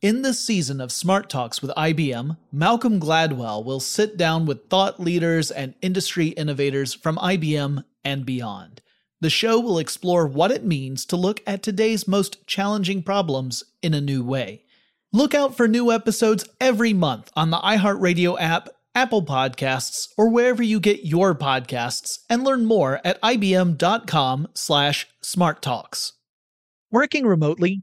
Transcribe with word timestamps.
In 0.00 0.22
this 0.22 0.38
season 0.38 0.80
of 0.80 0.92
Smart 0.92 1.28
Talks 1.28 1.60
with 1.60 1.72
IBM, 1.72 2.36
Malcolm 2.52 3.00
Gladwell 3.00 3.64
will 3.64 3.80
sit 3.80 4.16
down 4.16 4.46
with 4.46 4.68
thought 4.68 5.00
leaders 5.00 5.50
and 5.50 5.74
industry 5.82 6.28
innovators 6.28 6.94
from 6.94 7.16
IBM 7.16 7.82
and 8.04 8.24
beyond. 8.24 8.80
The 9.20 9.28
show 9.28 9.58
will 9.58 9.80
explore 9.80 10.28
what 10.28 10.52
it 10.52 10.62
means 10.62 11.04
to 11.06 11.16
look 11.16 11.42
at 11.48 11.64
today's 11.64 12.06
most 12.06 12.46
challenging 12.46 13.02
problems 13.02 13.64
in 13.82 13.92
a 13.92 14.00
new 14.00 14.22
way. 14.22 14.62
Look 15.12 15.34
out 15.34 15.56
for 15.56 15.66
new 15.66 15.90
episodes 15.90 16.48
every 16.60 16.92
month 16.92 17.32
on 17.34 17.50
the 17.50 17.58
iHeartRadio 17.58 18.40
app, 18.40 18.68
Apple 18.94 19.24
Podcasts, 19.24 20.06
or 20.16 20.28
wherever 20.28 20.62
you 20.62 20.78
get 20.78 21.06
your 21.06 21.34
podcasts, 21.34 22.20
and 22.30 22.44
learn 22.44 22.66
more 22.66 23.00
at 23.04 23.20
ibm.com/smarttalks. 23.20 26.12
Working 26.92 27.26
remotely 27.26 27.82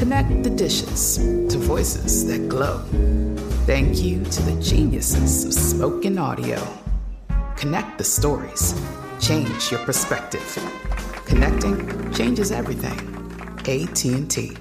Connect 0.00 0.42
the 0.42 0.48
dishes 0.48 1.18
to 1.18 1.58
voices 1.58 2.24
that 2.26 2.48
glow. 2.48 2.78
Thank 3.66 4.02
you 4.02 4.24
to 4.24 4.42
the 4.44 4.58
geniuses 4.62 5.44
of 5.44 5.52
spoken 5.52 6.16
audio. 6.16 6.66
Connect 7.54 7.98
the 7.98 8.04
stories. 8.04 8.74
Change 9.20 9.70
your 9.70 9.80
perspective. 9.80 10.40
Connecting 11.26 12.14
changes 12.14 12.50
everything. 12.50 12.98
AT&T. 13.68 14.56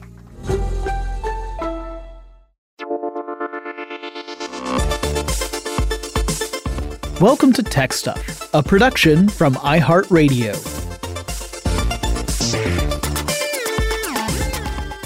Welcome 7.22 7.54
to 7.54 7.64
Tech 7.64 7.94
Stuff, 7.94 8.54
a 8.54 8.62
production 8.62 9.30
from 9.30 9.56
iHeartRadio. 9.56 10.79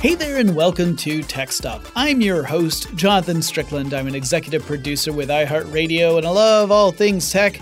Hey 0.03 0.15
there, 0.15 0.37
and 0.37 0.53
welcome 0.53 0.97
to 0.97 1.23
Tech 1.23 1.49
Stuff. 1.49 1.89
I'm 1.95 2.19
your 2.19 2.43
host, 2.43 2.93
Jonathan 2.93 3.41
Strickland. 3.41 3.93
I'm 3.93 4.05
an 4.05 4.15
executive 4.15 4.65
producer 4.65 5.13
with 5.13 5.29
iHeartRadio, 5.29 6.17
and 6.17 6.27
I 6.27 6.29
love 6.29 6.71
all 6.71 6.91
things 6.91 7.31
tech. 7.31 7.61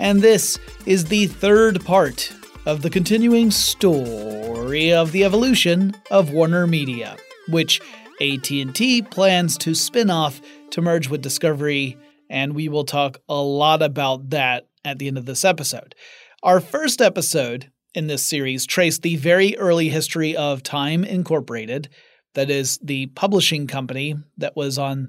And 0.00 0.20
this 0.20 0.58
is 0.84 1.04
the 1.04 1.28
third 1.28 1.84
part 1.84 2.32
of 2.66 2.82
the 2.82 2.90
continuing 2.90 3.52
story 3.52 4.92
of 4.92 5.12
the 5.12 5.22
evolution 5.22 5.94
of 6.10 6.32
Warner 6.32 6.66
Media, 6.66 7.16
which 7.50 7.80
AT&T 8.20 9.02
plans 9.02 9.56
to 9.58 9.72
spin 9.72 10.10
off 10.10 10.40
to 10.70 10.82
merge 10.82 11.08
with 11.08 11.22
Discovery, 11.22 11.96
and 12.28 12.56
we 12.56 12.68
will 12.68 12.84
talk 12.84 13.18
a 13.28 13.40
lot 13.40 13.80
about 13.80 14.30
that 14.30 14.66
at 14.84 14.98
the 14.98 15.06
end 15.06 15.18
of 15.18 15.26
this 15.26 15.44
episode. 15.44 15.94
Our 16.42 16.58
first 16.58 17.00
episode 17.00 17.70
in 17.96 18.06
this 18.06 18.22
series 18.22 18.66
trace 18.66 18.98
the 18.98 19.16
very 19.16 19.56
early 19.56 19.88
history 19.88 20.36
of 20.36 20.62
Time 20.62 21.02
Incorporated, 21.02 21.88
that 22.34 22.50
is 22.50 22.78
the 22.82 23.06
publishing 23.06 23.66
company 23.66 24.14
that 24.36 24.54
was 24.54 24.78
on, 24.78 25.08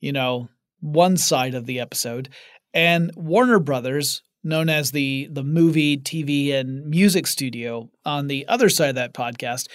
you 0.00 0.12
know, 0.12 0.48
one 0.80 1.16
side 1.16 1.54
of 1.54 1.66
the 1.66 1.80
episode, 1.80 2.28
and 2.72 3.10
Warner 3.16 3.58
Brothers, 3.58 4.22
known 4.44 4.68
as 4.68 4.92
the 4.92 5.28
the 5.30 5.42
movie, 5.42 5.98
TV, 5.98 6.54
and 6.54 6.86
music 6.86 7.26
studio 7.26 7.90
on 8.04 8.28
the 8.28 8.46
other 8.46 8.68
side 8.68 8.90
of 8.90 8.94
that 8.94 9.14
podcast, 9.14 9.66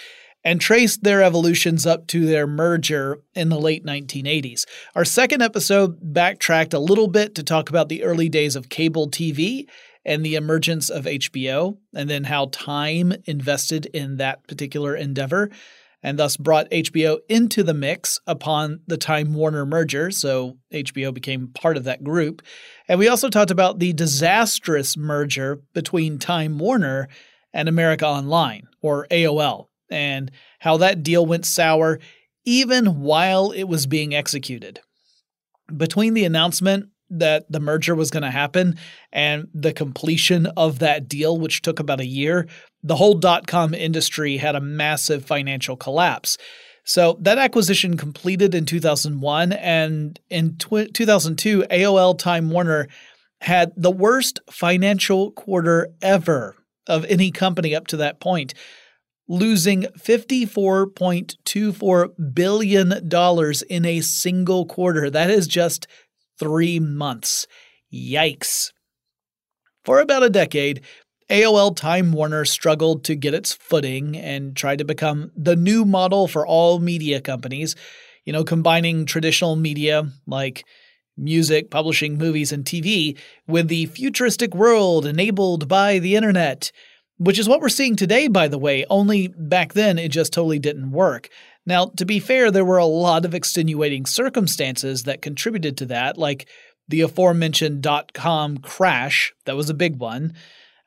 and 0.42 0.58
traced 0.58 1.02
their 1.02 1.22
evolutions 1.22 1.84
up 1.84 2.06
to 2.06 2.24
their 2.24 2.46
merger 2.46 3.20
in 3.34 3.50
the 3.50 3.60
late 3.60 3.84
1980s. 3.84 4.64
Our 4.94 5.04
second 5.04 5.42
episode 5.42 5.98
backtracked 6.00 6.72
a 6.72 6.78
little 6.78 7.08
bit 7.08 7.34
to 7.34 7.42
talk 7.42 7.68
about 7.68 7.90
the 7.90 8.04
early 8.04 8.30
days 8.30 8.56
of 8.56 8.70
cable 8.70 9.10
TV 9.10 9.66
and 10.08 10.24
the 10.24 10.36
emergence 10.36 10.88
of 10.88 11.04
HBO, 11.04 11.76
and 11.94 12.08
then 12.08 12.24
how 12.24 12.48
Time 12.50 13.12
invested 13.26 13.86
in 13.86 14.16
that 14.16 14.48
particular 14.48 14.96
endeavor 14.96 15.50
and 16.02 16.18
thus 16.18 16.36
brought 16.38 16.70
HBO 16.70 17.18
into 17.28 17.62
the 17.62 17.74
mix 17.74 18.18
upon 18.26 18.80
the 18.86 18.96
Time 18.96 19.34
Warner 19.34 19.66
merger. 19.66 20.10
So 20.10 20.56
HBO 20.72 21.12
became 21.12 21.48
part 21.48 21.76
of 21.76 21.84
that 21.84 22.02
group. 22.02 22.40
And 22.88 22.98
we 22.98 23.08
also 23.08 23.28
talked 23.28 23.50
about 23.50 23.80
the 23.80 23.92
disastrous 23.92 24.96
merger 24.96 25.60
between 25.74 26.18
Time 26.18 26.58
Warner 26.58 27.08
and 27.52 27.68
America 27.68 28.06
Online, 28.06 28.66
or 28.80 29.06
AOL, 29.10 29.66
and 29.90 30.30
how 30.58 30.78
that 30.78 31.02
deal 31.02 31.26
went 31.26 31.44
sour 31.44 31.98
even 32.46 33.00
while 33.02 33.50
it 33.50 33.64
was 33.64 33.86
being 33.86 34.14
executed. 34.14 34.80
Between 35.76 36.14
the 36.14 36.24
announcement 36.24 36.88
that 37.10 37.50
the 37.50 37.60
merger 37.60 37.94
was 37.94 38.10
going 38.10 38.22
to 38.22 38.30
happen 38.30 38.76
and 39.12 39.48
the 39.54 39.72
completion 39.72 40.46
of 40.56 40.80
that 40.80 41.08
deal, 41.08 41.38
which 41.38 41.62
took 41.62 41.80
about 41.80 42.00
a 42.00 42.06
year, 42.06 42.46
the 42.82 42.96
whole 42.96 43.14
dot 43.14 43.46
com 43.46 43.72
industry 43.74 44.36
had 44.36 44.54
a 44.54 44.60
massive 44.60 45.24
financial 45.24 45.76
collapse. 45.76 46.36
So 46.84 47.16
that 47.20 47.38
acquisition 47.38 47.96
completed 47.98 48.54
in 48.54 48.64
2001, 48.64 49.52
and 49.52 50.18
in 50.30 50.56
tw- 50.56 50.94
2002, 50.94 51.64
AOL 51.70 52.18
Time 52.18 52.50
Warner 52.50 52.88
had 53.42 53.72
the 53.76 53.90
worst 53.90 54.40
financial 54.50 55.32
quarter 55.32 55.90
ever 56.00 56.56
of 56.86 57.04
any 57.04 57.30
company 57.30 57.74
up 57.74 57.88
to 57.88 57.98
that 57.98 58.20
point, 58.20 58.54
losing 59.28 59.82
$54.24 59.98 62.34
billion 62.34 62.92
in 63.68 63.84
a 63.84 64.00
single 64.00 64.64
quarter. 64.64 65.10
That 65.10 65.30
is 65.30 65.46
just 65.46 65.86
three 66.38 66.80
months. 66.80 67.46
Yikes. 67.92 68.72
For 69.84 70.00
about 70.00 70.22
a 70.22 70.30
decade, 70.30 70.82
AOL 71.30 71.76
Time 71.76 72.12
Warner 72.12 72.44
struggled 72.44 73.04
to 73.04 73.14
get 73.14 73.34
its 73.34 73.52
footing 73.52 74.16
and 74.16 74.56
tried 74.56 74.78
to 74.78 74.84
become 74.84 75.30
the 75.36 75.56
new 75.56 75.84
model 75.84 76.26
for 76.26 76.46
all 76.46 76.78
media 76.78 77.20
companies, 77.20 77.76
you 78.24 78.32
know, 78.32 78.44
combining 78.44 79.04
traditional 79.04 79.56
media 79.56 80.04
like 80.26 80.64
music, 81.18 81.70
publishing, 81.70 82.16
movies, 82.16 82.52
and 82.52 82.64
TV 82.64 83.18
with 83.46 83.68
the 83.68 83.86
futuristic 83.86 84.54
world 84.54 85.04
enabled 85.04 85.68
by 85.68 85.98
the 85.98 86.16
internet, 86.16 86.70
which 87.18 87.38
is 87.38 87.48
what 87.48 87.60
we're 87.60 87.68
seeing 87.68 87.96
today, 87.96 88.28
by 88.28 88.48
the 88.48 88.58
way, 88.58 88.86
only 88.88 89.28
back 89.28 89.74
then 89.74 89.98
it 89.98 90.10
just 90.10 90.32
totally 90.32 90.58
didn't 90.58 90.92
work. 90.92 91.28
Now, 91.68 91.92
to 91.98 92.06
be 92.06 92.18
fair, 92.18 92.50
there 92.50 92.64
were 92.64 92.78
a 92.78 92.86
lot 92.86 93.26
of 93.26 93.34
extenuating 93.34 94.06
circumstances 94.06 95.02
that 95.02 95.20
contributed 95.20 95.76
to 95.76 95.86
that, 95.86 96.16
like 96.16 96.48
the 96.88 97.02
aforementioned 97.02 97.82
dot 97.82 98.14
com 98.14 98.56
crash, 98.56 99.34
that 99.44 99.54
was 99.54 99.68
a 99.68 99.74
big 99.74 99.96
one. 99.96 100.32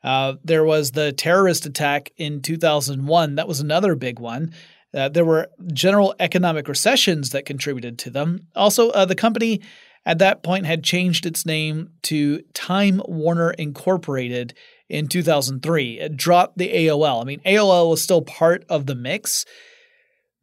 Uh, 0.02 0.34
there 0.42 0.64
was 0.64 0.90
the 0.90 1.12
terrorist 1.12 1.66
attack 1.66 2.10
in 2.16 2.42
2001, 2.42 3.36
that 3.36 3.46
was 3.46 3.60
another 3.60 3.94
big 3.94 4.18
one. 4.18 4.52
Uh, 4.92 5.08
there 5.08 5.24
were 5.24 5.48
general 5.72 6.16
economic 6.18 6.66
recessions 6.66 7.30
that 7.30 7.46
contributed 7.46 7.96
to 8.00 8.10
them. 8.10 8.48
Also, 8.56 8.90
uh, 8.90 9.04
the 9.04 9.14
company 9.14 9.60
at 10.04 10.18
that 10.18 10.42
point 10.42 10.66
had 10.66 10.82
changed 10.82 11.24
its 11.24 11.46
name 11.46 11.90
to 12.02 12.42
Time 12.54 13.00
Warner 13.06 13.52
Incorporated 13.52 14.52
in 14.88 15.06
2003. 15.06 16.00
It 16.00 16.16
dropped 16.16 16.58
the 16.58 16.74
AOL. 16.74 17.22
I 17.22 17.24
mean, 17.24 17.40
AOL 17.46 17.90
was 17.90 18.02
still 18.02 18.22
part 18.22 18.64
of 18.68 18.86
the 18.86 18.96
mix, 18.96 19.46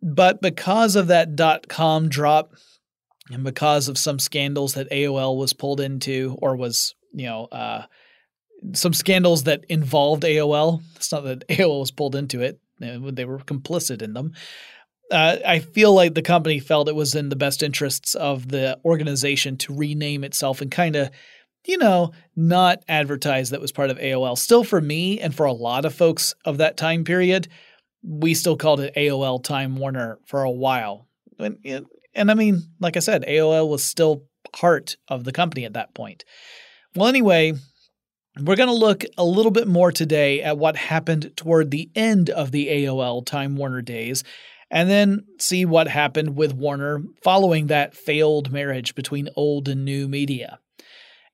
but 0.02 0.42
because 0.42 0.96
of 0.96 1.08
that 1.08 1.36
dot 1.36 1.68
com 1.68 2.10
drop 2.10 2.54
and 3.32 3.44
because 3.44 3.88
of 3.88 3.98
some 3.98 4.20
scandals 4.20 4.74
that 4.74 4.90
AOL 4.92 5.38
was 5.38 5.54
pulled 5.54 5.80
into 5.80 6.38
or 6.42 6.56
was, 6.56 6.96
you 7.14 7.26
know, 7.26 7.46
uh, 7.46 7.84
some 8.74 8.94
scandals 8.94 9.44
that 9.44 9.66
involved 9.70 10.24
AOL, 10.24 10.82
it's 10.96 11.12
not 11.12 11.24
that 11.24 11.48
AOL 11.50 11.82
was 11.82 11.92
pulled 11.92 12.16
into 12.16 12.42
it, 12.42 12.60
they 12.80 13.26
were 13.26 13.40
complicit 13.40 14.02
in 14.02 14.14
them. 14.14 14.34
Uh, 15.12 15.38
I 15.46 15.60
feel 15.60 15.94
like 15.94 16.14
the 16.14 16.22
company 16.22 16.60
felt 16.60 16.88
it 16.88 16.96
was 16.96 17.16
in 17.16 17.30
the 17.30 17.36
best 17.36 17.64
interests 17.64 18.14
of 18.16 18.48
the 18.50 18.80
organization 18.86 19.58
to 19.58 19.74
rename 19.74 20.24
itself 20.24 20.62
and 20.62 20.70
kind 20.70 20.96
of, 20.96 21.10
you 21.66 21.78
know, 21.78 22.12
not 22.36 22.84
advertise 22.88 23.50
that 23.50 23.62
was 23.62 23.72
part 23.72 23.90
of 23.90 23.98
AOL. 23.98 24.38
Still, 24.38 24.64
for 24.64 24.80
me 24.80 25.20
and 25.20 25.34
for 25.34 25.46
a 25.48 25.52
lot 25.52 25.86
of 25.86 25.96
folks 25.96 26.36
of 26.46 26.58
that 26.58 26.78
time 26.78 27.04
period, 27.04 27.48
we 28.02 28.34
still 28.34 28.58
called 28.58 28.80
it 28.80 28.96
AOL 28.96 29.44
Time 29.44 29.76
Warner 29.76 30.20
for 30.26 30.44
a 30.44 30.52
while. 30.52 31.08
And, 31.38 31.58
and 32.14 32.32
I 32.32 32.34
mean, 32.34 32.62
like 32.80 32.98
I 32.98 33.02
said, 33.02 33.26
AOL 33.28 33.70
was 33.70 33.84
still 33.84 34.24
part 34.54 34.98
of 35.08 35.24
the 35.24 35.32
company 35.32 35.66
at 35.66 35.74
that 35.74 35.94
point. 35.94 36.26
Well, 36.96 37.08
anyway, 37.08 37.54
we're 38.42 38.56
going 38.56 38.70
to 38.70 38.76
look 38.76 39.04
a 39.18 39.24
little 39.24 39.52
bit 39.52 39.68
more 39.68 39.92
today 39.92 40.42
at 40.42 40.58
what 40.58 40.76
happened 40.76 41.36
toward 41.36 41.72
the 41.72 41.90
end 41.96 42.30
of 42.30 42.52
the 42.52 42.68
AOL 42.68 43.26
Time 43.26 43.56
Warner 43.56 43.82
days, 43.82 44.24
and 44.72 44.90
then 44.90 45.26
see 45.40 45.66
what 45.66 45.88
happened 45.88 46.36
with 46.36 46.54
Warner 46.54 47.04
following 47.24 47.68
that 47.68 47.96
failed 47.96 48.52
marriage 48.52 48.96
between 48.96 49.30
old 49.36 49.68
and 49.68 49.84
new 49.84 50.08
media. 50.08 50.60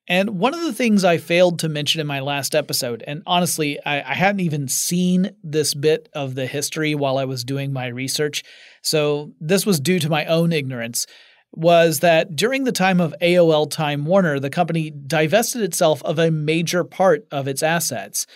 And 0.07 0.39
one 0.39 0.53
of 0.53 0.61
the 0.61 0.73
things 0.73 1.03
I 1.03 1.17
failed 1.17 1.59
to 1.59 1.69
mention 1.69 1.99
in 1.99 2.05
my 2.05 2.19
last 2.19 2.53
episode, 2.53 3.03
and 3.07 3.23
honestly, 3.25 3.79
I, 3.85 4.11
I, 4.11 4.13
hadn't 4.13 4.41
even 4.41 4.67
seen 4.67 5.35
this 5.43 5.73
bit 5.73 6.09
of 6.13 6.35
the 6.35 6.45
history 6.45 6.93
while 6.93 7.17
I 7.17 7.25
was 7.25 7.43
doing 7.43 7.73
my 7.73 7.87
research, 7.87 8.43
so 8.83 9.31
this 9.39 9.65
was 9.65 9.79
due 9.79 9.99
to 9.99 10.09
my 10.09 10.25
own 10.25 10.53
ignorance, 10.53 11.07
was 11.53 12.01
that 12.01 12.35
during 12.35 12.65
the 12.65 12.71
time 12.71 13.01
of 13.01 13.15
AOL 13.19 13.69
Time 13.71 14.05
Warner, 14.05 14.39
the 14.39 14.49
company 14.51 14.91
divested 14.91 15.63
itself 15.63 16.03
of 16.03 16.19
a 16.19 16.29
major 16.29 16.83
part 16.83 17.25
of 17.31 17.47
its 17.47 17.63
assets. 17.63 18.27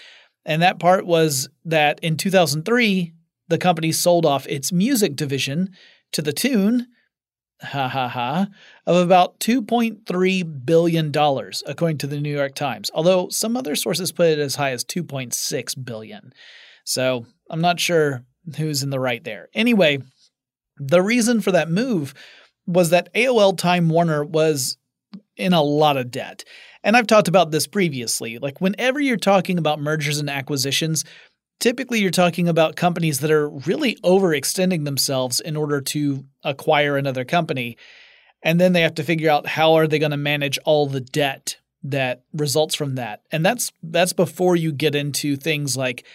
And 0.46 0.62
that 0.64 0.80
part 0.80 1.06
was 1.06 1.50
that 1.66 2.00
in 2.02 2.18
2003, 2.18 3.14
the 3.50 3.58
company 3.58 3.92
sold 3.92 4.26
off 4.26 4.48
its 4.48 4.72
music 4.72 5.16
division 5.16 5.70
to 6.14 6.22
the 6.22 6.34
tune, 6.34 6.88
ha 7.62 7.88
ha 7.88 8.08
ha, 8.08 8.48
of 8.86 8.98
about 8.98 9.40
$2.3 9.40 10.66
billion, 10.66 11.12
according 11.66 11.98
to 11.98 12.08
the 12.08 12.20
New 12.20 12.36
York 12.36 12.56
Times, 12.56 12.90
although 12.94 13.30
some 13.30 13.58
other 13.58 13.76
sources 13.76 14.12
put 14.12 14.28
it 14.28 14.40
as 14.40 14.56
high 14.56 14.72
as 14.72 14.86
$2.6 14.86 15.86
billion. 15.86 16.34
So 16.86 17.26
I'm 17.50 17.62
not 17.62 17.80
sure 17.80 18.24
who's 18.58 18.84
in 18.84 18.90
the 18.90 19.00
right 19.00 19.24
there. 19.24 19.50
Anyway, 19.54 20.00
the 20.78 21.02
reason 21.02 21.42
for 21.42 21.52
that 21.52 21.70
move 21.70 22.14
was 22.66 22.92
that 22.92 23.14
AOL 23.14 23.58
Time 23.58 23.90
Warner 23.90 24.24
was 24.24 24.78
in 25.36 25.54
a 25.54 25.62
lot 25.62 25.98
of 25.98 26.12
debt. 26.12 26.44
And 26.84 26.96
I've 26.96 27.08
talked 27.08 27.28
about 27.28 27.52
this 27.52 27.68
previously. 27.68 28.38
Like, 28.38 28.62
whenever 28.62 29.00
you're 29.00 29.18
talking 29.18 29.58
about 29.58 29.82
mergers 29.82 30.20
and 30.20 30.30
acquisitions, 30.30 31.04
typically 31.60 32.00
you're 32.00 32.12
talking 32.12 32.48
about 32.48 32.76
companies 32.76 33.20
that 33.20 33.32
are 33.32 33.50
really 33.50 33.96
overextending 33.98 34.86
themselves 34.86 35.40
in 35.40 35.56
order 35.56 35.82
to 35.82 36.26
acquire 36.44 36.98
another 36.98 37.26
company. 37.26 37.78
And 38.44 38.60
then 38.60 38.74
they 38.74 38.82
have 38.82 38.96
to 38.96 39.04
figure 39.04 39.30
out 39.30 39.48
how 39.48 39.74
are 39.74 39.88
they 39.88 40.00
going 40.00 40.12
to 40.12 40.18
manage 40.18 40.58
all 40.66 40.88
the 40.88 41.02
debt 41.02 41.58
that 41.84 42.24
results 42.34 42.76
from 42.76 42.96
that. 42.96 43.22
And 43.32 43.46
that's 43.46 43.72
that's 43.84 44.14
before 44.14 44.56
you 44.56 44.72
get 44.72 44.96
into 44.96 45.36
things 45.36 45.78
like 45.78 46.06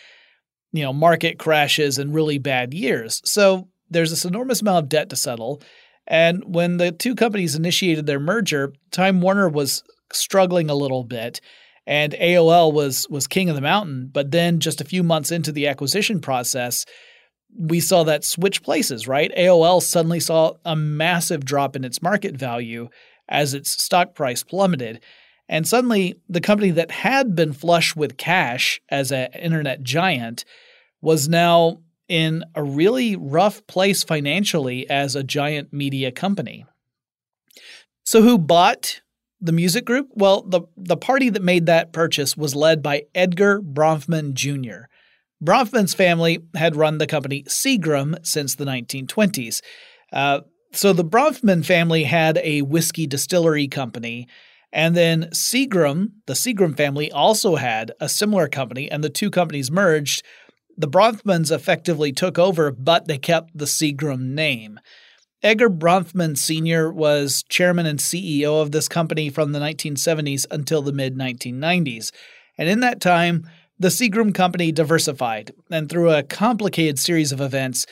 you 0.75 0.83
know, 0.83 0.93
market 0.93 1.39
crashes 1.39 1.99
and 1.99 2.13
really 2.13 2.39
bad 2.39 2.75
years. 2.75 3.23
So 3.25 3.69
there's 3.91 4.11
this 4.11 4.25
enormous 4.25 4.61
amount 4.61 4.83
of 4.83 4.89
debt 4.89 5.09
to 5.11 5.17
settle. 5.17 5.63
And 6.05 6.43
when 6.53 6.79
the 6.79 6.91
two 6.91 7.15
companies 7.15 7.55
initiated 7.55 8.07
their 8.07 8.19
merger, 8.19 8.73
Time 8.91 9.21
Warner 9.21 9.49
was 9.49 9.85
struggling 10.13 10.69
a 10.69 10.75
little 10.75 11.05
bit 11.05 11.41
and 11.87 12.13
AOL 12.15 12.73
was 12.73 13.09
was 13.09 13.27
king 13.27 13.49
of 13.49 13.57
the 13.57 13.61
mountain, 13.61 14.11
but 14.13 14.31
then 14.31 14.61
just 14.61 14.81
a 14.81 14.87
few 14.87 15.03
months 15.03 15.31
into 15.31 15.53
the 15.53 15.67
acquisition 15.67 16.21
process, 16.21 16.87
we 17.57 17.81
saw 17.81 18.05
that 18.05 18.25
switch 18.25 18.63
places, 18.63 19.07
right? 19.07 19.33
AOL 19.37 19.83
suddenly 19.83 20.21
saw 20.21 20.55
a 20.65 20.75
massive 20.75 21.45
drop 21.45 21.77
in 21.77 21.85
its 21.85 22.03
market 22.03 22.37
value 22.37 22.89
as 23.29 23.55
its 23.55 23.71
stock 23.83 24.15
price 24.15 24.43
plummeted. 24.43 25.01
And 25.49 25.69
suddenly, 25.69 26.15
the 26.29 26.41
company 26.41 26.71
that 26.71 26.91
had 26.91 27.37
been 27.37 27.53
flush 27.53 27.95
with 27.95 28.17
cash 28.17 28.81
as 28.89 29.13
an 29.13 29.29
internet 29.33 29.83
giant 29.83 30.45
was 31.03 31.29
now 31.29 31.81
in 32.09 32.45
a 32.55 32.63
really 32.63 33.15
rough 33.17 33.67
place 33.67 34.03
financially 34.03 34.89
as 34.89 35.15
a 35.15 35.23
giant 35.23 35.73
media 35.73 36.11
company. 36.11 36.65
So, 38.05 38.23
who 38.23 38.39
bought 38.39 39.01
the 39.41 39.53
music 39.53 39.85
group? 39.85 40.09
Well, 40.13 40.43
the, 40.43 40.63
the 40.77 40.97
party 40.97 41.29
that 41.31 41.43
made 41.43 41.67
that 41.67 41.93
purchase 41.93 42.37
was 42.37 42.55
led 42.55 42.83
by 42.83 43.05
Edgar 43.15 43.61
Bronfman 43.61 44.35
Jr. 44.35 44.87
Bronfman's 45.45 45.95
family 45.95 46.39
had 46.55 46.77
run 46.77 46.99
the 46.99 47.07
company 47.07 47.45
Seagram 47.45 48.25
since 48.25 48.55
the 48.55 48.65
1920s. 48.65 49.61
Uh, 50.13 50.41
so, 50.73 50.93
the 50.93 51.05
Bronfman 51.05 51.65
family 51.65 52.05
had 52.05 52.39
a 52.43 52.63
whiskey 52.63 53.07
distillery 53.07 53.69
company. 53.69 54.27
And 54.73 54.97
then 54.97 55.29
Seagram, 55.31 56.09
the 56.27 56.33
Seagram 56.33 56.77
family, 56.77 57.13
also 57.13 57.55
had 57.55 57.93
a 58.01 58.09
similar 58.09 58.49
company, 58.49 58.91
and 58.91 59.05
the 59.05 59.11
two 59.11 59.31
companies 59.31 59.71
merged 59.71 60.25
the 60.77 60.89
Bronfmans 60.89 61.55
effectively 61.55 62.13
took 62.13 62.39
over, 62.39 62.71
but 62.71 63.07
they 63.07 63.19
kept 63.19 63.57
the 63.57 63.65
Seagram 63.65 64.35
name. 64.35 64.81
Edgar 65.45 65.69
Bronfman 65.69 66.39
Sr. 66.39 66.91
was 66.91 67.45
chairman 67.51 67.85
and 67.85 67.99
CEO 67.99 68.63
of 68.63 68.73
this 68.73 68.89
company 68.89 69.29
from 69.29 69.53
the 69.53 69.59
1970s 69.59 70.47
until 70.51 70.81
the 70.81 70.91
mid 70.91 71.19
1990s. 71.19 72.13
And 72.57 72.67
in 72.67 72.81
that 72.81 73.03
time, 73.03 73.47
the 73.79 73.89
Seagram 73.89 74.35
company 74.35 74.73
diversified 74.73 75.53
and, 75.71 75.91
through 75.91 76.13
a 76.13 76.23
complicated 76.23 76.99
series 76.99 77.31
of 77.31 77.43
events, 77.43 77.85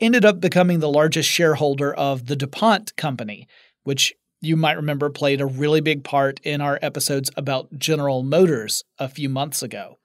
ended 0.00 0.26
up 0.26 0.38
becoming 0.38 0.80
the 0.80 0.90
largest 0.90 1.30
shareholder 1.30 1.94
of 1.94 2.26
the 2.26 2.36
DuPont 2.36 2.94
company, 2.96 3.48
which 3.84 4.12
you 4.42 4.54
might 4.54 4.76
remember 4.76 5.08
played 5.08 5.40
a 5.40 5.46
really 5.46 5.80
big 5.80 6.04
part 6.04 6.38
in 6.44 6.60
our 6.60 6.78
episodes 6.82 7.30
about 7.38 7.78
General 7.78 8.22
Motors 8.22 8.84
a 8.98 9.08
few 9.08 9.30
months 9.30 9.62
ago. 9.62 9.96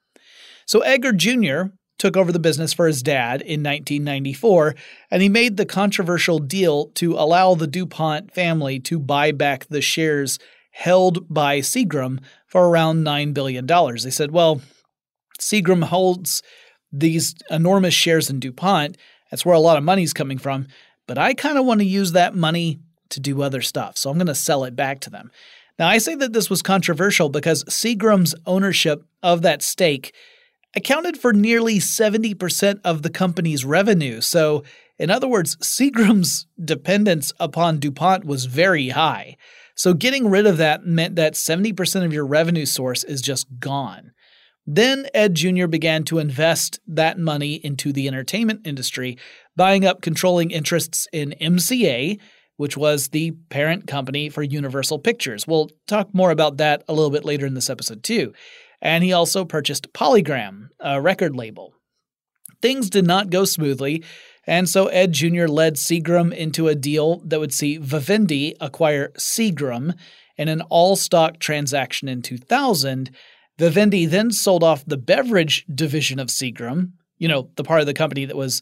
So 0.66 0.80
Edgar 0.80 1.12
Jr 1.12 1.74
took 2.04 2.18
over 2.18 2.34
the 2.34 2.40
business 2.40 2.74
for 2.74 2.86
his 2.86 3.02
dad 3.02 3.42
in 3.42 3.64
1994, 3.64 4.76
and 5.10 5.22
he 5.22 5.30
made 5.30 5.56
the 5.56 5.66
controversial 5.66 6.38
deal 6.38 6.88
to 6.88 7.14
allow 7.14 7.56
the 7.56 7.66
DuPont 7.66 8.34
family 8.34 8.78
to 8.78 9.00
buy 9.00 9.32
back 9.32 9.66
the 9.68 9.80
shares 9.80 10.38
held 10.72 11.26
by 11.34 11.60
Seagram 11.60 12.20
for 12.46 12.68
around 12.68 13.06
$9 13.06 13.34
billion. 13.34 13.66
They 13.66 14.10
said, 14.10 14.32
well, 14.32 14.60
Seagram 15.40 15.86
holds 15.86 16.44
these 16.92 17.36
enormous 17.50 17.94
shares 17.94 18.30
in 18.30 18.42
DuPont. 18.42 18.98
That's 19.32 19.46
where 19.46 19.56
a 19.56 19.60
lot 19.60 19.78
of 19.78 19.86
money's 19.86 20.12
coming 20.12 20.38
from. 20.38 20.68
But 21.08 21.18
I 21.18 21.34
kind 21.34 21.58
of 21.58 21.66
want 21.66 21.80
to 21.80 21.86
use 21.86 22.12
that 22.12 22.36
money 22.36 22.82
to 23.12 23.22
do 23.22 23.42
other 23.42 23.62
stuff. 23.62 23.98
So 23.98 24.10
I'm 24.10 24.18
going 24.18 24.28
to 24.28 24.36
sell 24.36 24.66
it 24.66 24.76
back 24.76 25.00
to 25.02 25.10
them. 25.10 25.32
Now, 25.80 25.88
I 25.88 26.00
say 26.00 26.16
that 26.16 26.34
this 26.34 26.50
was 26.50 26.62
controversial 26.62 27.30
because 27.30 27.64
Seagram's 27.64 28.36
ownership 28.46 29.06
of 29.22 29.42
that 29.44 29.62
stake 29.62 30.14
accounted 30.76 31.18
for 31.18 31.34
nearly 31.34 31.80
70% 31.80 32.80
of 32.84 33.02
the 33.02 33.10
company's 33.10 33.66
revenue. 33.66 34.22
So, 34.22 34.64
in 34.98 35.10
other 35.10 35.28
words, 35.28 35.56
Seagram's 35.58 36.48
dependence 36.64 37.32
upon 37.40 37.80
DuPont 37.80 38.26
was 38.26 38.46
very 38.46 38.90
high. 38.90 39.38
So, 39.76 39.94
getting 39.94 40.30
rid 40.30 40.46
of 40.46 40.58
that 40.58 40.86
meant 40.86 41.16
that 41.16 41.34
70% 41.34 42.06
of 42.06 42.14
your 42.14 42.26
revenue 42.26 42.66
source 42.66 43.04
is 43.04 43.22
just 43.22 43.48
gone. 43.60 44.12
Then 44.66 45.08
Ed 45.14 45.36
Jr. 45.36 45.68
began 45.68 46.04
to 46.06 46.20
invest 46.20 46.80
that 46.88 47.20
money 47.20 47.56
into 47.56 47.92
the 47.92 48.08
entertainment 48.08 48.66
industry, 48.66 49.18
buying 49.56 49.86
up 49.86 50.02
controlling 50.02 50.52
interests 50.52 51.08
in 51.12 51.36
MCA, 51.42 52.18
which 52.56 52.78
was 52.78 53.10
the 53.10 53.32
parent 53.50 53.88
company 53.88 54.30
for 54.30 54.42
Universal 54.42 55.00
Pictures. 55.00 55.46
We'll 55.46 55.70
talk 55.88 56.14
more 56.14 56.32
about 56.32 56.58
that 56.58 56.84
a 56.88 56.94
little 56.94 57.10
bit 57.10 57.26
later 57.26 57.46
in 57.46 57.56
this 57.56 57.70
episode, 57.70 58.04
too. 58.04 58.34
And 58.84 59.04
he 59.04 59.14
also 59.14 59.46
purchased 59.46 59.94
Polygram, 59.94 60.68
a 60.80 61.02
record 61.02 61.36
label. 61.36 61.74
Things 62.62 62.90
did 62.90 63.08
not 63.08 63.30
go 63.30 63.46
smoothly, 63.46 64.04
and 64.46 64.68
so 64.68 64.88
Ed 64.88 65.14
Jr. 65.14 65.48
led 65.48 65.76
Seagram 65.76 66.34
into 66.34 66.68
a 66.68 66.76
deal 66.76 67.22
that 67.26 67.40
would 67.40 67.54
see 67.54 67.78
Vivendi 67.78 68.56
acquire 68.60 69.10
Seagram 69.18 69.94
in 70.38 70.50
an 70.50 70.62
all 70.64 70.96
stock 70.96 71.40
transaction 71.40 72.08
in 72.10 72.22
2000. 72.22 73.10
Vivendi 73.58 74.06
then 74.06 74.32
sold 74.32 74.64
off 74.64 74.84
the 74.86 74.98
beverage 74.98 75.66
division 75.74 76.20
of 76.20 76.28
Seagram, 76.28 76.92
you 77.18 77.28
know, 77.28 77.50
the 77.56 77.64
part 77.64 77.80
of 77.80 77.86
the 77.86 77.94
company 77.94 78.26
that 78.26 78.36
was 78.36 78.62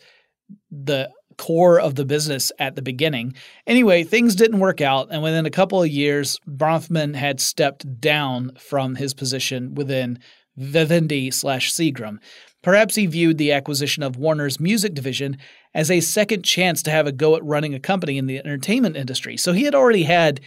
the 0.69 1.09
core 1.37 1.79
of 1.79 1.95
the 1.95 2.05
business 2.05 2.51
at 2.59 2.75
the 2.75 2.81
beginning. 2.81 3.33
Anyway, 3.67 4.03
things 4.03 4.35
didn't 4.35 4.59
work 4.59 4.81
out, 4.81 5.07
and 5.11 5.23
within 5.23 5.45
a 5.45 5.51
couple 5.51 5.81
of 5.81 5.89
years, 5.89 6.39
Bronfman 6.47 7.15
had 7.15 7.39
stepped 7.39 7.99
down 7.99 8.53
from 8.59 8.95
his 8.95 9.13
position 9.13 9.75
within 9.75 10.19
Vivendi 10.57 11.31
slash 11.31 11.71
Seagram. 11.71 12.19
Perhaps 12.61 12.95
he 12.95 13.07
viewed 13.07 13.37
the 13.37 13.51
acquisition 13.51 14.03
of 14.03 14.17
Warner's 14.17 14.59
music 14.59 14.93
division 14.93 15.37
as 15.73 15.89
a 15.89 15.99
second 15.99 16.43
chance 16.43 16.83
to 16.83 16.91
have 16.91 17.07
a 17.07 17.11
go 17.11 17.35
at 17.35 17.43
running 17.43 17.73
a 17.73 17.79
company 17.79 18.17
in 18.17 18.27
the 18.27 18.37
entertainment 18.37 18.95
industry. 18.95 19.37
So 19.37 19.53
he 19.53 19.63
had 19.63 19.73
already 19.73 20.03
had 20.03 20.41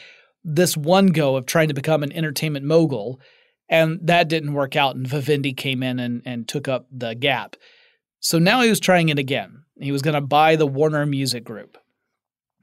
this 0.44 0.76
one 0.76 1.08
go 1.08 1.36
of 1.36 1.46
trying 1.46 1.68
to 1.68 1.74
become 1.74 2.02
an 2.02 2.12
entertainment 2.12 2.64
mogul, 2.64 3.18
and 3.68 3.98
that 4.02 4.28
didn't 4.28 4.52
work 4.52 4.76
out, 4.76 4.94
and 4.94 5.06
Vivendi 5.06 5.54
came 5.54 5.82
in 5.82 5.98
and, 5.98 6.22
and 6.24 6.46
took 6.46 6.68
up 6.68 6.86
the 6.92 7.14
gap. 7.14 7.56
So 8.20 8.38
now 8.38 8.62
he 8.62 8.70
was 8.70 8.80
trying 8.80 9.08
it 9.08 9.18
again. 9.18 9.63
He 9.80 9.92
was 9.92 10.02
going 10.02 10.14
to 10.14 10.20
buy 10.20 10.56
the 10.56 10.66
Warner 10.66 11.04
Music 11.04 11.44
Group. 11.44 11.76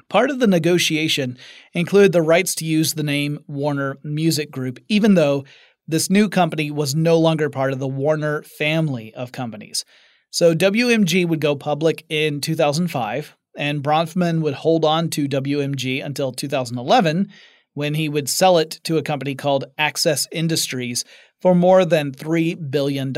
Part 0.09 0.29
of 0.29 0.39
the 0.39 0.47
negotiation 0.47 1.37
included 1.73 2.11
the 2.11 2.21
rights 2.21 2.55
to 2.55 2.65
use 2.65 2.93
the 2.93 3.03
name 3.03 3.39
Warner 3.47 3.97
Music 4.03 4.51
Group, 4.51 4.79
even 4.87 5.15
though 5.15 5.45
this 5.87 6.09
new 6.09 6.29
company 6.29 6.71
was 6.71 6.95
no 6.95 7.17
longer 7.17 7.49
part 7.49 7.73
of 7.73 7.79
the 7.79 7.87
Warner 7.87 8.43
family 8.43 9.13
of 9.13 9.31
companies. 9.31 9.83
So 10.29 10.55
WMG 10.55 11.27
would 11.27 11.41
go 11.41 11.55
public 11.55 12.05
in 12.09 12.39
2005, 12.39 13.35
and 13.57 13.83
Bronfman 13.83 14.41
would 14.41 14.53
hold 14.53 14.85
on 14.85 15.09
to 15.09 15.27
WMG 15.27 16.03
until 16.03 16.31
2011 16.31 17.29
when 17.73 17.93
he 17.93 18.09
would 18.09 18.29
sell 18.29 18.57
it 18.57 18.79
to 18.83 18.97
a 18.97 19.03
company 19.03 19.35
called 19.35 19.65
Access 19.77 20.27
Industries 20.31 21.03
for 21.41 21.55
more 21.55 21.83
than 21.83 22.11
$3 22.11 22.71
billion. 22.71 23.13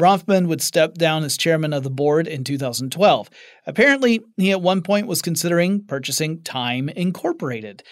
Bronfman 0.00 0.46
would 0.48 0.62
step 0.62 0.94
down 0.94 1.22
as 1.22 1.36
chairman 1.36 1.72
of 1.72 1.82
the 1.82 1.90
board 1.90 2.26
in 2.26 2.44
2012. 2.44 3.30
Apparently, 3.66 4.20
he 4.36 4.50
at 4.50 4.62
one 4.62 4.82
point 4.82 5.06
was 5.06 5.22
considering 5.22 5.84
purchasing 5.84 6.42
Time 6.42 6.88
Incorporated, 6.88 7.82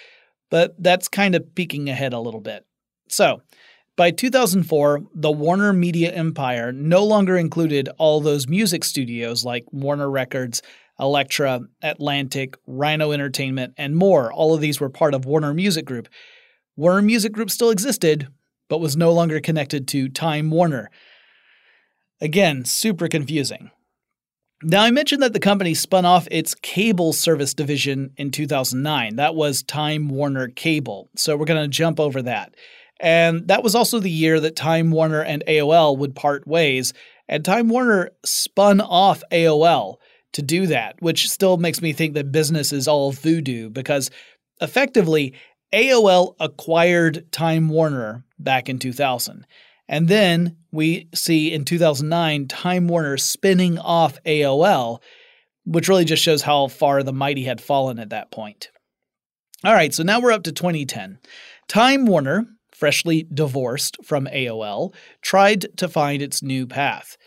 but 0.51 0.75
that's 0.83 1.09
kind 1.09 1.35
of 1.35 1.55
peeking 1.55 1.89
ahead 1.89 2.13
a 2.13 2.21
little 2.21 2.41
bit. 2.41 2.65
So, 3.09 3.43
by 3.97 4.11
2004, 4.11 5.03
the 5.15 5.31
Warner 5.31 5.73
Media 5.75 6.11
empire 6.13 6.73
no 6.73 7.05
longer 7.05 7.37
included 7.37 7.91
all 7.99 8.21
those 8.21 8.49
music 8.49 8.83
studios 8.83 9.45
like 9.45 9.67
Warner 9.73 10.09
Records, 10.09 10.63
Elektra, 10.99 11.61
Atlantic, 11.83 12.57
Rhino 12.67 13.13
Entertainment, 13.13 13.75
and 13.77 13.97
more. 13.97 14.33
All 14.33 14.55
of 14.55 14.61
these 14.61 14.81
were 14.81 14.89
part 14.89 15.15
of 15.15 15.27
Warner 15.27 15.53
Music 15.53 15.85
Group. 15.85 16.09
Warner 16.77 17.03
Music 17.03 17.33
Group 17.33 17.51
still 17.51 17.71
existed, 17.71 18.29
but 18.69 18.81
was 18.81 18.97
no 18.97 19.13
longer 19.13 19.41
connected 19.41 19.87
to 19.89 20.09
Time 20.09 20.51
Warner. 20.51 20.91
Again, 22.21 22.65
super 22.65 23.09
confusing. 23.09 23.71
Now, 24.63 24.83
I 24.83 24.91
mentioned 24.91 25.23
that 25.23 25.33
the 25.33 25.41
company 25.41 25.73
spun 25.73 26.05
off 26.05 26.29
its 26.31 26.55
cable 26.55 27.15
service 27.15 27.55
division 27.55 28.13
in 28.19 28.31
2009. 28.31 29.17
That 29.17 29.35
was 29.35 29.63
Time 29.63 30.09
Warner 30.09 30.49
Cable. 30.49 31.09
So 31.17 31.35
we're 31.37 31.47
going 31.47 31.63
to 31.63 31.69
jump 31.69 31.99
over 31.99 32.21
that. 32.23 32.55
And 33.01 33.49
that 33.49 33.63
was 33.63 33.75
also 33.75 33.99
the 33.99 34.11
year 34.11 34.39
that 34.41 34.57
Time 34.57 34.91
Warner 34.91 35.23
and 35.23 35.43
AOL 35.49 35.97
would 35.97 36.15
part 36.15 36.47
ways. 36.47 36.93
And 37.27 37.43
Time 37.43 37.71
Warner 37.71 38.11
spun 38.23 38.83
off 38.83 39.23
AOL 39.33 39.97
to 40.35 40.43
do 40.43 40.67
that, 40.67 40.97
which 41.01 41.31
still 41.31 41.57
makes 41.57 41.81
me 41.81 41.95
think 41.95 42.13
that 42.15 42.31
business 42.31 42.71
is 42.71 42.87
all 42.87 43.13
voodoo 43.13 43.71
because 43.71 44.11
effectively 44.61 45.33
AOL 45.73 46.35
acquired 46.39 47.33
Time 47.33 47.71
Warner 47.71 48.25
back 48.39 48.69
in 48.69 48.79
2000. 48.79 49.47
And 49.91 50.09
then 50.09 50.57
we 50.71 51.09
see 51.13 51.53
in 51.53 51.65
2009 51.65 52.47
Time 52.47 52.87
Warner 52.87 53.19
spinning 53.19 53.77
off 53.77 54.23
AOL, 54.25 55.03
which 55.65 55.89
really 55.89 56.05
just 56.05 56.23
shows 56.23 56.43
how 56.43 56.69
far 56.69 57.03
the 57.03 57.13
mighty 57.13 57.45
had 57.45 57.61
fallen 57.61 57.99
at 57.99 58.11
that 58.11 58.31
point. 58.31 58.71
All 59.65 59.75
right, 59.75 59.93
so 59.93 60.03
now 60.03 60.21
we're 60.21 60.33
up 60.33 60.45
to 60.45 60.53
2010. 60.53 61.19
Time 61.69 62.07
Warner 62.07 62.47
freshly 62.73 63.27
divorced 63.35 63.99
from 64.03 64.27
AOL, 64.27 64.95
tried 65.21 65.67
to 65.77 65.87
find 65.87 66.23
its 66.23 66.43
new 66.43 66.67
path. 66.67 67.19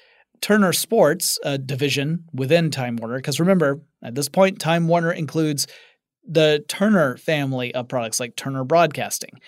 Turner 0.42 0.74
Sports, 0.74 1.38
a 1.44 1.60
division 1.60 2.26
within 2.34 2.72
Time 2.72 2.96
Warner, 2.96 3.18
because 3.18 3.40
remember, 3.40 3.82
at 4.02 4.16
this 4.16 4.28
point, 4.28 4.60
Time 4.60 4.88
Warner 4.88 5.12
includes 5.12 5.68
the 6.28 6.66
Turner 6.68 7.18
family 7.18 7.74
of 7.76 7.88
products 7.88 8.20
like 8.20 8.36
Turner 8.36 8.64
Broadcasting. 8.64 9.40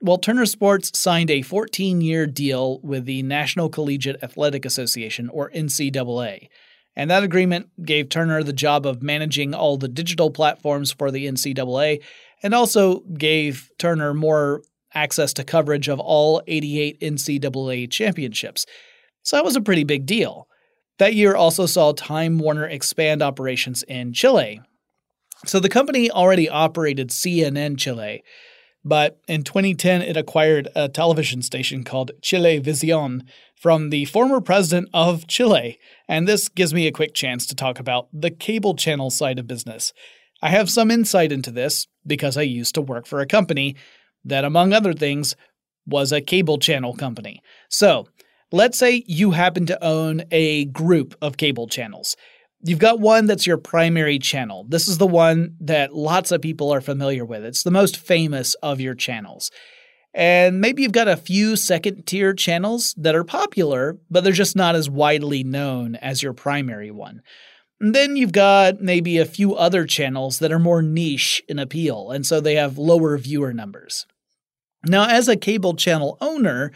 Well, 0.00 0.18
Turner 0.18 0.46
Sports 0.46 0.98
signed 0.98 1.30
a 1.30 1.42
14 1.42 2.00
year 2.00 2.26
deal 2.26 2.80
with 2.82 3.06
the 3.06 3.22
National 3.22 3.68
Collegiate 3.68 4.22
Athletic 4.22 4.64
Association, 4.64 5.28
or 5.30 5.50
NCAA. 5.50 6.48
And 6.94 7.10
that 7.10 7.22
agreement 7.22 7.70
gave 7.84 8.08
Turner 8.08 8.42
the 8.42 8.52
job 8.52 8.86
of 8.86 9.02
managing 9.02 9.54
all 9.54 9.76
the 9.76 9.88
digital 9.88 10.30
platforms 10.30 10.92
for 10.92 11.10
the 11.10 11.26
NCAA 11.26 12.02
and 12.42 12.54
also 12.54 13.00
gave 13.18 13.70
Turner 13.78 14.14
more 14.14 14.62
access 14.94 15.32
to 15.34 15.44
coverage 15.44 15.88
of 15.88 16.00
all 16.00 16.42
88 16.46 17.00
NCAA 17.00 17.90
championships. 17.90 18.64
So 19.22 19.36
that 19.36 19.44
was 19.44 19.56
a 19.56 19.60
pretty 19.60 19.84
big 19.84 20.06
deal. 20.06 20.48
That 20.98 21.14
year 21.14 21.36
also 21.36 21.66
saw 21.66 21.92
Time 21.92 22.38
Warner 22.38 22.66
expand 22.66 23.22
operations 23.22 23.82
in 23.82 24.14
Chile. 24.14 24.60
So 25.44 25.60
the 25.60 25.68
company 25.68 26.10
already 26.10 26.48
operated 26.48 27.10
CNN 27.10 27.76
Chile, 27.76 28.22
but 28.86 29.20
in 29.26 29.42
2010 29.42 30.00
it 30.00 30.16
acquired 30.16 30.68
a 30.76 30.88
television 30.88 31.42
station 31.42 31.82
called 31.82 32.12
Chilevisión 32.22 33.22
from 33.60 33.90
the 33.90 34.04
former 34.04 34.40
president 34.40 34.88
of 34.94 35.26
Chile. 35.26 35.80
And 36.08 36.28
this 36.28 36.48
gives 36.48 36.72
me 36.72 36.86
a 36.86 36.92
quick 36.92 37.12
chance 37.12 37.46
to 37.46 37.56
talk 37.56 37.80
about 37.80 38.06
the 38.12 38.30
cable 38.30 38.76
channel 38.76 39.10
side 39.10 39.40
of 39.40 39.48
business. 39.48 39.92
I 40.40 40.50
have 40.50 40.70
some 40.70 40.92
insight 40.92 41.32
into 41.32 41.50
this 41.50 41.88
because 42.06 42.36
I 42.36 42.42
used 42.42 42.76
to 42.76 42.80
work 42.80 43.06
for 43.06 43.18
a 43.18 43.26
company 43.26 43.74
that, 44.24 44.44
among 44.44 44.72
other 44.72 44.92
things, 44.92 45.34
was 45.84 46.12
a 46.12 46.20
cable 46.20 46.58
channel 46.58 46.94
company. 46.94 47.40
So, 47.68 48.06
let's 48.52 48.78
say 48.78 49.02
you 49.08 49.32
happen 49.32 49.66
to 49.66 49.84
own 49.84 50.22
a 50.30 50.66
group 50.66 51.16
of 51.20 51.36
cable 51.36 51.66
channels. 51.66 52.16
You've 52.62 52.78
got 52.78 53.00
one 53.00 53.26
that's 53.26 53.46
your 53.46 53.58
primary 53.58 54.18
channel. 54.18 54.64
This 54.68 54.88
is 54.88 54.98
the 54.98 55.06
one 55.06 55.56
that 55.60 55.94
lots 55.94 56.32
of 56.32 56.40
people 56.40 56.72
are 56.72 56.80
familiar 56.80 57.24
with. 57.24 57.44
It's 57.44 57.62
the 57.62 57.70
most 57.70 57.96
famous 57.96 58.54
of 58.62 58.80
your 58.80 58.94
channels. 58.94 59.50
And 60.14 60.62
maybe 60.62 60.82
you've 60.82 60.92
got 60.92 61.08
a 61.08 61.16
few 61.16 61.56
second 61.56 62.06
tier 62.06 62.32
channels 62.32 62.94
that 62.96 63.14
are 63.14 63.24
popular, 63.24 63.98
but 64.10 64.24
they're 64.24 64.32
just 64.32 64.56
not 64.56 64.74
as 64.74 64.88
widely 64.88 65.44
known 65.44 65.94
as 65.96 66.22
your 66.22 66.32
primary 66.32 66.90
one. 66.90 67.20
And 67.80 67.94
then 67.94 68.16
you've 68.16 68.32
got 68.32 68.80
maybe 68.80 69.18
a 69.18 69.26
few 69.26 69.54
other 69.54 69.84
channels 69.84 70.38
that 70.38 70.50
are 70.50 70.58
more 70.58 70.80
niche 70.80 71.42
in 71.48 71.58
appeal, 71.58 72.10
and 72.10 72.24
so 72.24 72.40
they 72.40 72.54
have 72.54 72.78
lower 72.78 73.18
viewer 73.18 73.52
numbers. 73.52 74.06
Now, 74.86 75.06
as 75.06 75.28
a 75.28 75.36
cable 75.36 75.74
channel 75.74 76.16
owner, 76.22 76.72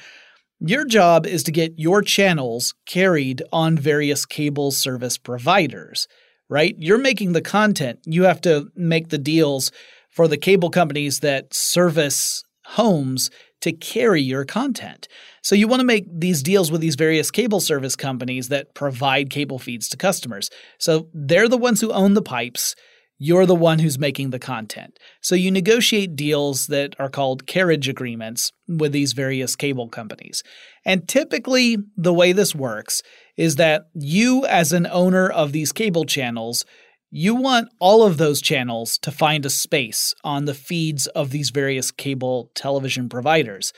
your 0.60 0.84
job 0.84 1.26
is 1.26 1.42
to 1.44 1.52
get 1.52 1.78
your 1.78 2.02
channels 2.02 2.74
carried 2.86 3.42
on 3.52 3.76
various 3.76 4.26
cable 4.26 4.70
service 4.70 5.16
providers, 5.16 6.06
right? 6.48 6.74
You're 6.78 6.98
making 6.98 7.32
the 7.32 7.40
content. 7.40 8.00
You 8.04 8.24
have 8.24 8.40
to 8.42 8.68
make 8.76 9.08
the 9.08 9.18
deals 9.18 9.72
for 10.10 10.28
the 10.28 10.36
cable 10.36 10.70
companies 10.70 11.20
that 11.20 11.54
service 11.54 12.44
homes 12.64 13.30
to 13.60 13.72
carry 13.72 14.22
your 14.22 14.44
content. 14.44 15.08
So 15.42 15.54
you 15.54 15.68
want 15.68 15.80
to 15.80 15.86
make 15.86 16.06
these 16.10 16.42
deals 16.42 16.70
with 16.70 16.80
these 16.80 16.94
various 16.94 17.30
cable 17.30 17.60
service 17.60 17.96
companies 17.96 18.48
that 18.48 18.74
provide 18.74 19.30
cable 19.30 19.58
feeds 19.58 19.88
to 19.88 19.96
customers. 19.96 20.50
So 20.78 21.08
they're 21.14 21.48
the 21.48 21.56
ones 21.56 21.80
who 21.80 21.92
own 21.92 22.14
the 22.14 22.22
pipes. 22.22 22.74
You're 23.22 23.44
the 23.44 23.54
one 23.54 23.80
who's 23.80 23.98
making 23.98 24.30
the 24.30 24.38
content. 24.38 24.98
So 25.20 25.34
you 25.34 25.50
negotiate 25.50 26.16
deals 26.16 26.68
that 26.68 26.98
are 26.98 27.10
called 27.10 27.46
carriage 27.46 27.86
agreements 27.86 28.50
with 28.66 28.92
these 28.92 29.12
various 29.12 29.56
cable 29.56 29.90
companies. 29.90 30.42
And 30.86 31.06
typically, 31.06 31.76
the 31.98 32.14
way 32.14 32.32
this 32.32 32.54
works 32.54 33.02
is 33.36 33.56
that 33.56 33.90
you, 33.92 34.46
as 34.46 34.72
an 34.72 34.86
owner 34.90 35.28
of 35.28 35.52
these 35.52 35.70
cable 35.70 36.06
channels, 36.06 36.64
you 37.10 37.34
want 37.34 37.68
all 37.78 38.04
of 38.06 38.16
those 38.16 38.40
channels 38.40 38.96
to 38.98 39.10
find 39.10 39.44
a 39.44 39.50
space 39.50 40.14
on 40.24 40.46
the 40.46 40.54
feeds 40.54 41.06
of 41.08 41.28
these 41.28 41.50
various 41.50 41.90
cable 41.90 42.50
television 42.54 43.10
providers. 43.10 43.74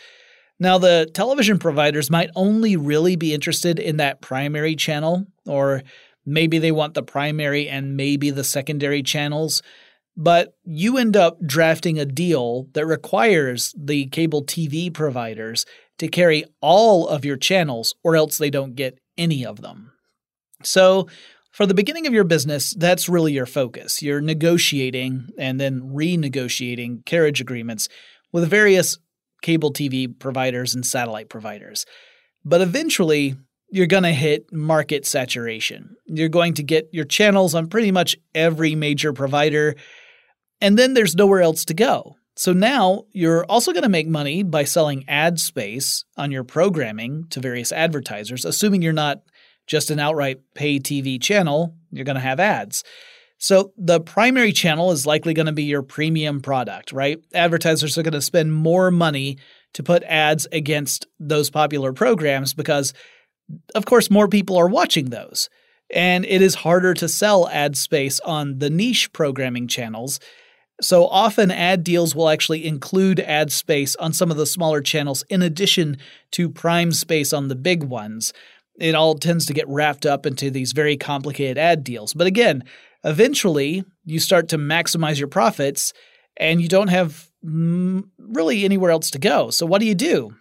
Now, 0.61 0.78
the 0.78 1.11
television 1.12 1.58
providers 1.58 2.11
might 2.11 2.30
only 2.37 2.76
really 2.76 3.16
be 3.16 3.34
interested 3.34 3.80
in 3.80 3.96
that 3.96 4.20
primary 4.20 4.76
channel 4.76 5.26
or 5.46 5.82
Maybe 6.24 6.58
they 6.58 6.72
want 6.72 6.94
the 6.94 7.02
primary 7.02 7.68
and 7.68 7.96
maybe 7.96 8.30
the 8.30 8.44
secondary 8.44 9.02
channels. 9.02 9.62
but 10.14 10.54
you 10.64 10.98
end 10.98 11.16
up 11.16 11.38
drafting 11.44 11.98
a 11.98 12.04
deal 12.04 12.68
that 12.74 12.84
requires 12.86 13.74
the 13.78 14.06
cable 14.08 14.44
TV 14.44 14.92
providers 14.92 15.64
to 15.98 16.08
carry 16.08 16.44
all 16.60 17.08
of 17.08 17.24
your 17.24 17.36
channels, 17.36 17.94
or 18.02 18.16
else 18.16 18.36
they 18.38 18.50
don't 18.50 18.74
get 18.74 18.98
any 19.16 19.46
of 19.46 19.62
them. 19.62 19.92
So, 20.62 21.08
for 21.50 21.66
the 21.66 21.74
beginning 21.74 22.06
of 22.06 22.14
your 22.14 22.24
business, 22.24 22.74
that's 22.74 23.08
really 23.08 23.32
your 23.32 23.46
focus. 23.46 24.02
You're 24.02 24.20
negotiating 24.22 25.28
and 25.38 25.60
then 25.60 25.80
renegotiating 25.80 27.04
carriage 27.04 27.40
agreements 27.40 27.88
with 28.32 28.48
various 28.48 28.98
cable 29.42 29.72
TV 29.72 30.08
providers 30.18 30.74
and 30.74 30.84
satellite 30.84 31.28
providers. 31.28 31.84
But 32.44 32.62
eventually, 32.62 33.36
you're 33.72 33.86
going 33.86 34.02
to 34.02 34.12
hit 34.12 34.52
market 34.52 35.06
saturation. 35.06 35.96
You're 36.04 36.28
going 36.28 36.52
to 36.54 36.62
get 36.62 36.90
your 36.92 37.06
channels 37.06 37.54
on 37.54 37.68
pretty 37.68 37.90
much 37.90 38.16
every 38.34 38.74
major 38.74 39.14
provider, 39.14 39.74
and 40.60 40.78
then 40.78 40.92
there's 40.92 41.16
nowhere 41.16 41.40
else 41.40 41.64
to 41.64 41.74
go. 41.74 42.16
So 42.36 42.52
now 42.52 43.04
you're 43.12 43.46
also 43.46 43.72
going 43.72 43.82
to 43.82 43.88
make 43.88 44.06
money 44.06 44.42
by 44.42 44.64
selling 44.64 45.04
ad 45.08 45.38
space 45.38 46.04
on 46.18 46.30
your 46.30 46.44
programming 46.44 47.26
to 47.30 47.40
various 47.40 47.72
advertisers, 47.72 48.44
assuming 48.44 48.82
you're 48.82 48.92
not 48.92 49.22
just 49.66 49.90
an 49.90 49.98
outright 49.98 50.40
pay 50.54 50.78
TV 50.78 51.20
channel, 51.20 51.74
you're 51.90 52.04
going 52.04 52.16
to 52.16 52.20
have 52.20 52.40
ads. 52.40 52.84
So 53.38 53.72
the 53.78 54.00
primary 54.00 54.52
channel 54.52 54.92
is 54.92 55.06
likely 55.06 55.34
going 55.34 55.46
to 55.46 55.52
be 55.52 55.64
your 55.64 55.82
premium 55.82 56.42
product, 56.42 56.92
right? 56.92 57.18
Advertisers 57.34 57.96
are 57.96 58.02
going 58.02 58.12
to 58.12 58.20
spend 58.20 58.52
more 58.52 58.90
money 58.90 59.38
to 59.72 59.82
put 59.82 60.02
ads 60.04 60.46
against 60.52 61.06
those 61.18 61.48
popular 61.48 61.92
programs 61.92 62.52
because, 62.54 62.92
of 63.75 63.85
course, 63.85 64.11
more 64.11 64.28
people 64.28 64.56
are 64.56 64.68
watching 64.68 65.06
those. 65.06 65.49
And 65.94 66.25
it 66.25 66.40
is 66.40 66.54
harder 66.56 66.94
to 66.94 67.09
sell 67.09 67.49
ad 67.49 67.76
space 67.76 68.18
on 68.21 68.59
the 68.59 68.71
niche 68.71 69.12
programming 69.12 69.68
channels. 69.68 70.21
So 70.80 71.06
often, 71.06 71.50
ad 71.50 71.85
deals 71.85 72.14
will 72.14 72.30
actually 72.30 72.66
include 72.66 73.21
ad 73.21 73.52
space 73.52 73.94
on 73.97 74.12
some 74.12 74.30
of 74.30 74.37
the 74.37 74.47
smaller 74.47 74.80
channels 74.80 75.23
in 75.28 75.42
addition 75.42 75.99
to 76.32 76.49
prime 76.49 76.92
space 76.92 77.32
on 77.32 77.49
the 77.49 77.54
big 77.54 77.85
ones 77.85 78.32
it 78.78 78.94
all 78.94 79.14
tends 79.14 79.47
to 79.47 79.52
get 79.52 79.68
wrapped 79.68 80.06
up 80.06 80.26
into 80.26 80.50
these 80.50 80.73
very 80.73 80.97
complicated 80.97 81.59
ad 81.59 81.85
deals. 81.85 82.14
But 82.14 82.26
again, 82.26 82.64
eventually 83.04 83.85
you 84.04 84.18
start 84.18 84.49
to 84.49 84.59
maximize 84.59 85.18
your 85.18 85.28
profits 85.28 85.92
and 86.37 86.61
you 86.61 86.68
don't 86.68 86.88
have 86.88 87.30
mm, 87.44 88.02
really 88.18 88.64
anywhere 88.64 88.90
else 88.90 89.11
to 89.11 89.18
go. 89.18 89.50
So 89.50 89.66
what 89.66 89.80
do 89.80 89.87
you 89.87 89.94
do? 89.94 90.35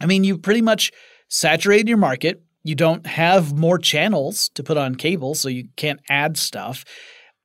I 0.00 0.06
mean, 0.06 0.24
you 0.24 0.38
pretty 0.38 0.62
much 0.62 0.92
saturated 1.28 1.88
your 1.88 1.98
market. 1.98 2.42
You 2.64 2.74
don't 2.74 3.06
have 3.06 3.56
more 3.56 3.78
channels 3.78 4.50
to 4.50 4.62
put 4.62 4.76
on 4.76 4.94
cable, 4.94 5.34
so 5.34 5.48
you 5.48 5.68
can't 5.76 6.00
add 6.08 6.36
stuff. 6.36 6.84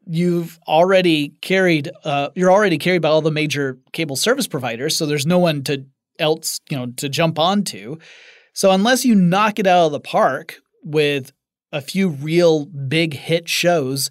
You've 0.05 0.59
already 0.67 1.29
carried, 1.41 1.89
uh, 2.03 2.29
you're 2.35 2.51
already 2.51 2.77
carried 2.77 3.01
by 3.01 3.09
all 3.09 3.21
the 3.21 3.31
major 3.31 3.77
cable 3.93 4.15
service 4.15 4.47
providers, 4.47 4.97
so 4.97 5.05
there's 5.05 5.25
no 5.25 5.39
one 5.39 5.63
to 5.63 5.85
else, 6.19 6.59
you 6.69 6.77
know, 6.77 6.87
to 6.97 7.09
jump 7.09 7.39
onto. 7.39 7.97
So 8.53 8.71
unless 8.71 9.05
you 9.05 9.15
knock 9.15 9.59
it 9.59 9.67
out 9.67 9.87
of 9.87 9.91
the 9.91 9.99
park 9.99 10.55
with 10.83 11.31
a 11.71 11.81
few 11.81 12.09
real 12.09 12.65
big 12.65 13.13
hit 13.13 13.49
shows, 13.49 14.09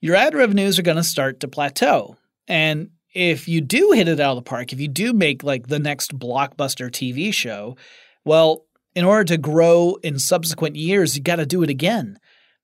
your 0.00 0.16
ad 0.16 0.34
revenues 0.34 0.78
are 0.78 0.82
going 0.82 0.96
to 0.96 1.04
start 1.04 1.40
to 1.40 1.48
plateau. 1.48 2.16
And 2.48 2.90
if 3.14 3.46
you 3.46 3.60
do 3.60 3.92
hit 3.92 4.08
it 4.08 4.20
out 4.20 4.36
of 4.36 4.44
the 4.44 4.48
park, 4.48 4.72
if 4.72 4.80
you 4.80 4.88
do 4.88 5.12
make 5.12 5.42
like 5.42 5.66
the 5.66 5.78
next 5.78 6.18
blockbuster 6.18 6.90
TV 6.90 7.32
show, 7.32 7.76
well, 8.24 8.64
in 8.94 9.04
order 9.04 9.24
to 9.24 9.38
grow 9.38 9.96
in 10.02 10.18
subsequent 10.18 10.76
years, 10.76 11.16
you 11.16 11.22
got 11.22 11.36
to 11.36 11.46
do 11.46 11.62
it 11.62 11.70
again. 11.70 12.18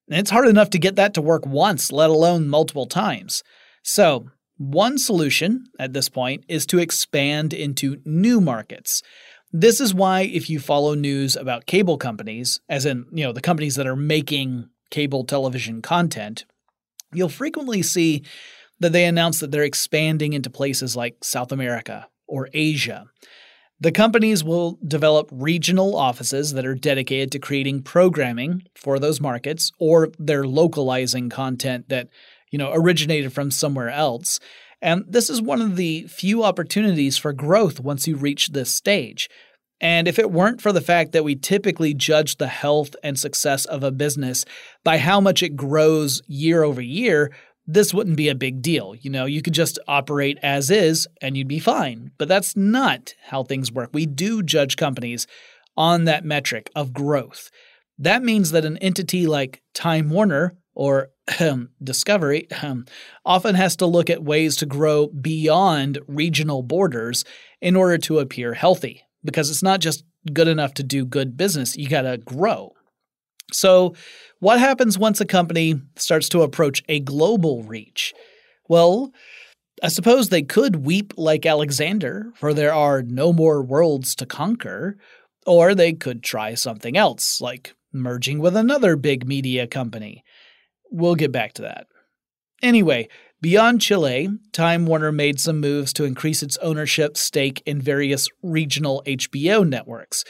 And 0.08 0.18
it's 0.18 0.30
hard 0.30 0.48
enough 0.48 0.70
to 0.70 0.78
get 0.78 0.96
that 0.96 1.14
to 1.14 1.22
work 1.22 1.46
once, 1.46 1.92
let 1.92 2.10
alone 2.10 2.48
multiple 2.48 2.86
times. 2.86 3.42
So, 3.82 4.28
one 4.56 4.98
solution 4.98 5.64
at 5.78 5.94
this 5.94 6.08
point 6.08 6.44
is 6.46 6.66
to 6.66 6.78
expand 6.78 7.54
into 7.54 8.02
new 8.04 8.40
markets. 8.40 9.02
This 9.52 9.80
is 9.80 9.94
why, 9.94 10.22
if 10.22 10.50
you 10.50 10.60
follow 10.60 10.94
news 10.94 11.34
about 11.34 11.66
cable 11.66 11.96
companies, 11.96 12.60
as 12.68 12.84
in, 12.84 13.06
you 13.12 13.24
know, 13.24 13.32
the 13.32 13.40
companies 13.40 13.76
that 13.76 13.86
are 13.86 13.96
making 13.96 14.68
cable 14.90 15.24
television 15.24 15.80
content, 15.80 16.44
you'll 17.12 17.28
frequently 17.28 17.82
see 17.82 18.22
that 18.80 18.92
they 18.92 19.04
announce 19.04 19.40
that 19.40 19.50
they're 19.50 19.62
expanding 19.62 20.32
into 20.32 20.50
places 20.50 20.94
like 20.94 21.24
South 21.24 21.52
America 21.52 22.08
or 22.26 22.48
Asia. 22.52 23.06
The 23.82 23.92
companies 23.92 24.44
will 24.44 24.78
develop 24.86 25.28
regional 25.32 25.96
offices 25.96 26.52
that 26.52 26.66
are 26.66 26.74
dedicated 26.74 27.32
to 27.32 27.38
creating 27.38 27.82
programming 27.82 28.64
for 28.74 28.98
those 28.98 29.22
markets, 29.22 29.72
or 29.78 30.10
they're 30.18 30.46
localizing 30.46 31.30
content 31.30 31.88
that, 31.88 32.08
you 32.50 32.58
know, 32.58 32.70
originated 32.74 33.32
from 33.32 33.50
somewhere 33.50 33.88
else. 33.88 34.38
And 34.82 35.04
this 35.08 35.30
is 35.30 35.40
one 35.40 35.62
of 35.62 35.76
the 35.76 36.06
few 36.08 36.44
opportunities 36.44 37.16
for 37.16 37.32
growth 37.32 37.80
once 37.80 38.06
you 38.06 38.16
reach 38.16 38.48
this 38.48 38.70
stage. 38.70 39.30
And 39.80 40.06
if 40.06 40.18
it 40.18 40.30
weren't 40.30 40.60
for 40.60 40.72
the 40.72 40.82
fact 40.82 41.12
that 41.12 41.24
we 41.24 41.34
typically 41.34 41.94
judge 41.94 42.36
the 42.36 42.48
health 42.48 42.94
and 43.02 43.18
success 43.18 43.64
of 43.64 43.82
a 43.82 43.90
business 43.90 44.44
by 44.84 44.98
how 44.98 45.22
much 45.22 45.42
it 45.42 45.56
grows 45.56 46.20
year 46.26 46.62
over 46.62 46.82
year, 46.82 47.32
this 47.66 47.94
wouldn't 47.94 48.16
be 48.16 48.28
a 48.28 48.34
big 48.34 48.62
deal. 48.62 48.94
You 48.94 49.10
know, 49.10 49.26
you 49.26 49.42
could 49.42 49.54
just 49.54 49.78
operate 49.86 50.38
as 50.42 50.70
is 50.70 51.06
and 51.20 51.36
you'd 51.36 51.48
be 51.48 51.60
fine. 51.60 52.10
But 52.18 52.28
that's 52.28 52.56
not 52.56 53.14
how 53.26 53.44
things 53.44 53.70
work. 53.70 53.90
We 53.92 54.06
do 54.06 54.42
judge 54.42 54.76
companies 54.76 55.26
on 55.76 56.04
that 56.04 56.24
metric 56.24 56.70
of 56.74 56.92
growth. 56.92 57.50
That 57.98 58.22
means 58.22 58.50
that 58.50 58.64
an 58.64 58.78
entity 58.78 59.26
like 59.26 59.62
Time 59.74 60.10
Warner 60.10 60.56
or 60.74 61.10
Discovery 61.82 62.48
often 63.24 63.54
has 63.54 63.76
to 63.76 63.86
look 63.86 64.10
at 64.10 64.24
ways 64.24 64.56
to 64.56 64.66
grow 64.66 65.06
beyond 65.08 65.98
regional 66.08 66.62
borders 66.62 67.24
in 67.60 67.76
order 67.76 67.98
to 67.98 68.18
appear 68.18 68.54
healthy 68.54 69.02
because 69.22 69.50
it's 69.50 69.62
not 69.62 69.80
just 69.80 70.04
good 70.32 70.48
enough 70.48 70.74
to 70.74 70.82
do 70.82 71.04
good 71.04 71.36
business, 71.36 71.76
you 71.76 71.88
got 71.88 72.02
to 72.02 72.18
grow. 72.18 72.72
So, 73.52 73.94
what 74.38 74.58
happens 74.58 74.98
once 74.98 75.20
a 75.20 75.26
company 75.26 75.80
starts 75.96 76.28
to 76.30 76.42
approach 76.42 76.82
a 76.88 77.00
global 77.00 77.62
reach? 77.62 78.14
Well, 78.68 79.12
I 79.82 79.88
suppose 79.88 80.28
they 80.28 80.42
could 80.42 80.84
weep 80.84 81.12
like 81.16 81.46
Alexander, 81.46 82.32
for 82.36 82.52
there 82.52 82.74
are 82.74 83.02
no 83.02 83.32
more 83.32 83.62
worlds 83.62 84.14
to 84.16 84.26
conquer, 84.26 84.98
or 85.46 85.74
they 85.74 85.92
could 85.92 86.22
try 86.22 86.54
something 86.54 86.96
else, 86.96 87.40
like 87.40 87.74
merging 87.92 88.38
with 88.38 88.56
another 88.56 88.96
big 88.96 89.26
media 89.26 89.66
company. 89.66 90.22
We'll 90.90 91.14
get 91.14 91.32
back 91.32 91.54
to 91.54 91.62
that. 91.62 91.86
Anyway, 92.62 93.08
beyond 93.40 93.80
Chile, 93.80 94.28
Time 94.52 94.86
Warner 94.86 95.12
made 95.12 95.40
some 95.40 95.60
moves 95.60 95.92
to 95.94 96.04
increase 96.04 96.42
its 96.42 96.58
ownership 96.58 97.16
stake 97.16 97.62
in 97.64 97.80
various 97.80 98.28
regional 98.42 99.02
HBO 99.06 99.66
networks. 99.66 100.24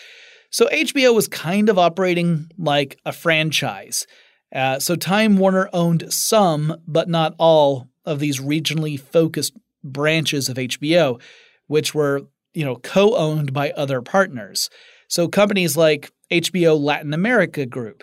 So 0.50 0.66
HBO 0.68 1.14
was 1.14 1.28
kind 1.28 1.68
of 1.68 1.78
operating 1.78 2.50
like 2.58 2.98
a 3.04 3.12
franchise. 3.12 4.06
Uh, 4.54 4.78
so 4.78 4.96
Time 4.96 5.36
Warner 5.36 5.68
owned 5.72 6.12
some, 6.12 6.76
but 6.86 7.08
not 7.08 7.34
all, 7.38 7.90
of 8.04 8.18
these 8.18 8.40
regionally 8.40 8.98
focused 8.98 9.56
branches 9.84 10.48
of 10.48 10.56
HBO, 10.56 11.20
which 11.66 11.94
were, 11.94 12.22
you 12.54 12.64
know, 12.64 12.76
co-owned 12.76 13.52
by 13.52 13.70
other 13.72 14.02
partners. 14.02 14.70
So 15.08 15.28
companies 15.28 15.76
like 15.76 16.10
HBO 16.30 16.78
Latin 16.78 17.14
America 17.14 17.66
Group, 17.66 18.02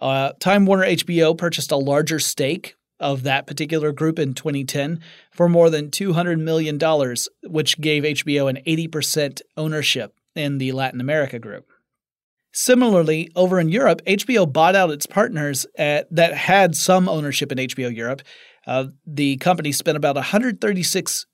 uh, 0.00 0.32
Time 0.38 0.66
Warner 0.66 0.86
HBO 0.86 1.36
purchased 1.36 1.72
a 1.72 1.76
larger 1.76 2.18
stake 2.18 2.76
of 3.00 3.22
that 3.22 3.46
particular 3.46 3.92
group 3.92 4.18
in 4.18 4.34
2010 4.34 5.00
for 5.32 5.48
more 5.48 5.70
than 5.70 5.90
$200 5.90 6.40
million, 6.40 6.78
which 7.44 7.80
gave 7.80 8.02
HBO 8.02 8.50
an 8.50 8.58
80% 8.66 9.40
ownership 9.56 10.14
in 10.34 10.58
the 10.58 10.72
Latin 10.72 11.00
America 11.00 11.38
group. 11.38 11.68
Similarly, 12.60 13.30
over 13.36 13.60
in 13.60 13.68
Europe, 13.68 14.02
HBO 14.04 14.52
bought 14.52 14.74
out 14.74 14.90
its 14.90 15.06
partners 15.06 15.64
at, 15.76 16.12
that 16.12 16.34
had 16.34 16.74
some 16.74 17.08
ownership 17.08 17.52
in 17.52 17.58
HBO 17.58 17.94
Europe. 17.94 18.20
Uh, 18.66 18.86
the 19.06 19.36
company 19.36 19.70
spent 19.70 19.96
about 19.96 20.16
136 20.16 21.26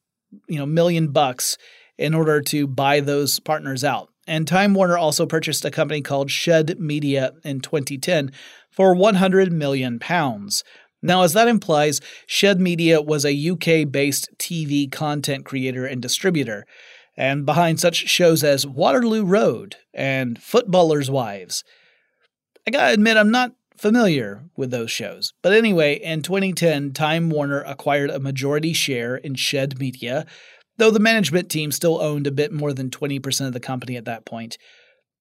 you 0.48 0.58
know, 0.58 0.66
million 0.66 1.12
bucks 1.12 1.56
in 1.96 2.12
order 2.12 2.42
to 2.42 2.66
buy 2.66 3.00
those 3.00 3.40
partners 3.40 3.82
out. 3.82 4.10
And 4.26 4.46
Time 4.46 4.74
Warner 4.74 4.98
also 4.98 5.24
purchased 5.24 5.64
a 5.64 5.70
company 5.70 6.02
called 6.02 6.30
Shed 6.30 6.78
Media 6.78 7.32
in 7.42 7.60
2010 7.60 8.30
for 8.70 8.94
100 8.94 9.50
million 9.50 9.98
pounds. 9.98 10.62
Now, 11.00 11.22
as 11.22 11.32
that 11.32 11.48
implies, 11.48 12.02
Shed 12.26 12.60
Media 12.60 13.00
was 13.00 13.24
a 13.24 13.48
UK 13.50 13.90
based 13.90 14.28
TV 14.36 14.92
content 14.92 15.46
creator 15.46 15.86
and 15.86 16.02
distributor, 16.02 16.66
and 17.16 17.46
behind 17.46 17.80
such 17.80 18.08
shows 18.08 18.42
as 18.42 18.66
Waterloo 18.66 19.24
Road 19.24 19.76
and 19.92 20.40
Footballers' 20.42 21.10
Wives. 21.10 21.64
I 22.66 22.70
gotta 22.70 22.94
admit, 22.94 23.16
I'm 23.16 23.30
not 23.30 23.52
familiar 23.76 24.44
with 24.56 24.70
those 24.70 24.90
shows. 24.90 25.32
But 25.42 25.52
anyway, 25.52 25.94
in 25.94 26.22
2010, 26.22 26.92
Time 26.92 27.28
Warner 27.30 27.60
acquired 27.62 28.10
a 28.10 28.20
majority 28.20 28.72
share 28.72 29.16
in 29.16 29.34
Shed 29.34 29.78
Media, 29.78 30.26
though 30.76 30.90
the 30.90 31.00
management 31.00 31.50
team 31.50 31.70
still 31.70 32.00
owned 32.00 32.26
a 32.26 32.32
bit 32.32 32.52
more 32.52 32.72
than 32.72 32.90
20% 32.90 33.46
of 33.46 33.52
the 33.52 33.60
company 33.60 33.96
at 33.96 34.06
that 34.06 34.24
point. 34.24 34.58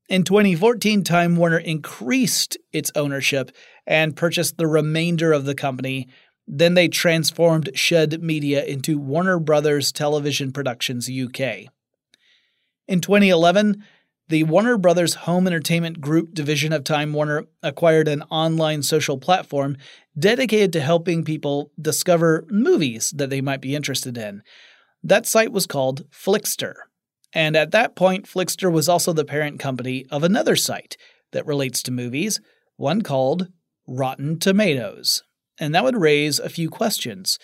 In 0.09 0.23
2014, 0.23 1.03
Time 1.03 1.35
Warner 1.35 1.57
increased 1.57 2.57
its 2.71 2.91
ownership 2.95 3.51
and 3.87 4.15
purchased 4.15 4.57
the 4.57 4.67
remainder 4.67 5.31
of 5.31 5.45
the 5.45 5.55
company 5.55 6.07
Then 6.45 6.73
they 6.73 6.89
transformed 6.89 7.69
Shed 7.73 8.21
Media 8.21 8.65
into 8.65 8.99
Warner 8.99 9.39
Brothers 9.39 9.91
Television 9.91 10.51
Productions 10.51 11.09
UK. 11.09 11.71
In 12.87 12.99
2011, 12.99 13.83
the 14.27 14.43
Warner 14.43 14.77
Brothers 14.77 15.15
Home 15.15 15.47
Entertainment 15.47 16.01
Group 16.01 16.33
division 16.33 16.73
of 16.73 16.83
Time 16.83 17.13
Warner 17.13 17.45
acquired 17.61 18.07
an 18.07 18.23
online 18.23 18.83
social 18.83 19.17
platform 19.17 19.77
dedicated 20.17 20.73
to 20.73 20.81
helping 20.81 21.23
people 21.23 21.71
discover 21.79 22.45
movies 22.49 23.13
that 23.15 23.29
they 23.29 23.41
might 23.41 23.61
be 23.61 23.75
interested 23.75 24.17
in. 24.17 24.43
That 25.01 25.25
site 25.25 25.51
was 25.51 25.65
called 25.65 26.09
Flixster. 26.09 26.73
And 27.33 27.55
at 27.55 27.71
that 27.71 27.95
point, 27.95 28.25
Flixster 28.25 28.71
was 28.71 28.89
also 28.89 29.13
the 29.13 29.25
parent 29.25 29.59
company 29.59 30.05
of 30.11 30.23
another 30.23 30.55
site 30.55 30.97
that 31.31 31.45
relates 31.45 31.81
to 31.83 31.91
movies, 31.91 32.41
one 32.75 33.01
called 33.01 33.47
Rotten 33.87 34.39
Tomatoes. 34.39 35.23
And 35.57 35.73
that 35.73 35.83
would 35.83 35.97
raise 35.97 36.39
a 36.39 36.49
few 36.49 36.69
questions, 36.69 37.39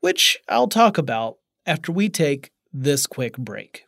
which 0.00 0.38
I'll 0.48 0.68
talk 0.68 0.98
about 0.98 1.36
after 1.66 1.92
we 1.92 2.08
take 2.08 2.52
this 2.72 3.06
quick 3.06 3.36
break. 3.36 3.87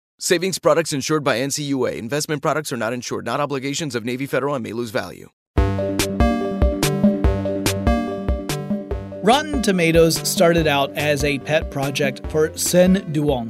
Savings 0.23 0.59
products 0.59 0.93
insured 0.93 1.23
by 1.23 1.39
NCUA. 1.39 1.97
Investment 1.97 2.43
products 2.43 2.71
are 2.71 2.77
not 2.77 2.93
insured, 2.93 3.25
not 3.25 3.39
obligations 3.39 3.95
of 3.95 4.05
Navy 4.05 4.27
Federal 4.27 4.53
and 4.53 4.61
may 4.61 4.71
lose 4.71 4.91
value. 4.91 5.29
Rotten 9.23 9.63
Tomatoes 9.63 10.17
started 10.17 10.67
out 10.67 10.95
as 10.95 11.23
a 11.23 11.39
pet 11.39 11.71
project 11.71 12.21
for 12.29 12.49
Senh 12.49 12.97
Duong. 13.11 13.49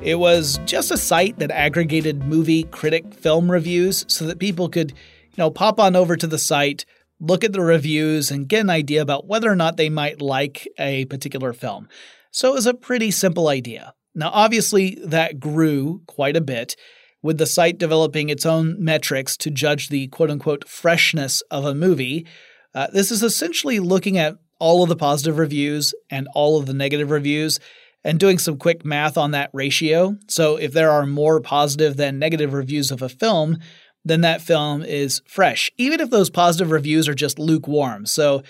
It 0.00 0.14
was 0.14 0.60
just 0.64 0.92
a 0.92 0.96
site 0.96 1.40
that 1.40 1.50
aggregated 1.50 2.22
movie 2.22 2.62
critic 2.70 3.12
film 3.14 3.50
reviews 3.50 4.04
so 4.06 4.24
that 4.26 4.38
people 4.38 4.68
could, 4.68 4.92
you 4.92 5.38
know, 5.38 5.50
pop 5.50 5.80
on 5.80 5.96
over 5.96 6.14
to 6.14 6.28
the 6.28 6.38
site, 6.38 6.84
look 7.18 7.42
at 7.42 7.52
the 7.52 7.62
reviews, 7.62 8.30
and 8.30 8.48
get 8.48 8.60
an 8.60 8.70
idea 8.70 9.02
about 9.02 9.26
whether 9.26 9.50
or 9.50 9.56
not 9.56 9.76
they 9.76 9.90
might 9.90 10.22
like 10.22 10.68
a 10.78 11.04
particular 11.06 11.52
film. 11.52 11.88
So 12.30 12.52
it 12.52 12.54
was 12.54 12.66
a 12.66 12.74
pretty 12.74 13.10
simple 13.10 13.48
idea. 13.48 13.92
Now, 14.14 14.30
obviously, 14.32 14.98
that 15.04 15.40
grew 15.40 16.02
quite 16.06 16.36
a 16.36 16.40
bit, 16.40 16.76
with 17.22 17.38
the 17.38 17.46
site 17.46 17.78
developing 17.78 18.28
its 18.28 18.44
own 18.44 18.82
metrics 18.82 19.36
to 19.38 19.50
judge 19.50 19.88
the 19.88 20.08
quote 20.08 20.30
unquote 20.30 20.68
freshness 20.68 21.40
of 21.50 21.64
a 21.64 21.74
movie. 21.74 22.26
Uh, 22.74 22.88
this 22.92 23.10
is 23.10 23.22
essentially 23.22 23.78
looking 23.78 24.18
at 24.18 24.36
all 24.58 24.82
of 24.82 24.88
the 24.88 24.96
positive 24.96 25.38
reviews 25.38 25.94
and 26.10 26.28
all 26.34 26.58
of 26.58 26.66
the 26.66 26.74
negative 26.74 27.10
reviews 27.10 27.58
and 28.04 28.18
doing 28.18 28.38
some 28.38 28.56
quick 28.56 28.84
math 28.84 29.16
on 29.16 29.30
that 29.30 29.50
ratio. 29.52 30.16
So, 30.28 30.56
if 30.56 30.72
there 30.72 30.90
are 30.90 31.06
more 31.06 31.40
positive 31.40 31.96
than 31.96 32.18
negative 32.18 32.52
reviews 32.52 32.90
of 32.90 33.02
a 33.02 33.08
film, 33.08 33.58
then 34.04 34.22
that 34.22 34.42
film 34.42 34.82
is 34.82 35.22
fresh, 35.26 35.70
even 35.78 36.00
if 36.00 36.10
those 36.10 36.30
positive 36.30 36.70
reviews 36.70 37.08
are 37.08 37.14
just 37.14 37.38
lukewarm. 37.38 38.06
So, 38.06 38.42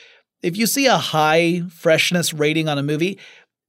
if 0.43 0.57
you 0.57 0.67
see 0.67 0.87
a 0.87 0.97
high 0.97 1.63
freshness 1.69 2.33
rating 2.33 2.69
on 2.69 2.79
a 2.79 2.83
movie, 2.83 3.19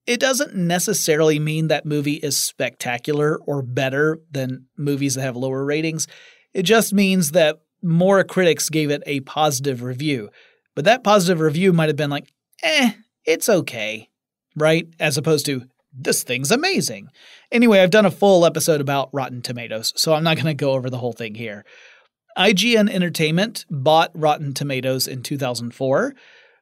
it 0.06 0.20
doesn't 0.20 0.56
necessarily 0.56 1.39
mean 1.39 1.68
that 1.68 1.86
movie 1.86 2.16
is 2.16 2.36
spectacular 2.38 3.38
or 3.46 3.62
better 3.62 4.20
than 4.32 4.66
movies 4.78 5.16
that 5.16 5.22
have 5.22 5.38
lower 5.38 5.63
ratings. 5.63 6.08
It 6.54 6.63
just 6.63 6.94
means 6.94 7.32
that 7.32 7.62
more 7.82 8.24
critics 8.24 8.70
gave 8.70 8.89
it 8.89 9.04
a 9.06 9.22
positive 9.22 9.82
review. 9.82 10.30
But 10.76 10.86
that 10.86 11.04
positive 11.04 11.39
review 11.39 11.74
might 11.74 11.89
have 11.89 11.96
been 11.96 12.10
like, 12.10 12.34
eh, 12.63 12.94
it's 13.26 13.48
okay, 13.48 14.10
right? 14.56 14.88
As 15.00 15.18
opposed 15.18 15.46
to, 15.46 15.63
this 15.94 16.24
thing's 16.24 16.52
amazing. 16.52 17.10
Anyway, 17.52 17.80
I've 17.80 17.92
done 17.92 18.06
a 18.06 18.12
full 18.12 18.46
episode 18.46 18.82
about 18.82 19.10
Rotten 19.13 19.42
Tomatoes, 19.42 19.94
so 19.96 20.13
I'm 20.13 20.24
not 20.24 20.36
going 20.36 20.48
to 20.48 20.54
go 20.54 20.72
over 20.72 20.89
the 20.89 20.98
whole 20.98 21.13
thing 21.13 21.36
here. 21.36 21.66
IGN 22.38 22.89
Entertainment 22.89 23.66
bought 23.70 24.10
Rotten 24.16 24.54
Tomatoes 24.56 25.08
in 25.08 25.22
2004, 25.22 26.16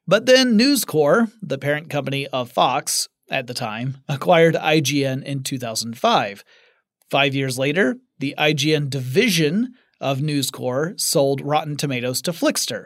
but 0.05 0.25
then 0.25 0.57
News 0.57 0.83
Corp, 0.83 1.29
the 1.41 1.57
parent 1.57 1.89
company 1.89 2.27
of 2.27 2.51
Fox, 2.51 3.07
at 3.31 3.47
the 3.47 3.53
time, 3.53 3.97
acquired 4.07 4.55
IGN 4.55 5.23
in 5.23 5.43
2005. 5.43 6.43
Five 7.09 7.33
years 7.33 7.57
later, 7.57 7.95
the 8.19 8.35
IGN 8.37 8.89
division 8.89 9.73
of 9.99 10.21
News 10.21 10.51
Corp 10.51 10.99
sold 10.99 11.41
Rotten 11.41 11.77
Tomatoes 11.77 12.21
to 12.23 12.31
Flixster. 12.31 12.85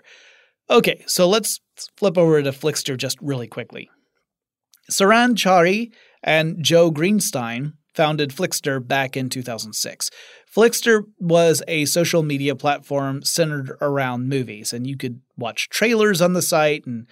Okay, 0.70 1.04
so 1.08 1.28
let's 1.28 1.60
flip 1.98 2.18
over 2.18 2.42
to 2.42 2.52
Flixster 2.52 2.98
just 2.98 3.18
really 3.22 3.48
quickly. 3.48 3.90
Saran 4.90 5.34
Chari 5.34 5.92
and 6.24 6.64
Joe 6.64 6.92
Greenstein 6.92 7.74
founded 7.94 8.32
Flixster 8.32 8.86
back 8.86 9.16
in 9.16 9.30
2006. 9.30 10.10
Flixster 10.54 11.04
was 11.20 11.64
a 11.68 11.86
social 11.86 12.24
media 12.24 12.56
platform 12.56 13.24
centered 13.24 13.72
around 13.82 14.28
movies, 14.28 14.74
and 14.74 14.86
you 14.86 14.98
could 14.98 15.22
watch 15.38 15.70
trailers 15.70 16.22
on 16.22 16.34
the 16.34 16.42
site 16.42 16.86
and 16.86 17.08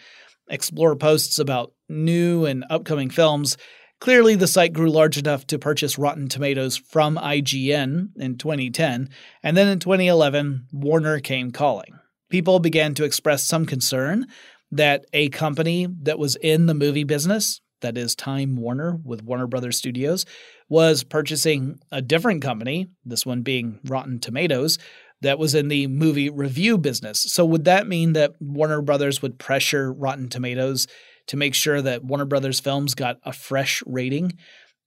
explore 0.50 0.96
posts 0.96 1.40
about 1.40 1.74
new 1.90 2.46
and 2.46 2.66
upcoming 2.70 3.10
films. 3.10 3.58
Clearly, 4.00 4.36
the 4.36 4.48
site 4.48 4.74
grew 4.74 4.90
large 4.90 5.18
enough 5.18 5.48
to 5.48 5.58
purchase 5.58 5.98
Rotten 5.98 6.28
Tomatoes 6.28 6.76
from 6.76 7.16
IGN 7.16 8.10
in 8.18 8.38
2010, 8.38 9.10
and 9.42 9.58
then 9.58 9.68
in 9.68 9.80
2011, 9.80 10.68
Warner 10.74 11.20
came 11.20 11.52
calling. 11.52 12.00
People 12.30 12.60
began 12.60 12.94
to 12.96 13.06
express 13.06 13.44
some 13.44 13.66
concern 13.66 14.28
that 14.72 15.06
a 15.14 15.30
company 15.30 15.88
that 16.02 16.20
was 16.20 16.36
in 16.36 16.66
the 16.66 16.74
movie 16.74 17.04
business, 17.04 17.62
that 17.82 17.98
is 17.98 18.16
Time 18.16 18.56
Warner 18.56 19.00
with 19.04 19.24
Warner 19.24 19.48
Brothers 19.48 19.78
Studios, 19.78 20.26
was 20.68 21.04
purchasing 21.04 21.80
a 21.92 22.02
different 22.02 22.42
company, 22.42 22.88
this 23.06 23.26
one 23.26 23.42
being 23.42 23.80
Rotten 23.86 24.20
Tomatoes, 24.20 24.80
that 25.24 25.40
was 25.40 25.56
in 25.56 25.68
the 25.68 25.88
movie 25.88 26.30
review 26.30 26.78
business. 26.78 27.20
So 27.20 27.44
would 27.46 27.66
that 27.66 27.88
mean 27.88 28.14
that 28.14 28.34
Warner 28.40 28.82
Brothers 28.82 29.22
would 29.22 29.40
pressure 29.40 29.92
Rotten 29.92 30.30
Tomatoes 30.30 30.88
to 31.28 31.38
make 31.38 31.56
sure 31.56 31.82
that 31.82 32.04
Warner 32.04 32.26
Brothers 32.26 32.60
films 32.60 32.94
got 32.94 33.18
a 33.24 33.34
fresh 33.34 33.82
rating? 33.86 34.34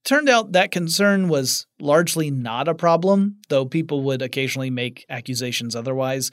Turned 0.05 0.29
out 0.29 0.53
that 0.53 0.71
concern 0.71 1.27
was 1.27 1.67
largely 1.79 2.31
not 2.31 2.67
a 2.67 2.75
problem, 2.75 3.37
though 3.49 3.65
people 3.65 4.03
would 4.03 4.21
occasionally 4.21 4.69
make 4.69 5.05
accusations 5.09 5.75
otherwise. 5.75 6.31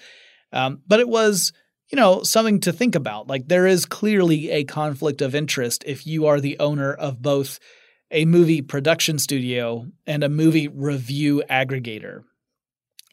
Um, 0.52 0.82
but 0.86 1.00
it 1.00 1.08
was, 1.08 1.52
you 1.90 1.96
know, 1.96 2.22
something 2.22 2.60
to 2.60 2.72
think 2.72 2.94
about. 2.94 3.26
Like 3.26 3.48
there 3.48 3.66
is 3.66 3.84
clearly 3.84 4.50
a 4.50 4.64
conflict 4.64 5.20
of 5.20 5.34
interest 5.34 5.82
if 5.86 6.06
you 6.06 6.26
are 6.26 6.40
the 6.40 6.56
owner 6.60 6.92
of 6.92 7.20
both 7.20 7.58
a 8.10 8.24
movie 8.26 8.62
production 8.62 9.18
studio 9.18 9.86
and 10.06 10.22
a 10.22 10.28
movie 10.28 10.68
review 10.68 11.42
aggregator. 11.50 12.22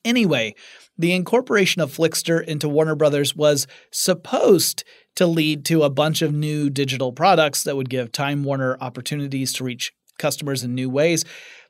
Anyway, 0.03 0.55
the 0.97 1.13
incorporation 1.13 1.81
of 1.81 1.95
Flixster 1.95 2.43
into 2.43 2.67
Warner 2.67 2.95
Brothers 2.95 3.35
was 3.35 3.67
supposed 3.91 4.83
to 5.15 5.27
lead 5.27 5.65
to 5.65 5.83
a 5.83 5.89
bunch 5.89 6.21
of 6.21 6.33
new 6.33 6.69
digital 6.69 7.11
products 7.11 7.63
that 7.63 7.75
would 7.75 7.89
give 7.89 8.11
Time 8.11 8.43
Warner 8.43 8.77
opportunities 8.81 9.53
to 9.53 9.63
reach 9.63 9.93
customers 10.17 10.63
in 10.63 10.73
new 10.73 10.89
ways. 10.89 11.25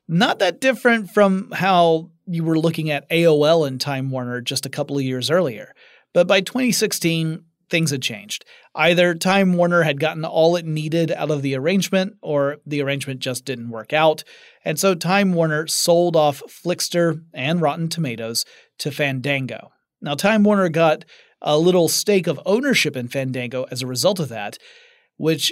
Not 0.07 0.39
that 0.39 0.61
different 0.61 1.09
from 1.11 1.51
how 1.51 2.11
you 2.25 2.43
were 2.43 2.59
looking 2.59 2.89
at 2.89 3.09
AOL 3.09 3.67
and 3.67 3.79
Time 3.79 4.11
Warner 4.11 4.41
just 4.41 4.65
a 4.65 4.69
couple 4.69 4.97
of 4.97 5.03
years 5.03 5.29
earlier. 5.29 5.73
But 6.13 6.27
by 6.27 6.41
2016, 6.41 7.43
things 7.71 7.89
had 7.89 8.01
changed. 8.01 8.45
Either 8.75 9.15
Time 9.15 9.53
Warner 9.53 9.81
had 9.81 9.99
gotten 9.99 10.23
all 10.23 10.55
it 10.55 10.65
needed 10.65 11.11
out 11.11 11.31
of 11.31 11.41
the 11.41 11.55
arrangement, 11.55 12.17
or 12.21 12.57
the 12.65 12.81
arrangement 12.81 13.21
just 13.21 13.45
didn't 13.45 13.69
work 13.69 13.93
out. 13.93 14.23
And 14.63 14.79
so 14.79 14.93
Time 14.93 15.33
Warner 15.33 15.65
sold 15.65 16.15
off 16.15 16.43
Flixster 16.47 17.23
and 17.33 17.61
Rotten 17.61 17.87
Tomatoes 17.87 18.45
to 18.79 18.91
Fandango. 18.91 19.71
Now, 20.01 20.15
Time 20.15 20.43
Warner 20.43 20.69
got 20.69 21.05
a 21.41 21.57
little 21.57 21.87
stake 21.87 22.27
of 22.27 22.39
ownership 22.45 22.95
in 22.95 23.07
Fandango 23.07 23.65
as 23.71 23.81
a 23.81 23.87
result 23.87 24.19
of 24.19 24.29
that, 24.29 24.57
which 25.17 25.51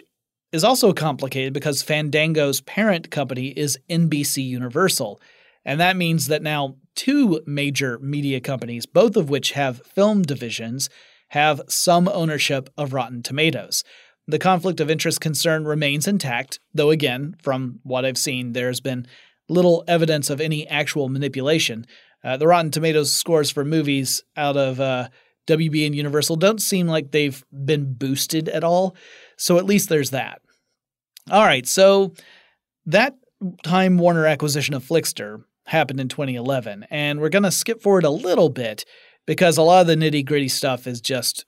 is 0.51 0.63
also 0.63 0.93
complicated 0.93 1.53
because 1.53 1.81
Fandango's 1.81 2.61
parent 2.61 3.09
company 3.09 3.47
is 3.49 3.79
NBC 3.89 4.45
Universal. 4.45 5.21
And 5.65 5.79
that 5.79 5.95
means 5.95 6.27
that 6.27 6.41
now 6.41 6.77
two 6.95 7.41
major 7.45 7.99
media 7.99 8.39
companies, 8.39 8.85
both 8.85 9.15
of 9.15 9.29
which 9.29 9.51
have 9.51 9.85
film 9.85 10.23
divisions, 10.23 10.89
have 11.29 11.61
some 11.67 12.07
ownership 12.07 12.69
of 12.77 12.93
Rotten 12.93 13.23
Tomatoes. 13.23 13.83
The 14.27 14.39
conflict 14.39 14.79
of 14.79 14.91
interest 14.91 15.21
concern 15.21 15.65
remains 15.65 16.07
intact, 16.07 16.59
though, 16.73 16.91
again, 16.91 17.35
from 17.41 17.79
what 17.83 18.05
I've 18.05 18.17
seen, 18.17 18.53
there's 18.53 18.79
been 18.79 19.07
little 19.47 19.83
evidence 19.87 20.29
of 20.29 20.39
any 20.39 20.67
actual 20.67 21.09
manipulation. 21.09 21.85
Uh, 22.23 22.37
the 22.37 22.47
Rotten 22.47 22.69
Tomatoes 22.69 23.11
scores 23.11 23.49
for 23.49 23.65
movies 23.65 24.23
out 24.37 24.55
of 24.55 24.79
uh, 24.79 25.09
WB 25.47 25.85
and 25.85 25.95
Universal 25.95 26.35
don't 26.35 26.61
seem 26.61 26.87
like 26.87 27.11
they've 27.11 27.43
been 27.65 27.93
boosted 27.93 28.49
at 28.49 28.63
all, 28.63 28.95
so 29.37 29.57
at 29.57 29.65
least 29.65 29.89
there's 29.89 30.11
that. 30.11 30.41
All 31.31 31.43
right, 31.43 31.67
so 31.67 32.13
that 32.85 33.15
Time 33.63 33.97
Warner 33.97 34.25
acquisition 34.25 34.75
of 34.75 34.83
Flixster 34.83 35.43
happened 35.65 35.99
in 35.99 36.07
2011, 36.07 36.85
and 36.89 37.19
we're 37.19 37.29
going 37.29 37.43
to 37.43 37.51
skip 37.51 37.81
forward 37.81 38.03
a 38.03 38.09
little 38.09 38.49
bit 38.49 38.85
because 39.29 39.59
a 39.59 39.61
lot 39.61 39.81
of 39.81 39.85
the 39.85 39.95
nitty 39.95 40.25
gritty 40.25 40.47
stuff 40.47 40.87
is 40.87 40.99
just 40.99 41.45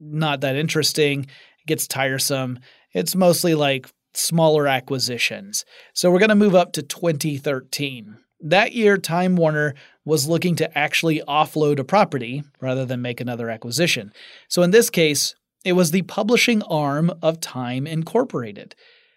not 0.00 0.40
that 0.40 0.56
interesting. 0.56 1.20
It 1.22 1.68
gets 1.68 1.86
tiresome. 1.86 2.58
It's 2.94 3.14
mostly 3.14 3.54
like 3.54 3.88
smaller 4.12 4.66
acquisitions. 4.66 5.64
So 5.94 6.10
we're 6.10 6.18
going 6.18 6.30
to 6.30 6.34
move 6.34 6.56
up 6.56 6.72
to 6.72 6.82
2013. 6.82 8.16
That 8.40 8.72
year, 8.72 8.98
Time 8.98 9.36
Warner 9.36 9.74
was 10.04 10.26
looking 10.26 10.56
to 10.56 10.76
actually 10.76 11.22
offload 11.28 11.78
a 11.78 11.84
property 11.84 12.42
rather 12.60 12.84
than 12.84 13.02
make 13.02 13.20
another 13.20 13.50
acquisition. 13.50 14.12
So 14.48 14.64
in 14.64 14.72
this 14.72 14.90
case, 14.90 15.36
it 15.64 15.74
was 15.74 15.92
the 15.92 16.02
publishing 16.02 16.64
arm 16.64 17.12
of 17.22 17.38
Time 17.38 17.86
Incorporated. 17.86 18.74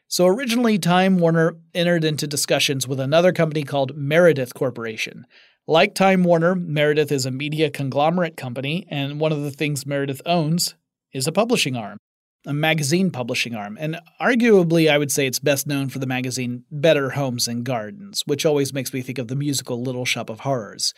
So 0.07 0.27
originally, 0.27 0.77
Time 0.77 1.17
Warner 1.17 1.57
entered 1.73 2.03
into 2.03 2.27
discussions 2.27 2.87
with 2.87 2.99
another 2.99 3.33
company 3.33 3.63
called 3.63 3.97
Meredith 3.97 4.53
Corporation. 4.53 5.25
Like 5.67 5.95
Time 5.95 6.23
Warner, 6.23 6.53
Meredith 6.53 7.11
is 7.11 7.25
a 7.25 7.31
media 7.31 7.71
conglomerate 7.71 8.37
company, 8.37 8.85
and 8.89 9.19
one 9.19 9.31
of 9.31 9.41
the 9.41 9.49
things 9.49 9.85
Meredith 9.85 10.21
owns 10.23 10.75
is 11.11 11.25
a 11.25 11.31
publishing 11.31 11.75
arm, 11.75 11.97
a 12.45 12.53
magazine 12.53 13.09
publishing 13.09 13.55
arm. 13.55 13.75
And 13.79 13.99
arguably, 14.21 14.91
I 14.91 14.99
would 14.99 15.11
say 15.11 15.25
it's 15.25 15.39
best 15.39 15.65
known 15.65 15.89
for 15.89 15.97
the 15.97 16.05
magazine 16.05 16.65
Better 16.69 17.11
Homes 17.11 17.47
and 17.47 17.63
Gardens, 17.63 18.21
which 18.27 18.45
always 18.45 18.73
makes 18.73 18.93
me 18.93 19.01
think 19.01 19.17
of 19.17 19.27
the 19.27 19.35
musical 19.35 19.81
Little 19.81 20.05
Shop 20.05 20.29
of 20.29 20.41
Horrors. 20.41 20.93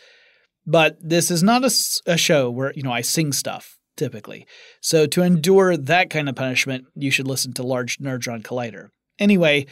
But 0.66 0.98
this 1.00 1.30
is 1.30 1.42
not 1.42 1.64
a, 1.64 1.70
a 2.04 2.18
show 2.18 2.50
where, 2.50 2.74
you 2.76 2.82
know, 2.82 2.92
I 2.92 3.00
sing 3.00 3.32
stuff 3.32 3.78
typically. 3.96 4.46
So 4.82 5.06
to 5.06 5.22
endure 5.22 5.76
that 5.76 6.10
kind 6.10 6.28
of 6.28 6.36
punishment, 6.36 6.84
you 6.94 7.10
should 7.10 7.26
listen 7.26 7.54
to 7.54 7.62
Large 7.62 7.98
Nerdron 7.98 8.42
Collider. 8.42 8.88
Anyway, 9.18 9.66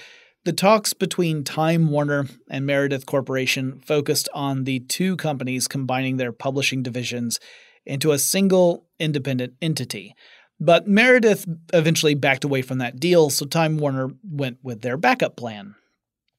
the 0.47 0.53
talks 0.53 0.93
between 0.93 1.43
Time 1.43 1.91
Warner 1.91 2.29
and 2.49 2.65
Meredith 2.65 3.05
Corporation 3.05 3.81
focused 3.81 4.29
on 4.33 4.63
the 4.63 4.79
two 4.79 5.17
companies 5.17 5.67
combining 5.67 6.17
their 6.17 6.31
publishing 6.31 6.85
divisions 6.85 7.41
into 7.85 8.13
a 8.13 8.19
single 8.19 8.87
independent 9.01 9.55
entity. 9.61 10.15
But 10.61 10.87
Meredith 10.87 11.47
eventually 11.75 12.15
backed 12.15 12.45
away 12.45 12.63
from 12.63 12.79
that 12.79 13.01
deal, 13.01 13.29
so 13.29 13.45
Time 13.45 13.77
Warner 13.77 14.11
went 14.23 14.59
with 14.63 14.83
their 14.83 14.97
backup 14.97 15.37
plan. 15.37 15.75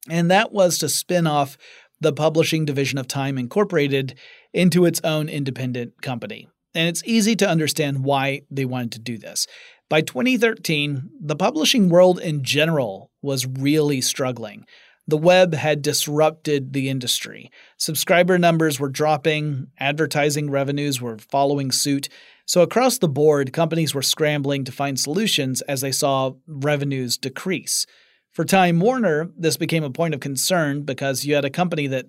And 0.09 0.31
that 0.31 0.53
was 0.53 0.77
to 0.77 0.87
spin 0.87 1.27
off 1.27 1.57
the 1.99 2.13
publishing 2.13 2.63
division 2.63 2.97
of 2.97 3.09
Time 3.09 3.37
Incorporated 3.37 4.17
into 4.53 4.85
its 4.85 5.01
own 5.03 5.27
independent 5.27 6.01
company. 6.01 6.47
And 6.73 6.87
it's 6.87 7.03
easy 7.05 7.35
to 7.35 7.49
understand 7.49 8.05
why 8.05 8.43
they 8.49 8.63
wanted 8.63 8.93
to 8.93 8.99
do 8.99 9.17
this. 9.17 9.47
By 9.89 10.01
2013, 10.01 11.09
the 11.21 11.35
publishing 11.35 11.87
world 11.87 12.19
in 12.19 12.43
general 12.43 13.11
was 13.21 13.45
really 13.45 14.01
struggling. 14.01 14.65
The 15.07 15.17
web 15.17 15.53
had 15.53 15.81
disrupted 15.81 16.73
the 16.73 16.89
industry. 16.89 17.49
Subscriber 17.77 18.37
numbers 18.37 18.77
were 18.79 18.89
dropping, 18.89 19.67
advertising 19.79 20.49
revenues 20.49 21.01
were 21.01 21.17
following 21.17 21.71
suit. 21.71 22.09
So, 22.45 22.61
across 22.61 22.97
the 22.97 23.07
board, 23.07 23.53
companies 23.53 23.95
were 23.95 24.01
scrambling 24.01 24.65
to 24.65 24.71
find 24.73 24.99
solutions 24.99 25.61
as 25.61 25.79
they 25.79 25.93
saw 25.93 26.33
revenues 26.45 27.17
decrease. 27.17 27.85
For 28.31 28.43
Time 28.43 28.81
Warner, 28.81 29.31
this 29.37 29.55
became 29.55 29.85
a 29.85 29.89
point 29.89 30.13
of 30.13 30.19
concern 30.19 30.83
because 30.83 31.25
you 31.25 31.35
had 31.35 31.45
a 31.45 31.49
company 31.49 31.87
that 31.87 32.07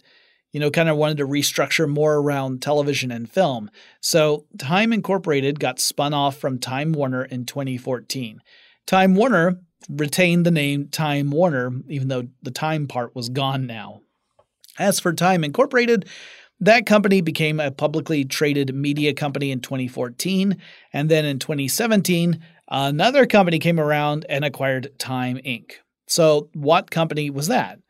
you 0.52 0.60
know, 0.60 0.70
kind 0.70 0.88
of 0.88 0.96
wanted 0.96 1.18
to 1.18 1.26
restructure 1.26 1.88
more 1.88 2.16
around 2.16 2.62
television 2.62 3.10
and 3.10 3.30
film. 3.30 3.70
So 4.00 4.46
Time 4.58 4.92
Incorporated 4.92 5.60
got 5.60 5.80
spun 5.80 6.14
off 6.14 6.36
from 6.36 6.58
Time 6.58 6.92
Warner 6.92 7.24
in 7.24 7.44
2014. 7.44 8.40
Time 8.86 9.14
Warner 9.14 9.60
retained 9.88 10.46
the 10.46 10.50
name 10.50 10.88
Time 10.88 11.30
Warner, 11.30 11.72
even 11.88 12.08
though 12.08 12.28
the 12.42 12.50
time 12.50 12.86
part 12.86 13.14
was 13.14 13.28
gone 13.28 13.66
now. 13.66 14.00
As 14.78 15.00
for 15.00 15.12
Time 15.12 15.44
Incorporated, 15.44 16.06
that 16.60 16.86
company 16.86 17.20
became 17.20 17.60
a 17.60 17.70
publicly 17.70 18.24
traded 18.24 18.74
media 18.74 19.14
company 19.14 19.50
in 19.50 19.60
2014. 19.60 20.56
And 20.92 21.08
then 21.08 21.24
in 21.24 21.38
2017, 21.38 22.40
another 22.68 23.26
company 23.26 23.58
came 23.58 23.78
around 23.78 24.26
and 24.28 24.44
acquired 24.44 24.98
Time 24.98 25.36
Inc. 25.38 25.72
So, 26.08 26.48
what 26.54 26.90
company 26.90 27.30
was 27.30 27.48
that? 27.48 27.80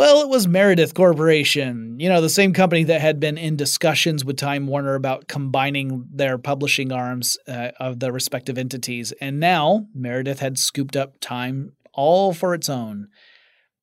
Well, 0.00 0.22
it 0.22 0.30
was 0.30 0.48
Meredith 0.48 0.94
Corporation, 0.94 2.00
you 2.00 2.08
know, 2.08 2.22
the 2.22 2.30
same 2.30 2.54
company 2.54 2.84
that 2.84 3.02
had 3.02 3.20
been 3.20 3.36
in 3.36 3.56
discussions 3.56 4.24
with 4.24 4.38
Time 4.38 4.66
Warner 4.66 4.94
about 4.94 5.28
combining 5.28 6.06
their 6.10 6.38
publishing 6.38 6.90
arms 6.90 7.36
uh, 7.46 7.72
of 7.78 8.00
the 8.00 8.10
respective 8.10 8.56
entities. 8.56 9.12
And 9.20 9.38
now 9.38 9.88
Meredith 9.94 10.40
had 10.40 10.56
scooped 10.56 10.96
up 10.96 11.20
Time 11.20 11.72
all 11.92 12.32
for 12.32 12.54
its 12.54 12.70
own. 12.70 13.08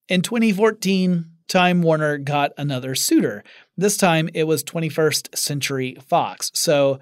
In 0.10 0.24
2014, 0.24 1.26
Time 1.48 1.84
Warner 1.84 2.18
got 2.18 2.52
another 2.58 2.96
suitor. 2.96 3.44
This 3.78 3.96
time 3.96 4.28
it 4.34 4.46
was 4.46 4.64
21st 4.64 5.38
Century 5.38 5.98
Fox. 6.10 6.50
So 6.56 7.00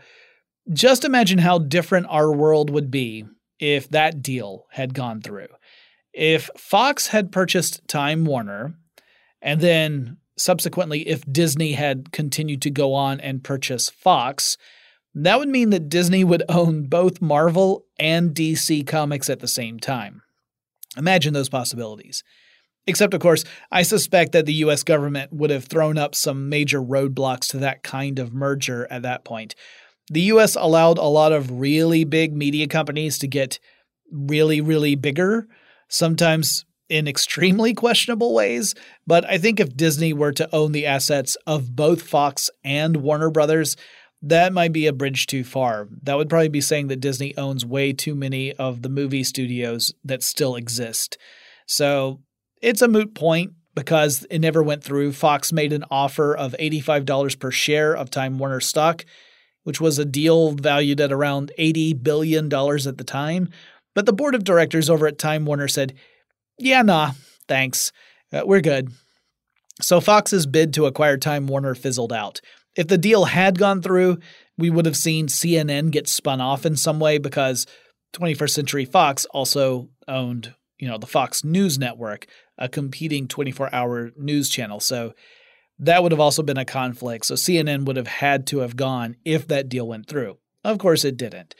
just 0.74 1.06
imagine 1.06 1.38
how 1.38 1.60
different 1.60 2.08
our 2.10 2.34
world 2.34 2.70
would 2.70 2.92
be 2.92 3.24
if 3.60 3.88
that 3.92 4.22
deal 4.22 4.66
had 4.72 4.94
gone 4.94 5.22
through. 5.22 5.48
If 6.12 6.50
Fox 6.58 7.08
had 7.08 7.32
purchased 7.32 7.88
Time 7.88 8.26
Warner, 8.26 8.76
and 9.46 9.62
then 9.62 10.18
subsequently, 10.38 11.08
if 11.08 11.24
Disney 11.32 11.74
had 11.74 12.12
continued 12.12 12.64
to 12.64 12.72
go 12.72 12.96
on 12.96 13.22
and 13.22 13.44
purchase 13.44 13.90
Fox, 13.90 14.58
that 15.14 15.38
would 15.38 15.48
mean 15.48 15.70
that 15.70 15.88
Disney 15.88 16.24
would 16.24 16.44
own 16.50 16.88
both 16.88 17.22
Marvel 17.22 17.86
and 18.00 18.32
DC 18.32 18.86
Comics 18.86 19.30
at 19.30 19.40
the 19.40 19.48
same 19.48 19.80
time. 19.80 20.24
Imagine 20.98 21.34
those 21.34 21.48
possibilities. 21.48 22.24
Except, 22.88 23.14
of 23.14 23.22
course, 23.22 23.44
I 23.72 23.84
suspect 23.84 24.32
that 24.32 24.48
the 24.48 24.54
US 24.56 24.84
government 24.84 25.32
would 25.32 25.52
have 25.52 25.66
thrown 25.66 25.98
up 25.98 26.16
some 26.16 26.50
major 26.50 26.82
roadblocks 26.82 27.48
to 27.50 27.58
that 27.60 27.84
kind 27.84 28.18
of 28.20 28.34
merger 28.34 28.88
at 28.90 29.04
that 29.04 29.24
point. 29.24 29.54
The 30.10 30.22
US 30.22 30.56
allowed 30.56 30.98
a 30.98 31.04
lot 31.04 31.32
of 31.32 31.52
really 31.52 32.04
big 32.04 32.36
media 32.36 32.68
companies 32.68 33.20
to 33.20 33.28
get 33.28 33.60
really, 34.12 34.62
really 34.62 34.96
bigger, 34.96 35.48
sometimes 35.88 36.66
in 36.90 37.08
extremely 37.08 37.74
questionable 37.74 38.34
ways. 38.34 38.76
But 39.08 39.26
I 39.26 39.38
think 39.38 39.60
if 39.60 39.76
Disney 39.76 40.14
were 40.14 40.32
to 40.34 40.54
own 40.54 40.72
the 40.72 40.86
assets 40.86 41.36
of 41.48 41.76
both 41.76 42.02
Fox 42.02 42.50
and 42.64 42.98
Warner 42.98 43.30
Brothers, 43.30 43.76
that 44.22 44.54
might 44.54 44.74
be 44.74 44.88
a 44.88 44.94
bridge 44.94 45.28
too 45.28 45.44
far. 45.44 45.88
That 46.04 46.18
would 46.18 46.30
probably 46.30 46.50
be 46.50 46.62
saying 46.62 46.88
that 46.88 47.00
Disney 47.00 47.36
owns 47.38 47.66
way 47.66 47.94
too 47.94 48.16
many 48.16 48.54
of 48.54 48.82
the 48.82 48.90
movie 48.90 49.24
studios 49.24 49.94
that 50.04 50.24
still 50.24 50.56
exist. 50.56 51.18
So 51.68 52.22
it's 52.62 52.82
a 52.82 52.88
moot 52.88 53.14
point 53.14 53.54
because 53.76 54.26
it 54.30 54.40
never 54.40 54.64
went 54.64 54.84
through. 54.84 55.12
Fox 55.12 55.52
made 55.52 55.74
an 55.74 55.86
offer 55.92 56.36
of 56.36 56.56
$85 56.60 57.40
per 57.40 57.52
share 57.52 57.96
of 57.96 58.10
Time 58.10 58.40
Warner 58.40 58.62
stock, 58.62 59.06
which 59.64 59.82
was 59.82 60.00
a 60.00 60.06
deal 60.06 60.52
valued 60.52 61.02
at 61.02 61.12
around 61.12 61.52
$80 61.60 62.02
billion 62.02 62.46
at 62.46 62.98
the 62.98 63.04
time. 63.06 63.50
But 63.94 64.06
the 64.06 64.14
board 64.14 64.34
of 64.34 64.44
directors 64.44 64.90
over 64.90 65.08
at 65.08 65.20
Time 65.20 65.46
Warner 65.46 65.68
said, 65.68 65.94
yeah, 66.58 66.82
nah, 66.82 67.12
thanks. 67.48 67.92
Uh, 68.32 68.42
we're 68.46 68.62
good. 68.62 68.90
So 69.82 70.00
Fox's 70.00 70.46
bid 70.46 70.74
to 70.74 70.86
acquire 70.86 71.18
Time 71.18 71.48
Warner 71.48 71.76
fizzled 71.76 72.14
out. 72.14 72.42
If 72.76 72.88
the 72.88 72.98
deal 72.98 73.26
had 73.26 73.60
gone 73.60 73.82
through, 73.82 74.20
we 74.58 74.70
would 74.70 74.86
have 74.86 74.98
seen 74.98 75.28
CNN 75.28 75.92
get 75.92 76.08
spun 76.08 76.42
off 76.42 76.66
in 76.66 76.76
some 76.76 77.00
way 77.00 77.18
because 77.18 77.66
21st 78.14 78.50
Century 78.50 78.86
Fox 78.86 79.26
also 79.26 79.90
owned, 80.08 80.54
you 80.78 80.88
know, 80.88 80.98
the 80.98 81.08
Fox 81.08 81.44
News 81.44 81.78
Network, 81.78 82.28
a 82.58 82.70
competing 82.70 83.28
24-hour 83.28 84.12
news 84.18 84.50
channel. 84.50 84.80
So 84.80 85.14
that 85.80 86.04
would 86.04 86.12
have 86.12 86.22
also 86.22 86.44
been 86.44 86.58
a 86.58 86.66
conflict. 86.66 87.26
So 87.26 87.36
CNN 87.36 87.86
would 87.86 87.98
have 87.98 88.08
had 88.08 88.48
to 88.48 88.60
have 88.60 88.76
gone 88.76 89.18
if 89.26 89.48
that 89.48 89.70
deal 89.70 89.88
went 89.88 90.08
through. 90.08 90.38
Of 90.64 90.80
course 90.80 91.04
it 91.04 91.18
didn't. 91.18 91.54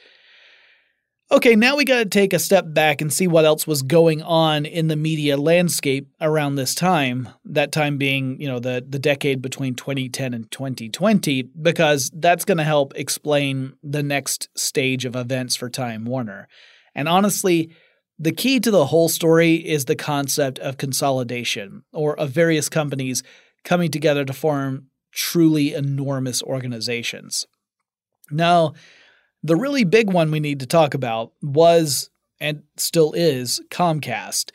Okay, 1.28 1.56
now 1.56 1.74
we 1.74 1.84
got 1.84 1.98
to 1.98 2.04
take 2.04 2.32
a 2.32 2.38
step 2.38 2.66
back 2.68 3.00
and 3.00 3.12
see 3.12 3.26
what 3.26 3.44
else 3.44 3.66
was 3.66 3.82
going 3.82 4.22
on 4.22 4.64
in 4.64 4.86
the 4.86 4.94
media 4.94 5.36
landscape 5.36 6.08
around 6.20 6.54
this 6.54 6.72
time. 6.72 7.28
That 7.44 7.72
time 7.72 7.98
being, 7.98 8.40
you 8.40 8.46
know, 8.46 8.60
the 8.60 8.84
the 8.88 9.00
decade 9.00 9.42
between 9.42 9.74
2010 9.74 10.32
and 10.34 10.48
2020 10.52 11.42
because 11.60 12.12
that's 12.14 12.44
going 12.44 12.58
to 12.58 12.64
help 12.64 12.92
explain 12.94 13.72
the 13.82 14.04
next 14.04 14.48
stage 14.56 15.04
of 15.04 15.16
events 15.16 15.56
for 15.56 15.68
Time 15.68 16.04
Warner. 16.04 16.46
And 16.94 17.08
honestly, 17.08 17.74
the 18.20 18.32
key 18.32 18.60
to 18.60 18.70
the 18.70 18.86
whole 18.86 19.08
story 19.08 19.56
is 19.56 19.86
the 19.86 19.96
concept 19.96 20.60
of 20.60 20.78
consolidation 20.78 21.82
or 21.92 22.16
of 22.16 22.30
various 22.30 22.68
companies 22.68 23.24
coming 23.64 23.90
together 23.90 24.24
to 24.24 24.32
form 24.32 24.90
truly 25.10 25.74
enormous 25.74 26.40
organizations. 26.40 27.48
Now, 28.30 28.74
the 29.46 29.56
really 29.56 29.84
big 29.84 30.12
one 30.12 30.30
we 30.30 30.40
need 30.40 30.60
to 30.60 30.66
talk 30.66 30.94
about 30.94 31.32
was 31.40 32.10
and 32.40 32.62
still 32.76 33.12
is 33.12 33.60
Comcast. 33.70 34.50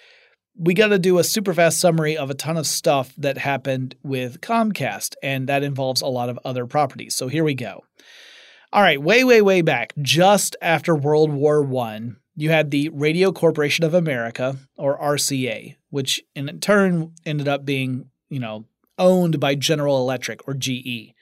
We 0.57 0.73
got 0.73 0.89
to 0.89 0.99
do 0.99 1.17
a 1.17 1.23
super 1.23 1.53
fast 1.53 1.79
summary 1.79 2.17
of 2.17 2.29
a 2.29 2.35
ton 2.35 2.57
of 2.57 2.67
stuff 2.67 3.13
that 3.17 3.37
happened 3.37 3.95
with 4.03 4.41
Comcast, 4.41 5.15
and 5.23 5.47
that 5.47 5.63
involves 5.63 6.01
a 6.01 6.07
lot 6.07 6.29
of 6.29 6.37
other 6.43 6.67
properties. 6.67 7.15
So 7.15 7.29
here 7.29 7.43
we 7.43 7.55
go. 7.55 7.83
All 8.73 8.81
right, 8.81 9.01
way, 9.01 9.23
way, 9.23 9.41
way 9.41 9.61
back, 9.61 9.93
just 10.01 10.55
after 10.61 10.93
World 10.93 11.31
War 11.31 11.65
I, 11.79 12.11
you 12.35 12.49
had 12.49 12.69
the 12.69 12.89
Radio 12.89 13.31
Corporation 13.31 13.85
of 13.85 13.93
America, 13.93 14.57
or 14.77 14.99
RCA, 14.99 15.75
which 15.89 16.21
in 16.35 16.59
turn 16.59 17.13
ended 17.25 17.47
up 17.47 17.65
being, 17.65 18.09
you 18.29 18.39
know, 18.39 18.65
owned 18.97 19.39
by 19.39 19.55
General 19.55 19.97
Electric, 19.97 20.47
or 20.47 20.53
GE. 20.53 21.13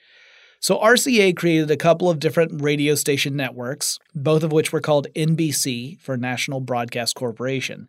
So 0.60 0.78
RCA 0.78 1.34
created 1.34 1.70
a 1.70 1.76
couple 1.76 2.10
of 2.10 2.18
different 2.18 2.60
radio 2.60 2.94
station 2.94 3.34
networks, 3.34 3.98
both 4.14 4.42
of 4.42 4.52
which 4.52 4.72
were 4.72 4.82
called 4.82 5.06
NBC 5.16 5.98
for 6.00 6.18
National 6.18 6.60
Broadcast 6.60 7.14
Corporation. 7.14 7.88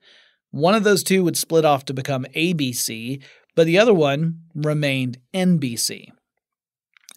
One 0.52 0.74
of 0.74 0.86
those 0.86 1.04
two 1.04 1.22
would 1.26 1.36
split 1.36 1.66
off 1.66 1.84
to 1.86 1.94
become 1.94 2.26
ABC, 2.34 3.22
but 3.56 3.66
the 3.66 3.78
other 3.78 3.94
one 3.94 4.44
remained 4.56 5.18
NBC. 5.34 6.12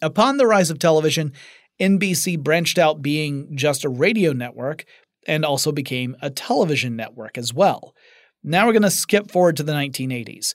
Upon 0.01 0.35
the 0.35 0.45
rise 0.45 0.69
of 0.69 0.77
television, 0.77 1.31
NBC 1.79 2.37
branched 2.37 2.77
out 2.77 3.01
being 3.01 3.55
just 3.55 3.85
a 3.85 3.89
radio 3.89 4.33
network 4.33 4.83
and 5.25 5.45
also 5.45 5.71
became 5.71 6.17
a 6.21 6.29
television 6.29 6.97
network 6.97 7.37
as 7.37 7.53
well. 7.53 7.95
Now 8.43 8.65
we're 8.65 8.73
going 8.73 8.81
to 8.83 8.91
skip 8.91 9.31
forward 9.31 9.55
to 9.57 9.63
the 9.63 9.73
1980s. 9.73 10.53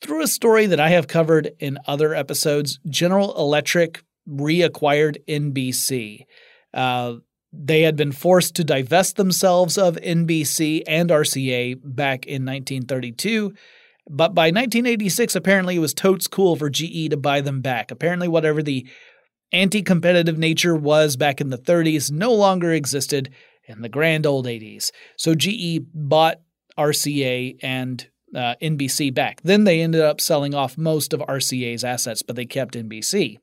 Through 0.00 0.22
a 0.22 0.26
story 0.26 0.64
that 0.64 0.80
I 0.80 0.88
have 0.88 1.08
covered 1.08 1.50
in 1.58 1.78
other 1.86 2.14
episodes, 2.14 2.80
General 2.88 3.36
Electric 3.38 4.02
reacquired 4.28 5.18
NBC. 5.28 6.24
Uh, 6.72 7.14
they 7.52 7.82
had 7.82 7.96
been 7.96 8.12
forced 8.12 8.54
to 8.56 8.64
divest 8.64 9.16
themselves 9.16 9.76
of 9.76 9.96
NBC 9.96 10.82
and 10.86 11.10
RCA 11.10 11.80
back 11.82 12.26
in 12.26 12.44
1932. 12.44 13.52
But 14.08 14.34
by 14.34 14.46
1986, 14.46 15.34
apparently 15.34 15.76
it 15.76 15.80
was 15.80 15.94
totes 15.94 16.26
cool 16.26 16.56
for 16.56 16.70
GE 16.70 17.10
to 17.10 17.16
buy 17.16 17.40
them 17.40 17.60
back. 17.60 17.90
Apparently, 17.90 18.28
whatever 18.28 18.62
the 18.62 18.86
anti 19.52 19.82
competitive 19.82 20.38
nature 20.38 20.76
was 20.76 21.16
back 21.16 21.40
in 21.40 21.50
the 21.50 21.58
30s 21.58 22.10
no 22.10 22.32
longer 22.32 22.72
existed 22.72 23.30
in 23.66 23.82
the 23.82 23.88
grand 23.88 24.26
old 24.26 24.46
80s. 24.46 24.90
So 25.16 25.34
GE 25.34 25.80
bought 25.92 26.40
RCA 26.78 27.56
and 27.62 28.08
uh, 28.34 28.54
NBC 28.62 29.12
back. 29.12 29.40
Then 29.42 29.64
they 29.64 29.80
ended 29.80 30.00
up 30.00 30.20
selling 30.20 30.54
off 30.54 30.78
most 30.78 31.12
of 31.12 31.20
RCA's 31.20 31.84
assets, 31.84 32.22
but 32.22 32.36
they 32.36 32.46
kept 32.46 32.74
NBC. 32.74 33.38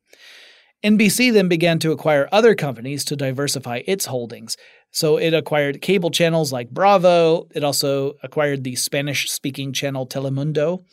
NBC 0.83 1.33
then 1.33 1.47
began 1.47 1.79
to 1.79 1.91
acquire 1.91 2.29
other 2.31 2.55
companies 2.55 3.03
to 3.05 3.15
diversify 3.15 3.81
its 3.87 4.05
holdings. 4.05 4.55
So 4.91 5.17
it 5.17 5.33
acquired 5.33 5.81
cable 5.81 6.11
channels 6.11 6.51
like 6.51 6.69
Bravo. 6.69 7.47
It 7.53 7.63
also 7.63 8.13
acquired 8.23 8.63
the 8.63 8.75
Spanish 8.75 9.29
speaking 9.29 9.73
channel 9.73 10.07
Telemundo. 10.07 10.83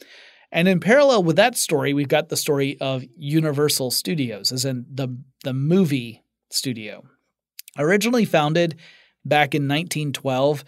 And 0.51 0.68
in 0.68 0.81
parallel 0.81 1.25
with 1.25 1.37
that 1.37 1.57
story, 1.57 1.92
we've 1.92 2.09
got 2.09 2.29
the 2.29 2.37
story 2.37 2.79
of 2.81 3.05
Universal 3.16 3.90
Studios, 3.90 4.53
as 4.53 4.64
in 4.64 4.87
the, 4.90 5.09
the 5.42 5.53
movie 5.53 6.23
studio. 6.51 7.05
Originally 7.77 8.25
founded 8.25 8.77
back 9.25 9.55
in 9.55 9.62
1912, 9.62 10.64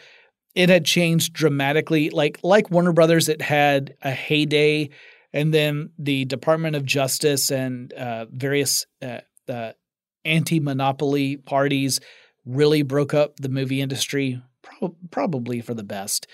it 0.56 0.68
had 0.68 0.84
changed 0.84 1.32
dramatically. 1.34 2.10
Like 2.10 2.40
like 2.42 2.70
Warner 2.70 2.92
Brothers, 2.92 3.28
it 3.28 3.42
had 3.42 3.94
a 4.02 4.10
heyday 4.10 4.90
and 5.36 5.52
then 5.52 5.90
the 5.98 6.24
Department 6.24 6.76
of 6.76 6.86
Justice 6.86 7.50
and 7.50 7.92
uh, 7.92 8.24
various 8.30 8.86
uh, 9.02 9.72
anti-monopoly 10.24 11.36
parties 11.36 12.00
really 12.46 12.80
broke 12.80 13.12
up 13.12 13.36
the 13.36 13.50
movie 13.50 13.82
industry, 13.82 14.40
pro- 14.62 14.96
probably 15.10 15.60
for 15.60 15.74
the 15.74 15.84
best, 15.84 16.26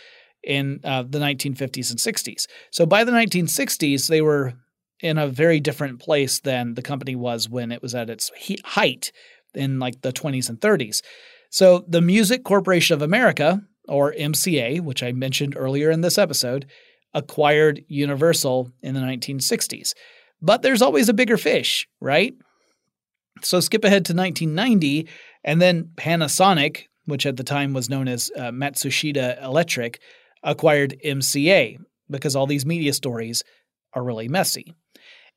in 0.44 0.78
uh, 0.84 1.02
the 1.02 1.18
1950s 1.18 1.90
and 1.90 1.98
60s. 1.98 2.46
So 2.70 2.86
by 2.86 3.02
the 3.02 3.10
1960s, 3.10 4.06
they 4.06 4.22
were 4.22 4.54
in 5.00 5.18
a 5.18 5.26
very 5.26 5.58
different 5.58 5.98
place 5.98 6.38
than 6.38 6.74
the 6.74 6.82
company 6.82 7.16
was 7.16 7.48
when 7.48 7.72
it 7.72 7.82
was 7.82 7.96
at 7.96 8.08
its 8.08 8.30
he- 8.36 8.60
height 8.64 9.10
in 9.52 9.80
like 9.80 10.02
the 10.02 10.12
20s 10.12 10.48
and 10.48 10.60
30s. 10.60 11.02
So 11.50 11.84
the 11.88 12.00
Music 12.00 12.44
Corporation 12.44 12.94
of 12.94 13.02
America, 13.02 13.62
or 13.88 14.12
MCA, 14.12 14.80
which 14.80 15.02
I 15.02 15.10
mentioned 15.10 15.56
earlier 15.56 15.90
in 15.90 16.02
this 16.02 16.18
episode, 16.18 16.66
acquired 17.14 17.84
Universal 17.88 18.70
in 18.82 18.94
the 18.94 19.00
1960s. 19.00 19.94
But 20.40 20.62
there's 20.62 20.82
always 20.82 21.08
a 21.08 21.14
bigger 21.14 21.36
fish, 21.36 21.86
right? 22.00 22.34
So 23.42 23.60
skip 23.60 23.84
ahead 23.84 24.04
to 24.06 24.14
1990, 24.14 25.08
and 25.44 25.60
then 25.60 25.90
Panasonic, 25.96 26.84
which 27.06 27.26
at 27.26 27.36
the 27.36 27.44
time 27.44 27.72
was 27.72 27.90
known 27.90 28.08
as 28.08 28.30
uh, 28.36 28.50
Matsushita 28.50 29.42
Electric, 29.42 30.00
acquired 30.42 30.96
MCA 31.04 31.78
because 32.10 32.36
all 32.36 32.46
these 32.46 32.66
media 32.66 32.92
stories 32.92 33.42
are 33.94 34.04
really 34.04 34.28
messy. 34.28 34.74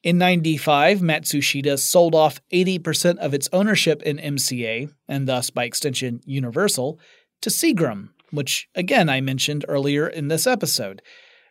In 0.04 0.18
95, 0.20 1.00
Matsushita 1.00 1.80
sold 1.80 2.14
off 2.14 2.40
80% 2.54 3.18
of 3.18 3.34
its 3.34 3.50
ownership 3.52 4.04
in 4.04 4.18
MCA, 4.18 4.92
and 5.08 5.28
thus 5.28 5.50
by 5.50 5.64
extension 5.64 6.20
Universal, 6.26 7.00
to 7.42 7.50
Seagram, 7.50 8.10
which 8.32 8.68
again 8.76 9.10
I 9.10 9.22
mentioned 9.22 9.66
earlier 9.68 10.08
in 10.08 10.28
this 10.28 10.46
episode. 10.46 11.02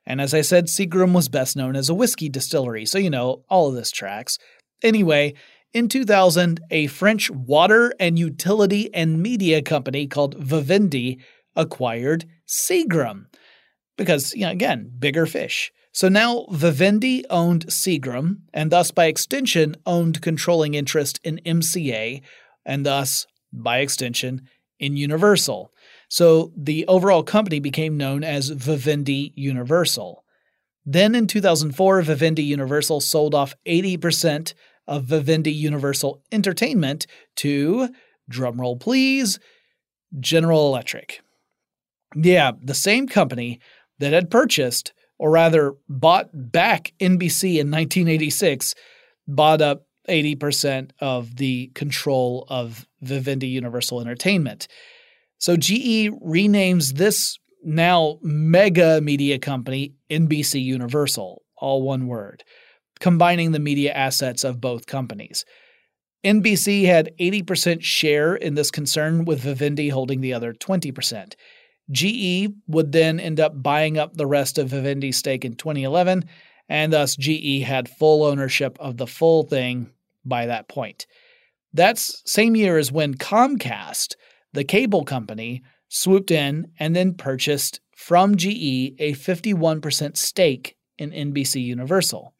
And 0.06 0.20
as 0.20 0.34
I 0.34 0.42
said, 0.42 0.66
Seagram 0.66 1.14
was 1.14 1.28
best 1.28 1.56
known 1.56 1.76
as 1.76 1.88
a 1.88 1.94
whiskey 1.94 2.28
distillery, 2.28 2.84
so 2.86 2.98
you 2.98 3.10
know, 3.10 3.44
all 3.48 3.68
of 3.68 3.74
this 3.74 3.90
tracks. 3.90 4.38
Anyway, 4.82 5.34
in 5.72 5.88
2000, 5.88 6.60
a 6.70 6.86
French 6.86 7.30
water 7.30 7.92
and 7.98 8.18
utility 8.18 8.92
and 8.94 9.22
media 9.22 9.62
company 9.62 10.06
called 10.06 10.36
Vivendi 10.38 11.18
acquired 11.56 12.26
Seagram. 12.46 13.26
Because, 13.96 14.34
you 14.34 14.42
know, 14.42 14.50
again, 14.50 14.90
bigger 14.98 15.26
fish. 15.26 15.72
So 15.92 16.08
now 16.08 16.46
Vivendi 16.50 17.24
owned 17.30 17.66
Seagram, 17.66 18.38
and 18.52 18.70
thus 18.70 18.90
by 18.90 19.06
extension 19.06 19.76
owned 19.86 20.20
controlling 20.20 20.74
interest 20.74 21.20
in 21.22 21.40
MCA, 21.46 22.20
and 22.66 22.84
thus, 22.84 23.26
by 23.52 23.78
extension, 23.78 24.42
in 24.80 24.96
Universal. 24.96 25.72
So 26.14 26.52
the 26.56 26.86
overall 26.86 27.24
company 27.24 27.58
became 27.58 27.96
known 27.96 28.22
as 28.22 28.48
Vivendi 28.48 29.32
Universal. 29.34 30.22
Then 30.86 31.12
in 31.16 31.26
2004, 31.26 32.02
Vivendi 32.02 32.44
Universal 32.44 33.00
sold 33.00 33.34
off 33.34 33.56
80% 33.66 34.54
of 34.86 35.06
Vivendi 35.06 35.50
Universal 35.50 36.22
Entertainment 36.30 37.08
to, 37.38 37.88
drumroll 38.30 38.78
please, 38.78 39.40
General 40.20 40.68
Electric. 40.68 41.20
Yeah, 42.14 42.52
the 42.62 42.74
same 42.74 43.08
company 43.08 43.58
that 43.98 44.12
had 44.12 44.30
purchased, 44.30 44.92
or 45.18 45.32
rather 45.32 45.74
bought 45.88 46.28
back 46.32 46.92
NBC 47.00 47.58
in 47.58 47.72
1986, 47.72 48.76
bought 49.26 49.60
up 49.60 49.88
80% 50.08 50.92
of 51.00 51.34
the 51.38 51.72
control 51.74 52.46
of 52.48 52.86
Vivendi 53.00 53.48
Universal 53.48 54.00
Entertainment. 54.00 54.68
So 55.38 55.56
GE 55.56 56.10
renames 56.22 56.94
this 56.94 57.38
now 57.64 58.18
mega 58.22 59.00
media 59.00 59.38
company 59.38 59.94
NBC 60.10 60.62
Universal, 60.62 61.42
all 61.56 61.82
one 61.82 62.06
word, 62.06 62.44
combining 63.00 63.52
the 63.52 63.58
media 63.58 63.92
assets 63.92 64.44
of 64.44 64.60
both 64.60 64.86
companies. 64.86 65.44
NBC 66.24 66.86
had 66.86 67.10
80% 67.20 67.82
share 67.82 68.34
in 68.34 68.54
this 68.54 68.70
concern, 68.70 69.26
with 69.26 69.40
Vivendi 69.40 69.90
holding 69.90 70.22
the 70.22 70.32
other 70.32 70.54
20%. 70.54 71.34
GE 71.90 72.50
would 72.66 72.92
then 72.92 73.20
end 73.20 73.40
up 73.40 73.62
buying 73.62 73.98
up 73.98 74.14
the 74.14 74.26
rest 74.26 74.56
of 74.56 74.70
Vivendi's 74.70 75.18
stake 75.18 75.44
in 75.44 75.54
2011, 75.54 76.24
and 76.68 76.92
thus 76.92 77.14
GE 77.16 77.62
had 77.62 77.90
full 77.90 78.24
ownership 78.24 78.78
of 78.80 78.96
the 78.96 79.06
full 79.06 79.42
thing 79.42 79.90
by 80.24 80.46
that 80.46 80.66
point. 80.68 81.06
That's 81.74 82.22
same 82.24 82.56
year 82.56 82.78
as 82.78 82.90
when 82.90 83.14
Comcast, 83.14 84.14
the 84.54 84.64
cable 84.64 85.04
company, 85.04 85.62
swooped 85.88 86.30
in 86.30 86.68
and 86.78 86.96
then 86.96 87.14
purchased 87.14 87.80
from 87.96 88.36
GE 88.36 88.94
a 88.98 89.12
51% 89.12 90.16
stake 90.16 90.76
in 90.98 91.10
NBC 91.10 91.62
Universal. 91.62 92.34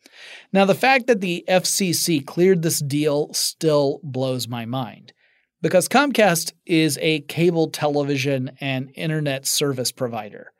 Now, 0.53 0.65
the 0.65 0.75
fact 0.75 1.07
that 1.09 1.21
the 1.21 1.45
FCC 1.49 2.25
cleared 2.25 2.62
this 2.62 2.81
deal 2.81 3.33
still 3.33 4.01
blows 4.03 4.49
my 4.49 4.65
mind 4.65 5.12
because 5.61 5.89
Comcast 5.89 6.53
is 6.67 6.99
a 7.01 7.21
cable 7.23 7.69
television 7.69 8.53
and 8.61 8.93
internet 8.95 9.47
service 9.47 9.91
provider, 9.91 10.53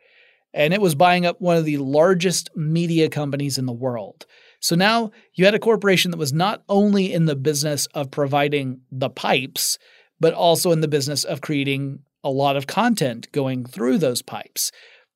and 0.53 0.75
it 0.75 0.81
was 0.81 0.95
buying 0.95 1.25
up 1.27 1.41
one 1.41 1.57
of 1.57 1.65
the 1.65 1.77
largest 1.77 2.51
media 2.57 3.09
companies 3.09 3.59
in 3.59 3.67
the 3.67 3.73
world. 3.73 4.27
So 4.61 4.75
now 4.75 5.11
you 5.35 5.45
had 5.45 5.55
a 5.55 5.61
corporation 5.61 6.11
that 6.11 6.17
was 6.17 6.33
not 6.33 6.63
only 6.69 7.13
in 7.13 7.27
the 7.27 7.37
business 7.37 7.87
of 7.95 8.11
providing 8.11 8.81
the 8.91 9.11
pipes, 9.11 9.79
but 10.21 10.35
also 10.35 10.71
in 10.73 10.81
the 10.81 10.89
business 10.89 11.25
of 11.25 11.41
creating 11.41 12.01
a 12.23 12.31
lot 12.31 12.57
of 12.57 12.67
content 12.67 13.31
going 13.33 13.65
through 13.65 13.99
those 13.99 14.23
pipes. 14.23 14.71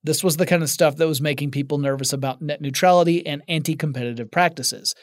This 0.05 0.22
was 0.22 0.36
the 0.36 0.46
kind 0.46 0.62
of 0.62 0.70
stuff 0.70 0.96
that 0.96 1.09
was 1.09 1.20
making 1.20 1.51
people 1.51 1.78
nervous 1.78 2.12
about 2.12 2.40
net 2.42 2.61
neutrality 2.61 3.26
and 3.26 3.42
anti 3.49 3.74
competitive 3.74 4.30
practices. 4.30 4.94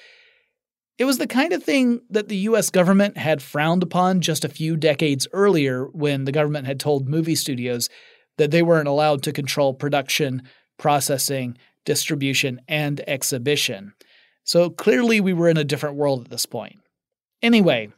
It 0.97 1.05
was 1.05 1.17
the 1.17 1.27
kind 1.27 1.51
of 1.51 1.63
thing 1.63 2.01
that 2.09 2.29
the 2.29 2.37
US 2.37 2.69
government 2.69 3.17
had 3.17 3.41
frowned 3.41 3.83
upon 3.83 4.21
just 4.21 4.45
a 4.45 4.49
few 4.49 4.77
decades 4.77 5.27
earlier 5.33 5.85
when 5.87 6.23
the 6.23 6.31
government 6.31 6.67
had 6.67 6.79
told 6.79 7.09
movie 7.09 7.35
studios 7.35 7.89
that 8.37 8.51
they 8.51 8.61
weren't 8.61 8.87
allowed 8.87 9.23
to 9.23 9.33
control 9.33 9.73
production, 9.73 10.43
processing, 10.77 11.57
distribution, 11.83 12.61
and 12.67 13.01
exhibition. 13.07 13.93
So 14.43 14.69
clearly, 14.69 15.19
we 15.19 15.33
were 15.33 15.49
in 15.49 15.57
a 15.57 15.63
different 15.63 15.95
world 15.95 16.21
at 16.21 16.29
this 16.29 16.45
point. 16.45 16.79
Anyway, 17.41 17.89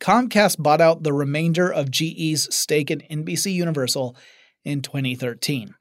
Comcast 0.00 0.62
bought 0.62 0.80
out 0.80 1.02
the 1.02 1.12
remainder 1.12 1.72
of 1.72 1.90
GE's 1.90 2.54
stake 2.54 2.90
in 2.90 3.00
NBC 3.10 3.52
Universal 3.52 4.16
in 4.64 4.82
2013. 4.82 5.74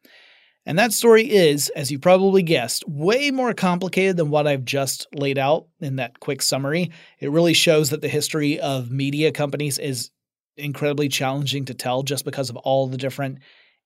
And 0.66 0.80
that 0.80 0.94
story 0.94 1.30
is, 1.30 1.70
as 1.70 1.92
you 1.92 2.00
probably 2.00 2.42
guessed, 2.42 2.88
way 2.88 3.32
more 3.32 3.54
complicated 3.54 4.16
than 4.16 4.30
what 4.30 4.48
I've 4.48 4.64
just 4.64 5.08
laid 5.14 5.38
out 5.38 5.68
in 5.82 5.98
that 5.98 6.22
quick 6.22 6.42
summary. 6.42 6.92
It 7.20 7.32
really 7.32 7.54
shows 7.54 7.90
that 7.90 8.02
the 8.02 8.08
history 8.08 8.60
of 8.60 8.90
media 8.90 9.32
companies 9.34 9.78
is 9.78 10.12
incredibly 10.56 11.10
challenging 11.10 11.66
to 11.66 11.74
tell 11.74 12.04
just 12.04 12.24
because 12.24 12.50
of 12.50 12.56
all 12.58 12.88
the 12.88 12.98
different 12.98 13.40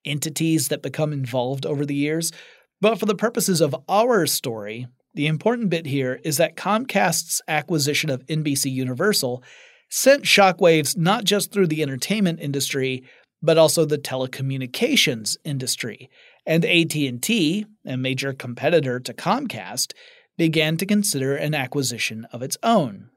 entities 0.06 0.68
that 0.68 0.84
become 0.84 1.14
involved 1.14 1.66
over 1.66 1.86
the 1.86 1.96
years. 1.96 2.32
But 2.80 3.00
for 3.00 3.08
the 3.08 3.16
purposes 3.16 3.60
of 3.60 3.76
our 3.90 4.28
story, 4.28 4.88
the 5.16 5.26
important 5.26 5.72
bit 5.72 5.88
here 5.88 6.20
is 6.24 6.38
that 6.38 6.56
Comcast's 6.56 7.42
acquisition 7.48 8.12
of 8.12 8.24
NBC 8.28 8.72
Universal 8.72 9.44
sent 9.90 10.24
shockwaves 10.24 10.98
not 10.98 11.24
just 11.24 11.52
through 11.52 11.68
the 11.68 11.82
entertainment 11.82 12.40
industry, 12.40 13.04
but 13.42 13.58
also 13.58 13.86
the 13.86 13.98
telecommunications 13.98 15.38
industry. 15.44 16.10
And 16.46 16.66
AT&T, 16.66 17.66
a 17.86 17.98
major 17.98 18.34
competitor 18.34 19.00
to 19.00 19.14
Comcast, 19.14 19.94
began 20.38 20.78
to 20.78 20.86
consider 20.86 21.36
an 21.36 21.54
acquisition 21.54 22.26
of 22.32 22.42
its 22.42 22.58
own. 22.64 23.10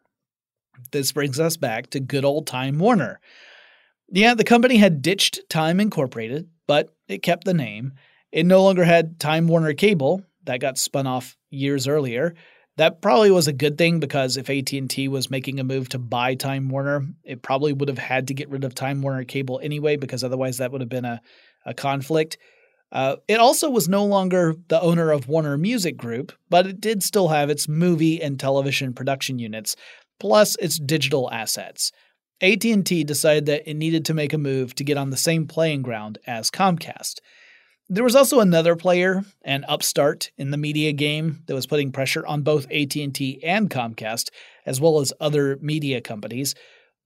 This 0.93 1.12
brings 1.12 1.39
us 1.39 1.57
back 1.57 1.91
to 1.91 2.01
good 2.01 2.25
old 2.25 2.47
Time 2.47 2.79
Warner. 2.79 3.21
Yeah, 4.09 4.35
the 4.35 4.45
company 4.45 4.77
had 4.77 5.03
ditched 5.03 5.49
Time 5.49 5.79
Incorporated, 5.79 6.49
but 6.66 6.95
it 7.09 7.23
kept 7.23 7.45
the 7.45 7.55
name. 7.55 7.93
It 8.33 8.47
no 8.47 8.62
longer 8.62 8.85
had 8.85 9.21
Time 9.21 9.47
Warner 9.47 9.75
Cable, 9.75 10.25
that 10.45 10.61
got 10.61 10.79
spun 10.79 11.07
off 11.07 11.37
years 11.51 11.87
earlier. 11.87 12.35
That 12.81 13.03
probably 13.03 13.31
was 13.31 13.47
a 13.47 13.53
good 13.53 13.76
thing 13.76 14.01
because 14.01 14.39
if 14.39 14.49
AT&T 14.49 15.07
was 15.09 15.31
making 15.31 15.61
a 15.61 15.64
move 15.64 15.91
to 15.91 15.99
buy 15.99 16.35
Time 16.35 16.70
Warner, 16.70 17.07
it 17.24 17.43
probably 17.43 17.74
would 17.74 17.91
have 17.91 17.99
had 17.99 18.28
to 18.28 18.35
get 18.35 18.49
rid 18.49 18.64
of 18.64 18.74
Time 18.74 19.03
Warner 19.03 19.24
Cable 19.24 19.61
anyway 19.62 19.97
because 19.97 20.24
otherwise 20.24 20.57
that 20.57 20.72
would 20.72 20.81
have 20.81 20.89
been 20.89 21.05
a, 21.05 21.20
a 21.66 21.74
conflict. 21.74 22.39
Uh, 22.91 23.16
it 23.28 23.39
also 23.39 23.68
was 23.68 23.87
no 23.87 24.07
longer 24.07 24.55
the 24.68 24.81
owner 24.81 25.11
of 25.11 25.28
Warner 25.28 25.59
Music 25.59 25.99
Group, 25.99 26.33
but 26.49 26.66
it 26.66 26.81
did 26.81 27.03
still 27.03 27.28
have 27.28 27.51
its 27.51 27.68
movie 27.68 28.22
and 28.22 28.41
television 28.41 28.95
production 28.95 29.39
units, 29.39 29.76
plus 30.18 30.57
its 30.57 30.78
digital 30.78 31.31
assets. 31.31 31.93
AT&T 32.41 33.05
decided 33.05 33.45
that 33.45 33.68
it 33.68 33.74
needed 33.74 34.07
to 34.07 34.14
make 34.14 34.33
a 34.33 34.39
move 34.39 34.74
to 34.76 34.85
get 34.85 34.97
on 34.97 35.11
the 35.11 35.18
same 35.18 35.47
playing 35.47 35.83
ground 35.83 36.16
as 36.26 36.51
Comcast. 36.51 37.16
There 37.93 38.05
was 38.05 38.14
also 38.14 38.38
another 38.38 38.76
player, 38.76 39.24
an 39.43 39.64
upstart 39.66 40.30
in 40.38 40.53
the 40.53 40.57
media 40.57 40.93
game 40.93 41.43
that 41.47 41.57
was 41.57 41.66
putting 41.66 41.91
pressure 41.91 42.24
on 42.24 42.43
both 42.43 42.70
AT&T 42.70 43.41
and 43.43 43.68
Comcast, 43.68 44.28
as 44.64 44.80
well 44.80 45.01
as 45.01 45.12
other 45.18 45.59
media 45.61 46.01
companies. 46.01 46.55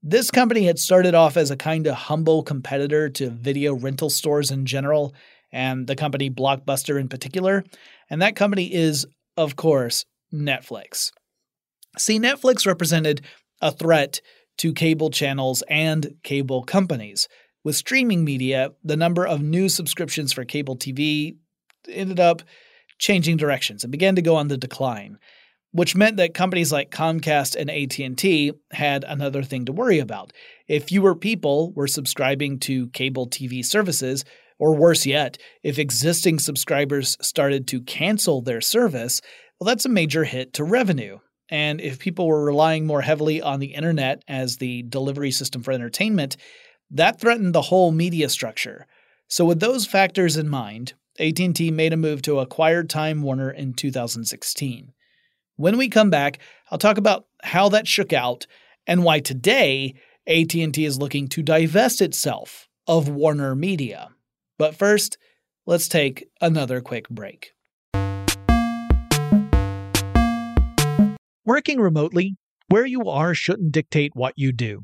This 0.03 0.29
company 0.29 0.65
had 0.65 0.77
started 0.77 1.15
off 1.15 1.37
as 1.37 1.49
a 1.49 1.57
kind 1.57 1.87
of 1.87 1.95
humble 1.95 2.43
competitor 2.43 3.09
to 3.09 3.31
video 3.31 3.73
rental 3.73 4.11
stores 4.11 4.51
in 4.51 4.67
general, 4.67 5.15
and 5.51 5.87
the 5.87 5.95
company 5.95 6.29
Blockbuster 6.29 7.01
in 7.01 7.09
particular, 7.09 7.63
and 8.11 8.21
that 8.21 8.35
company 8.35 8.71
is, 8.71 9.07
of 9.37 9.55
course, 9.55 10.05
Netflix. 10.31 11.09
See, 11.97 12.19
Netflix 12.19 12.67
represented 12.67 13.21
a 13.59 13.71
threat 13.71 14.21
to 14.59 14.71
cable 14.71 15.09
channels 15.09 15.63
and 15.67 16.13
cable 16.21 16.61
companies. 16.61 17.27
With 17.65 17.75
streaming 17.75 18.23
media, 18.23 18.73
the 18.83 18.95
number 18.95 19.25
of 19.25 19.41
new 19.41 19.69
subscriptions 19.69 20.31
for 20.31 20.45
cable 20.45 20.77
TV 20.77 21.35
ended 21.89 22.19
up 22.19 22.43
changing 22.99 23.37
directions 23.37 23.83
and 23.83 23.91
began 23.91 24.15
to 24.17 24.21
go 24.21 24.35
on 24.35 24.49
the 24.49 24.57
decline, 24.57 25.17
which 25.71 25.95
meant 25.95 26.17
that 26.17 26.35
companies 26.35 26.71
like 26.71 26.91
Comcast 26.91 27.55
and 27.55 27.71
AT&T 27.71 28.53
had 28.71 29.03
another 29.03 29.41
thing 29.41 29.65
to 29.65 29.71
worry 29.71 29.97
about. 29.97 30.31
If 30.67 30.85
fewer 30.85 31.15
people 31.15 31.73
were 31.73 31.87
subscribing 31.87 32.59
to 32.59 32.89
cable 32.89 33.27
TV 33.27 33.65
services, 33.65 34.23
or 34.59 34.75
worse 34.75 35.07
yet, 35.07 35.39
if 35.63 35.79
existing 35.79 36.37
subscribers 36.37 37.17
started 37.19 37.67
to 37.69 37.81
cancel 37.81 38.43
their 38.43 38.61
service, 38.61 39.21
well 39.59 39.65
that's 39.65 39.85
a 39.85 39.89
major 39.89 40.23
hit 40.23 40.53
to 40.53 40.63
revenue. 40.63 41.17
And 41.49 41.81
if 41.81 41.97
people 41.97 42.27
were 42.27 42.45
relying 42.45 42.85
more 42.85 43.01
heavily 43.01 43.41
on 43.41 43.59
the 43.59 43.73
internet 43.73 44.21
as 44.27 44.57
the 44.57 44.83
delivery 44.83 45.31
system 45.31 45.63
for 45.63 45.71
entertainment, 45.71 46.37
that 46.91 47.19
threatened 47.19 47.53
the 47.55 47.63
whole 47.63 47.91
media 47.91 48.29
structure. 48.29 48.85
So 49.27 49.45
with 49.45 49.59
those 49.59 49.85
factors 49.85 50.37
in 50.37 50.47
mind, 50.47 50.93
AT&T 51.19 51.71
made 51.71 51.93
a 51.93 51.97
move 51.97 52.21
to 52.23 52.39
acquire 52.39 52.83
Time 52.83 53.21
Warner 53.21 53.49
in 53.49 53.73
2016. 53.73 54.93
When 55.55 55.77
we 55.77 55.89
come 55.89 56.09
back, 56.09 56.39
I'll 56.69 56.77
talk 56.77 56.97
about 56.97 57.25
how 57.41 57.69
that 57.69 57.87
shook 57.87 58.13
out 58.13 58.45
and 58.85 59.03
why 59.03 59.19
today 59.19 59.95
AT&T 60.27 60.85
is 60.85 60.99
looking 60.99 61.27
to 61.29 61.41
divest 61.41 62.01
itself 62.01 62.67
of 62.87 63.09
Warner 63.09 63.55
Media. 63.55 64.09
But 64.59 64.75
first, 64.75 65.17
let's 65.65 65.87
take 65.87 66.27
another 66.39 66.81
quick 66.81 67.09
break. 67.09 67.53
Working 71.45 71.79
remotely, 71.79 72.35
where 72.67 72.85
you 72.85 73.09
are 73.09 73.33
shouldn't 73.33 73.71
dictate 73.71 74.11
what 74.15 74.33
you 74.35 74.51
do. 74.51 74.83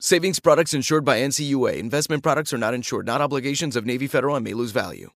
Savings 0.00 0.40
products 0.40 0.74
insured 0.74 1.04
by 1.04 1.20
NCUA. 1.20 1.78
Investment 1.78 2.22
products 2.22 2.52
are 2.52 2.58
not 2.58 2.74
insured, 2.74 3.06
not 3.06 3.20
obligations 3.20 3.76
of 3.76 3.86
Navy 3.86 4.06
Federal 4.06 4.36
and 4.36 4.44
may 4.44 4.52
lose 4.52 4.70
value. 4.70 5.10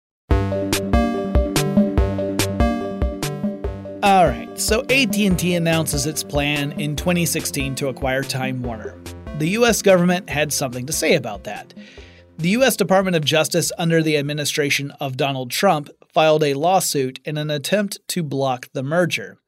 All 4.01 4.27
right, 4.29 4.49
so 4.55 4.83
AT&T 4.89 5.55
announces 5.55 6.07
its 6.07 6.23
plan 6.23 6.73
in 6.73 6.95
2016 6.95 7.75
to 7.75 7.89
acquire 7.89 8.23
Time 8.23 8.63
Warner. 8.63 8.97
The 9.39 9.49
US 9.51 9.83
government 9.83 10.31
had 10.31 10.53
something 10.53 10.87
to 10.87 10.93
say 10.93 11.17
about 11.17 11.45
that. 11.45 11.75
The 12.39 12.51
US 12.51 12.77
Department 12.77 13.17
of 13.17 13.25
Justice 13.25 13.73
under 13.77 14.01
the 14.01 14.17
administration 14.17 14.93
of 15.01 15.17
Donald 15.17 15.51
Trump 15.51 15.91
filed 16.15 16.45
a 16.45 16.55
lawsuit 16.55 17.19
in 17.25 17.37
an 17.37 17.51
attempt 17.51 17.99
to 18.09 18.23
block 18.23 18.69
the 18.73 18.85
merger. 18.85 19.39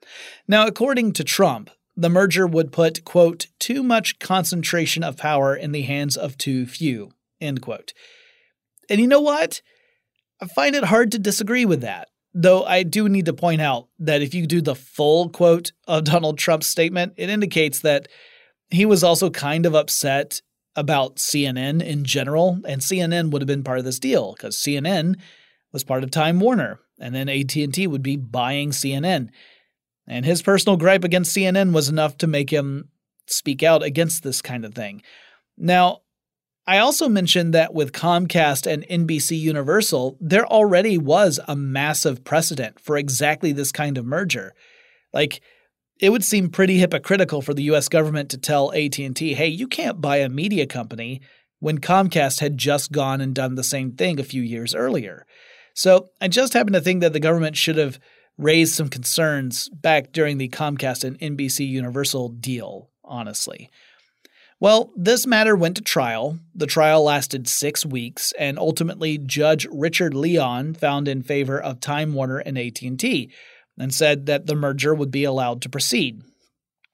Now, 0.49 0.66
according 0.66 1.12
to 1.12 1.24
Trump, 1.24 1.70
the 2.01 2.09
merger 2.09 2.46
would 2.46 2.72
put, 2.72 3.05
quote, 3.05 3.48
too 3.59 3.82
much 3.82 4.18
concentration 4.18 5.05
of 5.05 5.18
power 5.18 5.55
in 5.55 5.72
the 5.72 5.82
hands 5.82 6.16
of 6.16 6.38
too 6.38 6.66
few, 6.66 7.11
end 7.42 7.61
quote. 7.61 7.92
And 8.88 8.98
you 9.01 9.07
know 9.07 9.20
what? 9.20 9.61
I 10.40 10.46
find 10.46 10.74
it 10.74 10.84
hard 10.84 11.12
to 11.12 11.18
disagree 11.18 11.66
with 11.66 11.82
that. 11.82 12.09
Though 12.32 12.64
I 12.64 12.84
do 12.84 13.07
need 13.07 13.26
to 13.26 13.34
point 13.34 13.61
out 13.61 13.88
that 13.98 14.22
if 14.22 14.34
you 14.34 14.46
do 14.46 14.62
the 14.62 14.74
full 14.74 15.28
quote 15.28 15.72
of 15.86 16.05
Donald 16.05 16.38
Trump's 16.38 16.68
statement, 16.68 17.12
it 17.18 17.28
indicates 17.28 17.80
that 17.80 18.09
he 18.70 18.86
was 18.86 19.05
also 19.05 19.28
kind 19.28 19.66
of 19.66 19.74
upset 19.74 20.40
about 20.74 21.16
CNN 21.16 21.82
in 21.82 22.05
general, 22.05 22.61
and 22.66 22.80
CNN 22.80 23.30
would 23.30 23.42
have 23.42 23.46
been 23.46 23.64
part 23.64 23.78
of 23.78 23.84
this 23.84 23.98
deal 23.98 24.32
because 24.32 24.57
CNN 24.57 25.16
was 25.70 25.84
part 25.84 26.03
of 26.03 26.11
Time 26.11 26.40
Warner, 26.40 26.80
and 26.98 27.14
then 27.14 27.28
AT&T 27.28 27.86
would 27.86 28.03
be 28.03 28.16
buying 28.16 28.70
CNN. 28.70 29.28
And 30.11 30.26
his 30.26 30.42
personal 30.42 30.76
gripe 30.76 31.04
against 31.04 31.34
CNN 31.34 31.72
was 31.72 31.88
enough 31.88 32.18
to 32.18 32.26
make 32.26 32.50
him 32.50 32.88
speak 33.28 33.62
out 33.62 33.84
against 33.84 34.24
this 34.24 34.42
kind 34.42 34.64
of 34.64 34.74
thing. 34.74 35.02
Now, 35.56 36.00
I 36.66 36.78
also 36.78 37.08
mentioned 37.08 37.54
that 37.54 37.72
with 37.72 37.92
Comcast 37.92 38.66
and 38.66 38.84
NBC 38.88 39.38
Universal, 39.38 40.18
there 40.20 40.44
already 40.44 40.98
was 40.98 41.38
a 41.46 41.54
massive 41.54 42.24
precedent 42.24 42.80
for 42.80 42.96
exactly 42.96 43.52
this 43.52 43.70
kind 43.70 43.96
of 43.96 44.04
merger. 44.04 44.52
Like, 45.12 45.42
it 46.00 46.11
would 46.11 46.24
seem 46.24 46.48
pretty 46.48 46.78
hypocritical 46.78 47.40
for 47.40 47.54
the 47.54 47.62
US 47.64 47.88
government 47.88 48.30
to 48.30 48.38
tell 48.38 48.72
AT&T, 48.72 49.34
"Hey, 49.34 49.48
you 49.48 49.68
can't 49.68 50.00
buy 50.00 50.16
a 50.16 50.28
media 50.28 50.66
company," 50.66 51.20
when 51.61 51.78
Comcast 51.78 52.40
had 52.40 52.58
just 52.58 52.90
gone 52.90 53.20
and 53.20 53.32
done 53.32 53.54
the 53.54 53.62
same 53.62 53.92
thing 53.92 54.18
a 54.18 54.24
few 54.24 54.42
years 54.42 54.74
earlier. 54.74 55.24
So, 55.72 56.11
I 56.20 56.26
just 56.26 56.52
happen 56.52 56.72
to 56.72 56.80
think 56.80 57.00
that 57.00 57.12
the 57.12 57.20
government 57.20 57.56
should 57.56 57.76
have 57.76 58.00
raised 58.41 58.74
some 58.74 58.88
concerns 58.88 59.68
back 59.68 60.12
during 60.12 60.38
the 60.38 60.49
Comcast 60.49 61.05
and 61.05 61.18
NBC 61.20 61.68
Universal 61.68 62.30
deal, 62.30 62.91
honestly. 63.05 63.70
Well, 64.59 64.93
this 64.97 65.26
matter 65.26 65.57
went 65.57 65.76
to 65.76 65.82
trial. 65.82 66.38
The 66.55 66.66
trial 66.66 67.03
lasted 67.05 67.49
six 67.49 67.84
weeks, 67.84 68.32
and 68.38 68.59
ultimately, 68.59 69.18
Judge 69.18 69.66
Richard 69.70 70.14
Leon 70.14 70.74
found 70.74 71.09
in 71.09 71.22
favor 71.22 71.61
of 71.61 71.80
Time 71.80 72.12
Warner 72.12 72.38
and 72.38 72.59
AT&T, 72.59 73.30
and 73.78 73.95
said 73.95 74.26
that 74.26 74.47
the 74.47 74.55
merger 74.55 74.95
would 74.95 75.11
be 75.11 75.24
allowed 75.24 75.62
to 75.62 75.70
proceed, 75.70 76.22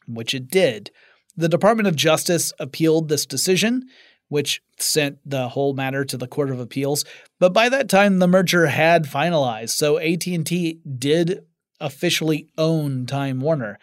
which 0.07 0.35
it 0.35 0.49
did. 0.49 0.91
The 1.37 1.49
Department 1.49 1.89
of 1.89 1.97
Justice 1.97 2.53
appealed 2.59 3.09
this 3.09 3.27
decision, 3.27 3.89
which 4.29 4.63
sent 4.79 5.19
the 5.25 5.49
whole 5.49 5.75
matter 5.75 6.05
to 6.05 6.17
the 6.17 6.27
Court 6.27 6.51
of 6.51 6.61
Appeals. 6.61 7.05
But 7.39 7.53
by 7.53 7.69
that 7.69 7.89
time, 7.89 8.19
the 8.19 8.27
merger 8.27 8.67
had 8.67 9.05
finalized, 9.05 9.71
so 9.71 9.99
AT&T 9.99 10.81
did 10.99 11.45
officially 11.81 12.49
own 12.57 13.07
Time 13.07 13.41
Warner. 13.41 13.79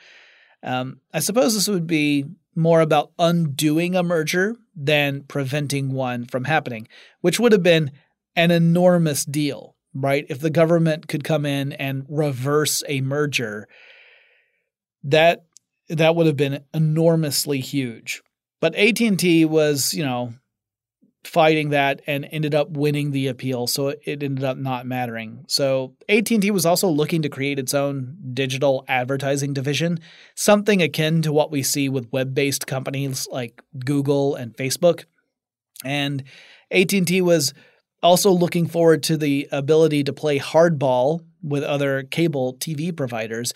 Um, 0.62 1.00
I 1.14 1.20
suppose 1.20 1.54
this 1.54 1.68
would 1.68 1.88
be 1.88 2.26
more 2.56 2.82
about 2.82 3.12
undoing 3.20 3.96
a 3.96 4.04
merger 4.04 4.56
than 4.76 5.24
preventing 5.24 5.92
one 5.92 6.26
from 6.26 6.46
happening, 6.46 6.88
which 7.22 7.40
would 7.40 7.52
have 7.52 7.64
been 7.64 7.92
an 8.36 8.52
enormous 8.52 9.26
deal, 9.26 9.76
right? 9.94 10.26
If 10.30 10.40
the 10.40 10.50
government 10.50 11.08
could 11.08 11.24
come 11.24 11.46
in 11.46 11.74
and 11.74 12.06
reverse 12.10 12.84
a 12.88 13.02
merger, 13.02 13.68
that 15.04 15.46
that 15.90 16.16
would 16.16 16.28
have 16.28 16.38
been 16.38 16.64
enormously 16.74 17.60
huge. 17.60 18.22
But 18.64 18.76
AT&T 18.76 19.44
was, 19.44 19.94
you 19.94 20.06
know, 20.06 20.36
fighting 21.26 21.72
that 21.72 22.02
and 22.08 22.26
ended 22.32 22.56
up 22.56 22.70
winning 22.70 23.12
the 23.12 23.28
appeal, 23.28 23.68
so 23.68 23.90
it 23.90 24.24
ended 24.24 24.46
up 24.46 24.56
not 24.56 24.86
mattering. 24.86 25.44
So 25.50 25.98
AT&T 26.08 26.50
was 26.50 26.66
also 26.66 26.88
looking 26.88 27.24
to 27.24 27.30
create 27.30 27.60
its 27.60 27.74
own 27.74 28.16
digital 28.34 28.86
advertising 28.88 29.52
division, 29.52 30.00
something 30.36 30.82
akin 30.82 31.22
to 31.24 31.34
what 31.34 31.52
we 31.52 31.62
see 31.62 31.90
with 31.90 32.10
web-based 32.14 32.66
companies 32.66 33.28
like 33.30 33.62
Google 33.84 34.36
and 34.36 34.56
Facebook. 34.56 35.04
And 35.84 36.24
AT&T 36.72 37.20
was 37.20 37.54
also 38.02 38.32
looking 38.32 38.68
forward 38.68 39.04
to 39.04 39.18
the 39.18 39.50
ability 39.52 40.06
to 40.06 40.14
play 40.14 40.40
hardball 40.40 41.20
with 41.42 41.66
other 41.66 42.04
cable 42.04 42.54
TV 42.54 42.96
providers 42.96 43.54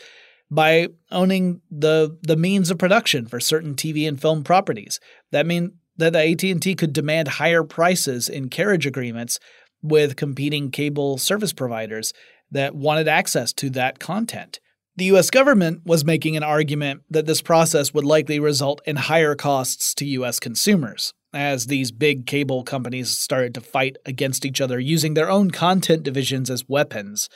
by 0.50 0.88
owning 1.12 1.62
the 1.70 2.18
the 2.22 2.38
means 2.38 2.72
of 2.72 2.78
production 2.78 3.26
for 3.26 3.40
certain 3.40 3.76
TV 3.76 4.08
and 4.08 4.22
film 4.22 4.44
properties. 4.44 5.00
That 5.32 5.46
mean 5.46 5.74
that 5.98 6.14
the 6.14 6.32
AT&T 6.32 6.76
could 6.76 6.94
demand 6.94 7.28
higher 7.28 7.64
prices 7.64 8.30
in 8.30 8.50
carriage 8.50 8.86
agreements 8.86 9.40
with 9.82 10.16
competing 10.16 10.72
cable 10.72 11.18
service 11.18 11.54
providers 11.54 12.14
that 12.52 12.76
wanted 12.76 13.08
access 13.08 13.52
to 13.54 13.70
that 13.72 14.00
content. 14.00 14.60
The 14.96 15.06
US 15.06 15.30
government 15.30 15.82
was 15.86 16.06
making 16.06 16.36
an 16.38 16.44
argument 16.44 17.02
that 17.10 17.26
this 17.26 17.42
process 17.42 17.94
would 17.94 18.06
likely 18.06 18.40
result 18.40 18.82
in 18.86 18.96
higher 18.96 19.36
costs 19.36 19.94
to 19.96 20.06
US 20.06 20.40
consumers 20.40 21.14
as 21.34 21.68
these 21.68 21.92
big 21.92 22.26
cable 22.26 22.64
companies 22.64 23.10
started 23.10 23.54
to 23.54 23.62
fight 23.62 23.98
against 24.06 24.46
each 24.46 24.62
other 24.62 24.80
using 24.80 25.14
their 25.14 25.30
own 25.30 25.52
content 25.52 26.04
divisions 26.04 26.50
as 26.50 26.68
weapons. 26.68 27.30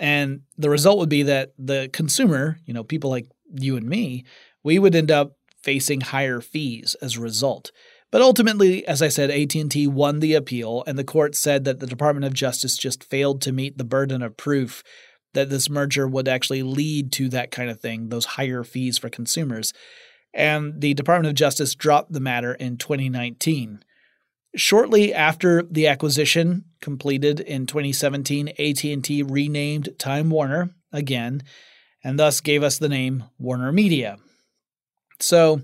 And 0.00 0.40
the 0.56 0.70
result 0.70 0.98
would 0.98 1.10
be 1.10 1.22
that 1.24 1.52
the 1.58 1.90
consumer, 1.92 2.58
you 2.64 2.72
know, 2.72 2.82
people 2.82 3.10
like 3.10 3.26
you 3.52 3.76
and 3.76 3.86
me, 3.86 4.24
we 4.64 4.78
would 4.78 4.96
end 4.96 5.10
up 5.10 5.36
facing 5.62 6.00
higher 6.00 6.40
fees 6.40 6.96
as 7.02 7.16
a 7.16 7.20
result. 7.20 7.70
But 8.10 8.22
ultimately, 8.22 8.84
as 8.86 9.02
I 9.02 9.08
said, 9.08 9.30
AT&T 9.30 9.86
won 9.86 10.20
the 10.20 10.34
appeal 10.34 10.82
and 10.86 10.98
the 10.98 11.04
court 11.04 11.36
said 11.36 11.64
that 11.64 11.80
the 11.80 11.86
Department 11.86 12.24
of 12.24 12.32
Justice 12.32 12.78
just 12.78 13.04
failed 13.04 13.42
to 13.42 13.52
meet 13.52 13.76
the 13.76 13.84
burden 13.84 14.22
of 14.22 14.38
proof 14.38 14.82
that 15.34 15.50
this 15.50 15.70
merger 15.70 16.08
would 16.08 16.26
actually 16.26 16.62
lead 16.62 17.12
to 17.12 17.28
that 17.28 17.50
kind 17.50 17.70
of 17.70 17.78
thing, 17.78 18.08
those 18.08 18.24
higher 18.24 18.64
fees 18.64 18.98
for 18.98 19.10
consumers. 19.10 19.72
And 20.32 20.80
the 20.80 20.94
Department 20.94 21.28
of 21.28 21.36
Justice 21.36 21.74
dropped 21.74 22.12
the 22.12 22.20
matter 22.20 22.54
in 22.54 22.78
2019. 22.78 23.84
Shortly 24.56 25.14
after 25.14 25.62
the 25.62 25.86
acquisition 25.86 26.64
completed 26.80 27.40
in 27.40 27.66
2017, 27.66 28.48
AT&T 28.48 29.22
renamed 29.22 29.90
Time 29.98 30.30
Warner 30.30 30.74
again 30.92 31.42
and 32.02 32.18
thus 32.18 32.40
gave 32.40 32.62
us 32.62 32.78
the 32.78 32.88
name 32.88 33.24
Warner 33.38 33.72
Media. 33.72 34.16
So, 35.20 35.60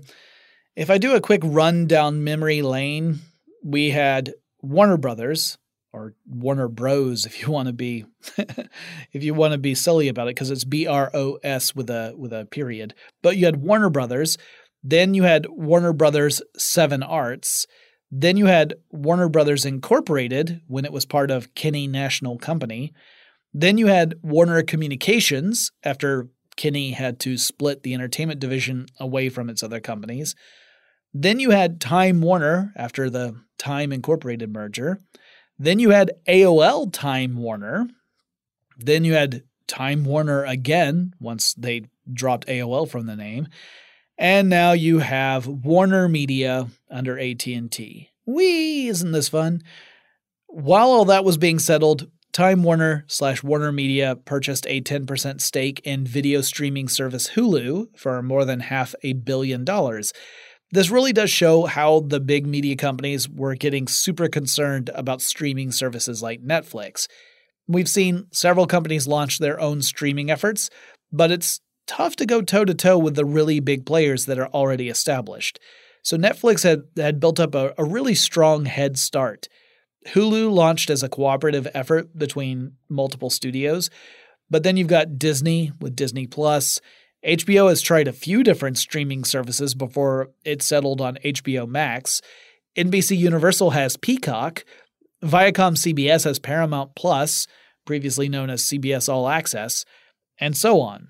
if 0.75 0.89
I 0.89 0.99
do 0.99 1.15
a 1.15 1.21
quick 1.21 1.41
run 1.43 1.87
down 1.87 2.23
memory 2.23 2.61
lane, 2.61 3.19
we 3.63 3.89
had 3.89 4.35
Warner 4.61 4.97
Brothers 4.97 5.57
or 5.91 6.13
Warner 6.27 6.67
Bros 6.67 7.25
if 7.25 7.41
you 7.41 7.51
want 7.51 7.67
to 7.67 7.73
be 7.73 8.05
if 8.37 9.23
you 9.23 9.33
want 9.33 9.53
to 9.53 9.57
be 9.57 9.73
silly 9.73 10.07
about 10.07 10.27
it 10.27 10.35
because 10.35 10.51
it's 10.51 10.63
B 10.63 10.85
R 10.85 11.09
O 11.13 11.39
S 11.43 11.75
with 11.75 11.89
a 11.89 12.13
with 12.15 12.31
a 12.31 12.45
period. 12.45 12.93
But 13.23 13.37
you 13.37 13.45
had 13.45 13.63
Warner 13.63 13.89
Brothers, 13.89 14.37
then 14.83 15.13
you 15.13 15.23
had 15.23 15.47
Warner 15.49 15.93
Brothers 15.93 16.41
7 16.55 17.01
Arts, 17.01 17.65
then 18.11 18.37
you 18.37 18.45
had 18.45 18.75
Warner 18.89 19.29
Brothers 19.29 19.65
Incorporated 19.65 20.61
when 20.67 20.85
it 20.85 20.93
was 20.93 21.05
part 21.05 21.29
of 21.29 21.53
Kinney 21.55 21.87
National 21.87 22.37
Company. 22.37 22.93
Then 23.53 23.77
you 23.77 23.87
had 23.87 24.15
Warner 24.21 24.63
Communications 24.63 25.71
after 25.83 26.29
Kinney 26.55 26.91
had 26.91 27.19
to 27.21 27.37
split 27.37 27.83
the 27.83 27.93
entertainment 27.93 28.39
division 28.39 28.87
away 28.99 29.29
from 29.29 29.49
its 29.49 29.61
other 29.61 29.79
companies. 29.79 30.35
Then 31.13 31.39
you 31.39 31.51
had 31.51 31.81
Time 31.81 32.21
Warner 32.21 32.73
after 32.75 33.09
the 33.09 33.35
Time 33.57 33.91
Incorporated 33.91 34.53
merger. 34.53 34.99
Then 35.59 35.79
you 35.79 35.89
had 35.89 36.11
AOL 36.27 36.91
Time 36.91 37.37
Warner. 37.37 37.87
Then 38.77 39.03
you 39.03 39.13
had 39.13 39.43
Time 39.67 40.03
Warner 40.03 40.45
again 40.45 41.13
once 41.19 41.53
they 41.55 41.83
dropped 42.11 42.47
AOL 42.47 42.89
from 42.89 43.05
the 43.05 43.15
name. 43.15 43.47
And 44.17 44.49
now 44.49 44.71
you 44.71 44.99
have 44.99 45.47
Warner 45.47 46.09
Media 46.09 46.67
under 46.89 47.19
AT&T. 47.19 48.09
Wee, 48.25 48.87
isn't 48.87 49.11
this 49.11 49.29
fun? 49.29 49.61
While 50.47 50.87
all 50.87 51.05
that 51.05 51.23
was 51.23 51.37
being 51.37 51.59
settled, 51.59 52.09
Time 52.33 52.63
Warner 52.63 53.05
slash 53.07 53.41
Warner 53.43 53.71
Media 53.71 54.15
purchased 54.15 54.65
a 54.67 54.81
10% 54.81 55.41
stake 55.41 55.81
in 55.83 56.05
video 56.05 56.41
streaming 56.41 56.87
service 56.87 57.29
Hulu 57.29 57.97
for 57.97 58.21
more 58.21 58.45
than 58.45 58.59
half 58.59 58.93
a 59.01 59.13
billion 59.13 59.63
dollars. 59.63 60.13
This 60.71 60.89
really 60.89 61.13
does 61.13 61.29
show 61.29 61.65
how 61.65 62.01
the 62.01 62.19
big 62.19 62.45
media 62.45 62.75
companies 62.75 63.29
were 63.29 63.55
getting 63.55 63.87
super 63.87 64.27
concerned 64.27 64.89
about 64.93 65.21
streaming 65.21 65.71
services 65.71 66.21
like 66.21 66.43
Netflix. 66.43 67.07
We've 67.67 67.89
seen 67.89 68.27
several 68.31 68.67
companies 68.67 69.07
launch 69.07 69.39
their 69.39 69.59
own 69.59 69.81
streaming 69.81 70.29
efforts, 70.29 70.69
but 71.11 71.31
it's 71.31 71.61
tough 71.87 72.15
to 72.17 72.25
go 72.25 72.41
toe 72.41 72.65
to 72.65 72.73
toe 72.73 72.97
with 72.97 73.15
the 73.15 73.25
really 73.25 73.59
big 73.59 73.85
players 73.85 74.25
that 74.25 74.37
are 74.37 74.49
already 74.49 74.89
established. 74.89 75.59
So 76.03 76.17
Netflix 76.17 76.63
had, 76.63 76.83
had 76.95 77.19
built 77.19 77.39
up 77.39 77.55
a, 77.55 77.73
a 77.77 77.83
really 77.83 78.15
strong 78.15 78.65
head 78.65 78.97
start. 78.97 79.47
Hulu 80.09 80.51
launched 80.51 80.89
as 80.89 81.03
a 81.03 81.09
cooperative 81.09 81.67
effort 81.73 82.17
between 82.17 82.73
multiple 82.87 83.29
studios, 83.29 83.89
but 84.49 84.63
then 84.63 84.77
you've 84.77 84.87
got 84.87 85.19
Disney 85.19 85.71
with 85.79 85.95
Disney 85.95 86.27
Plus. 86.27 86.79
HBO 87.25 87.67
has 87.69 87.81
tried 87.81 88.07
a 88.07 88.13
few 88.13 88.43
different 88.43 88.77
streaming 88.77 89.23
services 89.23 89.73
before 89.73 90.29
it 90.45 90.61
settled 90.61 91.01
on 91.01 91.17
HBO 91.25 91.67
Max. 91.67 92.21
NBC 92.77 93.17
Universal 93.17 93.71
has 93.71 93.97
Peacock. 93.97 94.63
Viacom 95.23 95.75
CBS 95.75 96.23
has 96.25 96.39
Paramount 96.39 96.95
Plus, 96.95 97.47
previously 97.85 98.29
known 98.29 98.49
as 98.49 98.63
CBS 98.63 99.09
All 99.09 99.27
Access, 99.27 99.83
and 100.39 100.55
so 100.55 100.79
on. 100.79 101.09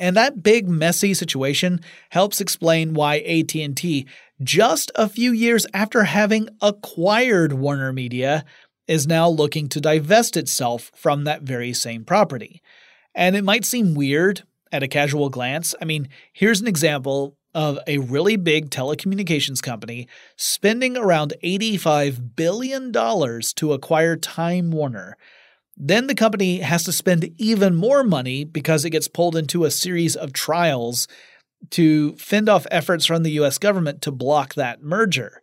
And 0.00 0.16
that 0.16 0.42
big 0.42 0.68
messy 0.68 1.14
situation 1.14 1.80
helps 2.10 2.40
explain 2.40 2.94
why 2.94 3.18
AT&T 3.20 4.06
just 4.42 4.90
a 4.96 5.08
few 5.08 5.32
years 5.32 5.66
after 5.72 6.04
having 6.04 6.48
acquired 6.60 7.52
Warner 7.52 7.92
Media 7.92 8.44
is 8.88 9.06
now 9.06 9.28
looking 9.28 9.68
to 9.68 9.80
divest 9.80 10.36
itself 10.36 10.90
from 10.94 11.24
that 11.24 11.42
very 11.42 11.72
same 11.72 12.04
property. 12.04 12.60
And 13.14 13.36
it 13.36 13.44
might 13.44 13.64
seem 13.64 13.94
weird 13.94 14.42
at 14.72 14.82
a 14.82 14.88
casual 14.88 15.28
glance. 15.28 15.74
I 15.80 15.84
mean, 15.84 16.08
here's 16.32 16.60
an 16.60 16.66
example 16.66 17.36
of 17.54 17.78
a 17.86 17.98
really 17.98 18.36
big 18.36 18.70
telecommunications 18.70 19.62
company 19.62 20.08
spending 20.36 20.96
around 20.96 21.34
$85 21.42 22.34
billion 22.34 22.92
to 22.92 23.72
acquire 23.72 24.16
Time 24.16 24.72
Warner. 24.72 25.16
Then 25.76 26.06
the 26.06 26.14
company 26.14 26.60
has 26.60 26.84
to 26.84 26.92
spend 26.92 27.30
even 27.38 27.74
more 27.74 28.04
money 28.04 28.44
because 28.44 28.84
it 28.84 28.90
gets 28.90 29.08
pulled 29.08 29.36
into 29.36 29.64
a 29.64 29.70
series 29.70 30.14
of 30.14 30.32
trials 30.32 31.08
to 31.70 32.14
fend 32.16 32.48
off 32.48 32.66
efforts 32.70 33.06
from 33.06 33.22
the 33.22 33.32
US 33.32 33.58
government 33.58 34.02
to 34.02 34.12
block 34.12 34.54
that 34.54 34.82
merger. 34.82 35.42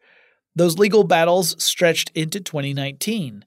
Those 0.55 0.77
legal 0.77 1.03
battles 1.03 1.61
stretched 1.61 2.11
into 2.13 2.39
2019. 2.39 3.45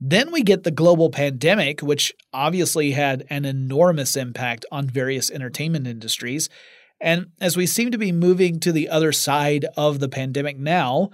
Then 0.00 0.30
we 0.30 0.42
get 0.42 0.62
the 0.62 0.70
global 0.70 1.10
pandemic, 1.10 1.80
which 1.80 2.12
obviously 2.32 2.92
had 2.92 3.24
an 3.30 3.44
enormous 3.44 4.16
impact 4.16 4.66
on 4.70 4.88
various 4.88 5.30
entertainment 5.30 5.86
industries. 5.86 6.48
And 7.00 7.26
as 7.40 7.56
we 7.56 7.66
seem 7.66 7.90
to 7.90 7.98
be 7.98 8.12
moving 8.12 8.60
to 8.60 8.72
the 8.72 8.88
other 8.88 9.12
side 9.12 9.66
of 9.76 10.00
the 10.00 10.08
pandemic 10.08 10.58
now, 10.58 11.10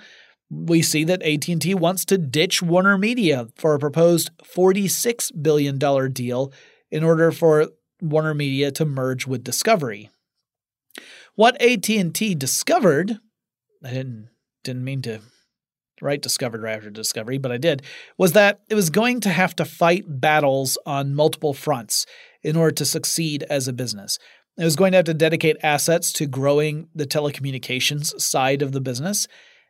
we 0.52 0.82
see 0.82 1.02
that 1.04 1.22
AT&T 1.22 1.74
wants 1.74 2.04
to 2.04 2.18
ditch 2.18 2.60
Warner 2.60 2.98
Media 2.98 3.48
for 3.56 3.74
a 3.74 3.78
proposed 3.78 4.30
$46 4.44 5.42
billion 5.42 5.78
deal 6.12 6.52
in 6.90 7.02
order 7.02 7.32
for 7.32 7.68
Warner 8.02 8.34
Media 8.34 8.70
to 8.72 8.84
merge 8.84 9.26
with 9.26 9.42
Discovery. 9.42 10.10
What 11.36 11.60
AT&T 11.62 12.34
discovered, 12.34 13.18
I 13.82 13.90
didn't 13.90 14.28
didn't 14.62 14.84
mean 14.84 15.02
to 15.02 15.20
write 16.00 16.22
discovered 16.22 16.62
right 16.62 16.76
after 16.76 16.90
discovery, 16.90 17.38
but 17.38 17.50
I 17.50 17.56
did, 17.56 17.82
was 18.18 18.32
that 18.32 18.60
it 18.68 18.74
was 18.74 18.90
going 18.90 19.20
to 19.20 19.30
have 19.30 19.56
to 19.56 19.64
fight 19.64 20.04
battles 20.06 20.78
on 20.84 21.14
multiple 21.14 21.54
fronts 21.54 22.06
in 22.42 22.56
order 22.56 22.72
to 22.72 22.84
succeed 22.84 23.44
as 23.48 23.66
a 23.66 23.72
business. 23.72 24.18
It 24.58 24.64
was 24.64 24.76
going 24.76 24.92
to 24.92 24.98
have 24.98 25.06
to 25.06 25.14
dedicate 25.14 25.56
assets 25.62 26.12
to 26.12 26.26
growing 26.26 26.88
the 26.94 27.06
telecommunications 27.06 28.20
side 28.20 28.62
of 28.62 28.72
the 28.72 28.80
business 28.80 29.26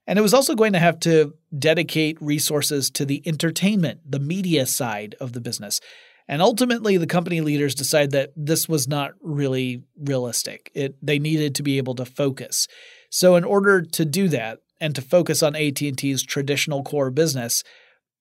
and 0.06 0.18
it 0.18 0.22
was 0.22 0.34
also 0.34 0.54
going 0.54 0.72
to 0.72 0.78
have 0.78 0.98
to 1.00 1.34
dedicate 1.56 2.20
resources 2.20 2.90
to 2.90 3.04
the 3.04 3.22
entertainment, 3.26 4.00
the 4.08 4.18
media 4.18 4.66
side 4.66 5.14
of 5.20 5.32
the 5.32 5.40
business. 5.40 5.80
And 6.28 6.40
ultimately, 6.40 6.96
the 6.96 7.06
company 7.06 7.40
leaders 7.40 7.74
decided 7.74 8.12
that 8.12 8.32
this 8.36 8.68
was 8.68 8.88
not 8.88 9.12
really 9.20 9.82
realistic. 9.98 10.70
It, 10.74 10.96
they 11.02 11.18
needed 11.18 11.54
to 11.56 11.62
be 11.62 11.78
able 11.78 11.94
to 11.96 12.04
focus. 12.04 12.68
So, 13.10 13.36
in 13.36 13.44
order 13.44 13.82
to 13.82 14.04
do 14.04 14.28
that 14.28 14.60
and 14.80 14.94
to 14.94 15.02
focus 15.02 15.42
on 15.42 15.56
AT&T's 15.56 16.22
traditional 16.22 16.82
core 16.82 17.10
business, 17.10 17.64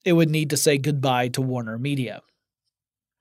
it 0.04 0.14
would 0.14 0.30
need 0.30 0.50
to 0.50 0.58
say 0.58 0.78
goodbye 0.78 1.30
to 1.30 1.42
Warner 1.42 1.78
Media. 1.78 2.22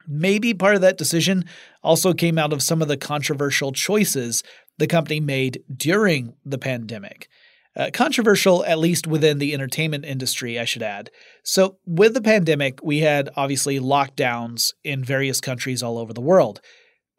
Maybe 0.09 0.55
part 0.55 0.75
of 0.75 0.81
that 0.81 0.99
decision 0.99 1.45
also 1.83 2.15
came 2.15 2.39
out 2.39 2.53
of 2.53 2.63
some 2.63 2.81
of 2.81 2.89
the 2.89 2.97
controversial 2.97 3.73
choices 3.73 4.43
the 4.79 4.87
company 4.87 5.21
made 5.21 5.63
during 5.75 6.35
the 6.45 6.59
pandemic. 6.59 7.29
Uh, 7.77 7.89
controversial, 7.93 8.65
at 8.65 8.81
least 8.81 9.07
within 9.07 9.39
the 9.39 9.55
entertainment 9.55 10.05
industry, 10.05 10.59
I 10.59 10.65
should 10.65 10.83
add. 10.83 11.11
So, 11.45 11.79
with 11.87 12.15
the 12.15 12.21
pandemic, 12.21 12.81
we 12.83 12.99
had 12.99 13.31
obviously 13.37 13.79
lockdowns 13.79 14.73
in 14.83 15.05
various 15.05 15.41
countries 15.41 15.83
all 15.83 15.97
over 15.97 16.13
the 16.13 16.21
world. 16.21 16.61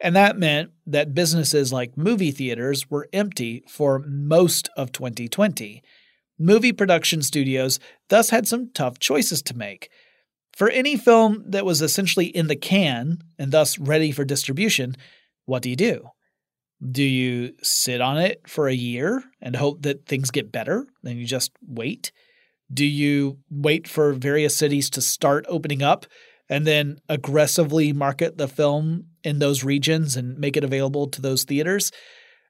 And 0.02 0.16
that 0.16 0.38
meant 0.38 0.72
that 0.88 1.14
businesses 1.14 1.72
like 1.72 1.98
movie 1.98 2.32
theaters 2.32 2.90
were 2.90 3.08
empty 3.14 3.64
for 3.70 4.00
most 4.00 4.68
of 4.76 4.92
2020. 4.92 5.82
Movie 6.40 6.74
production 6.74 7.22
studios 7.22 7.80
thus 8.10 8.32
had 8.32 8.48
some 8.48 8.72
tough 8.74 9.00
choices 9.00 9.42
to 9.44 9.56
make. 9.56 9.90
For 10.54 10.70
any 10.70 10.98
film 10.98 11.44
that 11.48 11.66
was 11.66 11.82
essentially 11.82 12.26
in 12.26 12.48
the 12.48 12.56
can 12.56 13.20
and 13.40 13.52
thus 13.52 13.80
ready 13.80 14.12
for 14.12 14.26
distribution, 14.26 14.98
what 15.46 15.62
do 15.62 15.70
you 15.70 15.76
do? 15.76 16.10
Do 16.90 17.04
you 17.04 17.54
sit 17.62 18.02
on 18.02 18.18
it 18.18 18.42
for 18.48 18.68
a 18.68 18.74
year 18.74 19.24
and 19.42 19.56
hope 19.56 19.84
that 19.84 20.08
things 20.08 20.32
get 20.32 20.52
better? 20.52 20.88
Then 21.04 21.18
you 21.18 21.26
just 21.26 21.52
wait? 21.66 22.12
Do 22.74 22.86
you 22.86 23.40
wait 23.50 23.88
for 23.88 24.14
various 24.14 24.56
cities 24.56 24.90
to 24.92 25.02
start 25.02 25.46
opening 25.48 25.84
up 25.84 26.06
and 26.50 26.66
then 26.66 27.00
aggressively 27.08 27.94
market 27.94 28.38
the 28.38 28.48
film 28.48 29.06
in 29.24 29.40
those 29.40 29.64
regions 29.64 30.16
and 30.16 30.38
make 30.38 30.58
it 30.58 30.64
available 30.64 31.08
to 31.08 31.22
those 31.22 31.44
theaters? 31.44 31.92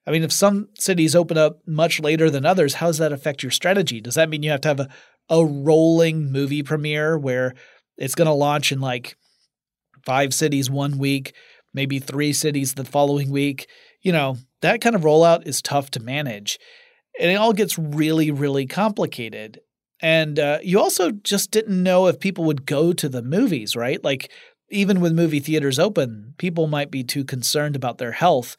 I 0.07 0.11
mean, 0.11 0.23
if 0.23 0.31
some 0.31 0.69
cities 0.77 1.15
open 1.15 1.37
up 1.37 1.59
much 1.67 1.99
later 1.99 2.29
than 2.29 2.45
others, 2.45 2.75
how 2.75 2.87
does 2.87 2.97
that 2.99 3.13
affect 3.13 3.43
your 3.43 3.51
strategy? 3.51 4.01
Does 4.01 4.15
that 4.15 4.29
mean 4.29 4.43
you 4.43 4.51
have 4.51 4.61
to 4.61 4.67
have 4.69 4.79
a, 4.79 4.89
a 5.29 5.45
rolling 5.45 6.31
movie 6.31 6.63
premiere 6.63 7.17
where 7.17 7.53
it's 7.97 8.15
going 8.15 8.27
to 8.27 8.33
launch 8.33 8.71
in 8.71 8.79
like 8.79 9.15
five 10.05 10.33
cities 10.33 10.69
one 10.69 10.97
week, 10.97 11.35
maybe 11.73 11.99
three 11.99 12.33
cities 12.33 12.73
the 12.73 12.85
following 12.85 13.29
week? 13.29 13.67
You 14.01 14.11
know, 14.11 14.37
that 14.61 14.81
kind 14.81 14.95
of 14.95 15.01
rollout 15.01 15.45
is 15.47 15.61
tough 15.61 15.91
to 15.91 15.99
manage. 15.99 16.59
And 17.19 17.31
it 17.31 17.35
all 17.35 17.53
gets 17.53 17.77
really, 17.77 18.31
really 18.31 18.65
complicated. 18.65 19.59
And 20.01 20.39
uh, 20.39 20.59
you 20.63 20.79
also 20.79 21.11
just 21.11 21.51
didn't 21.51 21.83
know 21.83 22.07
if 22.07 22.19
people 22.19 22.45
would 22.45 22.65
go 22.65 22.93
to 22.93 23.09
the 23.09 23.21
movies, 23.21 23.75
right? 23.75 24.03
Like, 24.03 24.31
even 24.69 25.01
with 25.01 25.13
movie 25.13 25.41
theaters 25.41 25.77
open, 25.77 26.33
people 26.37 26.65
might 26.65 26.89
be 26.89 27.03
too 27.03 27.23
concerned 27.23 27.75
about 27.75 27.97
their 27.97 28.13
health 28.13 28.55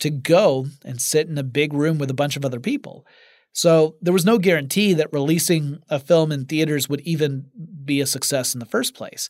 to 0.00 0.10
go 0.10 0.66
and 0.84 1.00
sit 1.00 1.28
in 1.28 1.38
a 1.38 1.44
big 1.44 1.72
room 1.72 1.98
with 1.98 2.10
a 2.10 2.14
bunch 2.14 2.36
of 2.36 2.44
other 2.44 2.60
people. 2.60 3.06
So 3.52 3.96
there 4.00 4.12
was 4.12 4.24
no 4.24 4.38
guarantee 4.38 4.94
that 4.94 5.12
releasing 5.12 5.78
a 5.88 6.00
film 6.00 6.32
in 6.32 6.46
theaters 6.46 6.88
would 6.88 7.02
even 7.02 7.46
be 7.84 8.00
a 8.00 8.06
success 8.06 8.54
in 8.54 8.60
the 8.60 8.66
first 8.66 8.94
place. 8.94 9.28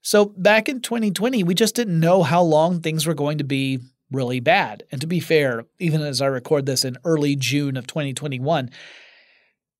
So 0.00 0.26
back 0.26 0.68
in 0.68 0.80
2020, 0.80 1.42
we 1.42 1.54
just 1.54 1.74
didn't 1.74 2.00
know 2.00 2.22
how 2.22 2.42
long 2.42 2.80
things 2.80 3.06
were 3.06 3.14
going 3.14 3.38
to 3.38 3.44
be 3.44 3.80
really 4.10 4.40
bad. 4.40 4.84
And 4.90 5.00
to 5.00 5.06
be 5.06 5.20
fair, 5.20 5.64
even 5.78 6.02
as 6.02 6.20
I 6.20 6.26
record 6.26 6.66
this 6.66 6.84
in 6.84 6.96
early 7.04 7.36
June 7.36 7.76
of 7.76 7.86
2021, 7.86 8.70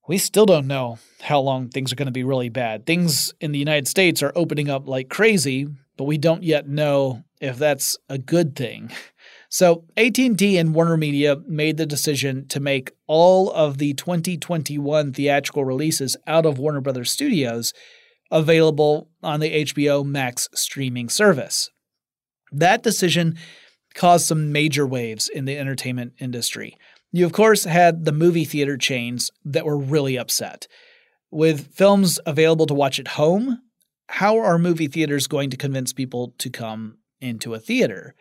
we 0.06 0.18
still 0.18 0.46
don't 0.46 0.66
know 0.66 0.98
how 1.20 1.40
long 1.40 1.68
things 1.68 1.92
are 1.92 1.96
going 1.96 2.06
to 2.06 2.12
be 2.12 2.24
really 2.24 2.48
bad. 2.48 2.86
Things 2.86 3.32
in 3.40 3.52
the 3.52 3.58
United 3.58 3.86
States 3.86 4.22
are 4.22 4.32
opening 4.34 4.70
up 4.70 4.88
like 4.88 5.08
crazy, 5.08 5.66
but 5.96 6.04
we 6.04 6.18
don't 6.18 6.42
yet 6.42 6.66
know 6.68 7.24
if 7.40 7.58
that's 7.58 7.96
a 8.08 8.18
good 8.18 8.56
thing. 8.56 8.90
So, 9.50 9.84
AT&T 9.96 10.58
and 10.58 10.74
Warner 10.74 10.98
Media 10.98 11.36
made 11.46 11.78
the 11.78 11.86
decision 11.86 12.46
to 12.48 12.60
make 12.60 12.90
all 13.06 13.50
of 13.50 13.78
the 13.78 13.94
2021 13.94 15.14
theatrical 15.14 15.64
releases 15.64 16.18
out 16.26 16.44
of 16.44 16.58
Warner 16.58 16.82
Brothers 16.82 17.10
Studios 17.10 17.72
available 18.30 19.08
on 19.22 19.40
the 19.40 19.64
HBO 19.64 20.04
Max 20.04 20.50
streaming 20.54 21.08
service. 21.08 21.70
That 22.52 22.82
decision 22.82 23.38
caused 23.98 24.26
some 24.26 24.52
major 24.52 24.86
waves 24.86 25.28
in 25.28 25.44
the 25.44 25.58
entertainment 25.58 26.12
industry. 26.18 26.78
You, 27.10 27.26
of 27.26 27.32
course, 27.32 27.64
had 27.64 28.04
the 28.04 28.12
movie 28.12 28.44
theater 28.44 28.76
chains 28.76 29.30
that 29.44 29.66
were 29.66 29.76
really 29.76 30.16
upset. 30.16 30.68
With 31.32 31.74
films 31.74 32.20
available 32.24 32.66
to 32.66 32.74
watch 32.74 33.00
at 33.00 33.08
home, 33.08 33.60
how 34.08 34.38
are 34.38 34.56
movie 34.56 34.86
theaters 34.86 35.26
going 35.26 35.50
to 35.50 35.56
convince 35.56 35.92
people 35.92 36.32
to 36.38 36.48
come 36.48 36.98
into 37.20 37.54
a 37.54 37.58
theater? 37.58 38.14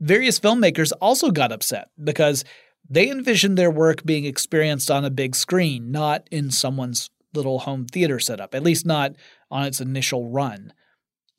Various 0.00 0.38
filmmakers 0.38 0.92
also 1.00 1.30
got 1.30 1.50
upset 1.50 1.88
because 2.02 2.44
they 2.88 3.10
envisioned 3.10 3.56
their 3.56 3.70
work 3.70 4.04
being 4.04 4.26
experienced 4.26 4.90
on 4.90 5.04
a 5.04 5.10
big 5.10 5.34
screen, 5.34 5.90
not 5.90 6.28
in 6.30 6.50
someone's 6.50 7.08
little 7.34 7.60
home 7.60 7.86
theater 7.86 8.20
setup, 8.20 8.54
at 8.54 8.62
least 8.62 8.84
not 8.84 9.16
on 9.50 9.64
its 9.64 9.80
initial 9.80 10.28
run. 10.28 10.72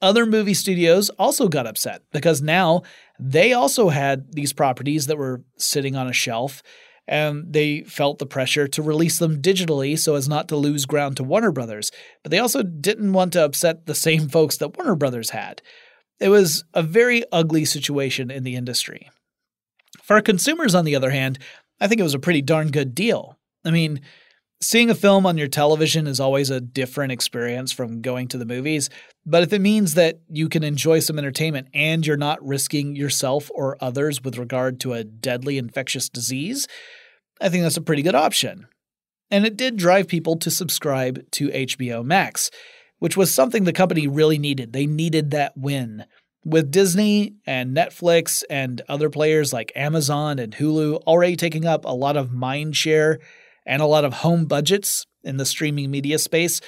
Other 0.02 0.26
movie 0.26 0.54
studios 0.54 1.10
also 1.12 1.48
got 1.48 1.66
upset 1.66 2.04
because 2.12 2.42
now 2.42 2.84
they 3.20 3.54
also 3.54 3.90
had 3.90 4.32
these 4.34 4.54
properties 4.54 5.08
that 5.08 5.18
were 5.18 5.44
sitting 5.58 5.96
on 5.96 6.08
a 6.08 6.14
shelf 6.14 6.62
and 7.08 7.52
they 7.52 7.82
felt 7.82 8.20
the 8.20 8.26
pressure 8.26 8.68
to 8.68 8.82
release 8.82 9.18
them 9.18 9.42
digitally 9.42 9.98
so 9.98 10.16
as 10.16 10.28
not 10.28 10.50
to 10.50 10.58
lose 10.58 10.86
ground 10.86 11.18
to 11.18 11.24
Warner 11.24 11.52
Brothers. 11.52 11.90
But 12.22 12.32
they 12.32 12.40
also 12.40 12.64
didn't 12.64 13.14
want 13.14 13.34
to 13.34 13.46
upset 13.46 13.86
the 13.86 13.96
same 13.96 14.28
folks 14.28 14.58
that 14.58 14.78
Warner 14.78 14.96
Brothers 14.96 15.32
had. 15.32 15.62
It 16.20 16.30
was 16.30 16.64
a 16.74 16.84
very 16.84 17.24
ugly 17.32 17.66
situation 17.66 18.30
in 18.30 18.44
the 18.44 18.56
industry. 18.56 19.10
For 20.04 20.20
consumers, 20.22 20.76
on 20.76 20.86
the 20.86 20.96
other 20.96 21.12
hand, 21.12 21.40
I 21.80 21.88
think 21.88 22.00
it 22.00 22.04
was 22.04 22.14
a 22.14 22.20
pretty 22.20 22.42
darn 22.42 22.72
good 22.72 22.94
deal. 22.94 23.38
I 23.64 23.72
mean, 23.72 24.02
Seeing 24.60 24.90
a 24.90 24.96
film 24.96 25.28
on 25.28 25.38
your 25.38 25.48
television 25.48 26.08
is 26.08 26.20
always 26.20 26.50
a 26.50 26.60
different 26.60 27.12
experience 27.12 27.72
from 27.72 28.02
going 28.02 28.28
to 28.30 28.40
the 28.40 28.46
movies, 28.46 28.90
but 29.24 29.44
if 29.44 29.54
it 29.54 29.62
means 29.62 29.94
that 29.94 30.20
you 30.30 30.50
can 30.50 30.64
enjoy 30.64 31.00
some 31.00 31.20
entertainment 31.20 31.68
and 31.76 32.06
you're 32.08 32.18
not 32.18 32.44
risking 32.44 32.96
yourself 32.96 33.52
or 33.54 33.78
others 33.82 34.24
with 34.24 34.40
regard 34.40 34.80
to 34.80 34.94
a 34.94 35.04
deadly 35.04 35.60
infectious 35.60 36.10
disease, 36.10 36.68
I 37.40 37.50
think 37.50 37.62
that's 37.62 37.78
a 37.78 37.82
pretty 37.82 38.02
good 38.02 38.16
option. 38.16 38.68
And 39.30 39.46
it 39.46 39.58
did 39.58 39.78
drive 39.78 40.08
people 40.08 40.38
to 40.38 40.50
subscribe 40.50 41.30
to 41.34 41.50
HBO 41.50 42.04
Max, 42.04 42.50
which 42.98 43.16
was 43.16 43.32
something 43.32 43.64
the 43.64 43.74
company 43.74 44.08
really 44.08 44.40
needed. 44.40 44.74
They 44.74 44.88
needed 44.88 45.30
that 45.32 45.56
win. 45.56 46.06
With 46.44 46.72
Disney 46.72 47.36
and 47.46 47.78
Netflix 47.78 48.44
and 48.50 48.82
other 48.90 49.12
players 49.12 49.54
like 49.54 49.72
Amazon 49.76 50.40
and 50.40 50.56
Hulu 50.56 51.04
already 51.04 51.36
taking 51.36 51.66
up 51.66 51.86
a 51.86 51.94
lot 51.94 52.18
of 52.18 52.32
mind 52.32 52.76
share 52.76 53.20
and 53.68 53.82
a 53.82 53.86
lot 53.86 54.06
of 54.06 54.16
home 54.16 54.46
budgets 54.46 55.06
in 55.24 55.38
the 55.38 55.46
streaming 55.46 55.92
media 55.92 56.18
space, 56.18 56.62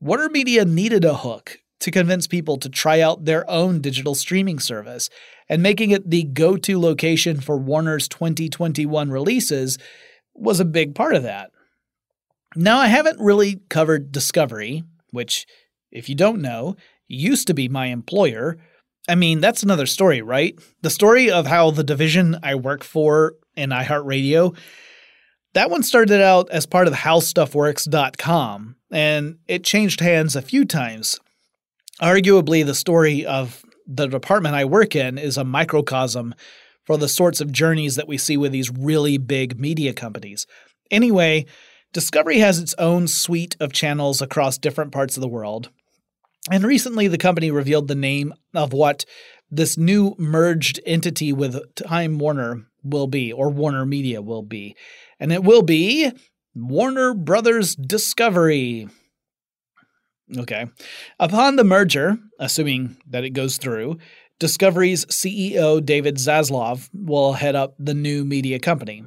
Warner 0.00 0.30
Media 0.30 0.64
needed 0.64 1.04
a 1.04 1.14
hook 1.14 1.58
to 1.80 1.90
convince 1.90 2.26
people 2.26 2.56
to 2.56 2.70
try 2.70 3.00
out 3.00 3.24
their 3.26 3.48
own 3.50 3.80
digital 3.80 4.14
streaming 4.14 4.58
service, 4.58 5.10
and 5.48 5.62
making 5.62 5.90
it 5.90 6.08
the 6.08 6.22
go 6.22 6.56
to 6.56 6.80
location 6.80 7.40
for 7.40 7.58
Warner's 7.58 8.08
2021 8.08 9.10
releases 9.10 9.76
was 10.34 10.60
a 10.60 10.64
big 10.64 10.94
part 10.94 11.14
of 11.14 11.22
that. 11.24 11.50
Now, 12.54 12.78
I 12.78 12.86
haven't 12.86 13.20
really 13.20 13.60
covered 13.68 14.12
Discovery, 14.12 14.84
which, 15.10 15.46
if 15.90 16.08
you 16.08 16.14
don't 16.14 16.40
know, 16.40 16.76
used 17.08 17.46
to 17.48 17.54
be 17.54 17.68
my 17.68 17.86
employer. 17.86 18.56
I 19.08 19.14
mean, 19.14 19.40
that's 19.40 19.62
another 19.62 19.86
story, 19.86 20.22
right? 20.22 20.58
The 20.82 20.90
story 20.90 21.30
of 21.30 21.46
how 21.46 21.70
the 21.70 21.84
division 21.84 22.38
I 22.42 22.54
work 22.54 22.82
for 22.82 23.34
in 23.56 23.70
iHeartRadio 23.70 24.56
that 25.56 25.70
one 25.70 25.82
started 25.82 26.20
out 26.20 26.50
as 26.50 26.66
part 26.66 26.86
of 26.86 26.92
HowStuffWorks.com, 26.92 28.76
and 28.90 29.38
it 29.48 29.64
changed 29.64 30.00
hands 30.00 30.36
a 30.36 30.42
few 30.42 30.66
times. 30.66 31.18
Arguably, 31.98 32.62
the 32.62 32.74
story 32.74 33.24
of 33.24 33.64
the 33.86 34.06
department 34.06 34.54
I 34.54 34.66
work 34.66 34.94
in 34.94 35.16
is 35.16 35.38
a 35.38 35.44
microcosm 35.44 36.34
for 36.84 36.98
the 36.98 37.08
sorts 37.08 37.40
of 37.40 37.52
journeys 37.52 37.96
that 37.96 38.06
we 38.06 38.18
see 38.18 38.36
with 38.36 38.52
these 38.52 38.70
really 38.70 39.16
big 39.16 39.58
media 39.58 39.94
companies. 39.94 40.46
Anyway, 40.90 41.46
Discovery 41.94 42.40
has 42.40 42.58
its 42.58 42.74
own 42.76 43.08
suite 43.08 43.56
of 43.58 43.72
channels 43.72 44.20
across 44.20 44.58
different 44.58 44.92
parts 44.92 45.16
of 45.16 45.22
the 45.22 45.28
world. 45.28 45.70
And 46.50 46.64
recently, 46.64 47.08
the 47.08 47.16
company 47.16 47.50
revealed 47.50 47.88
the 47.88 47.94
name 47.94 48.34
of 48.52 48.74
what 48.74 49.06
this 49.50 49.78
new 49.78 50.14
merged 50.18 50.80
entity 50.84 51.32
with 51.32 51.74
Time 51.76 52.18
Warner 52.18 52.66
will 52.82 53.06
be, 53.06 53.32
or 53.32 53.48
Warner 53.48 53.86
Media 53.86 54.20
will 54.20 54.42
be 54.42 54.76
and 55.18 55.32
it 55.32 55.44
will 55.44 55.62
be 55.62 56.10
Warner 56.54 57.14
Brothers 57.14 57.74
Discovery. 57.74 58.88
Okay. 60.36 60.66
Upon 61.20 61.56
the 61.56 61.64
merger, 61.64 62.18
assuming 62.38 62.96
that 63.08 63.24
it 63.24 63.30
goes 63.30 63.58
through, 63.58 63.98
Discovery's 64.38 65.06
CEO 65.06 65.84
David 65.84 66.16
Zaslav 66.16 66.90
will 66.92 67.34
head 67.34 67.54
up 67.54 67.74
the 67.78 67.94
new 67.94 68.24
media 68.24 68.58
company, 68.58 69.04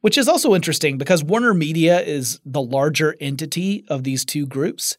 which 0.00 0.16
is 0.16 0.28
also 0.28 0.54
interesting 0.54 0.96
because 0.96 1.24
Warner 1.24 1.52
Media 1.52 2.00
is 2.00 2.40
the 2.44 2.62
larger 2.62 3.16
entity 3.20 3.84
of 3.88 4.04
these 4.04 4.24
two 4.24 4.46
groups. 4.46 4.96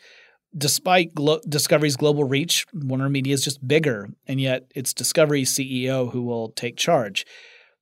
Despite 0.55 1.16
Glo- 1.16 1.39
Discovery's 1.47 1.95
global 1.95 2.26
reach, 2.26 2.66
Warner 2.74 3.09
Media 3.09 3.34
is 3.34 3.43
just 3.43 3.66
bigger, 3.66 4.09
and 4.28 4.39
yet 4.39 4.70
it's 4.76 4.93
Discovery's 4.93 5.51
CEO 5.51 6.12
who 6.12 6.22
will 6.22 6.49
take 6.49 6.76
charge. 6.76 7.26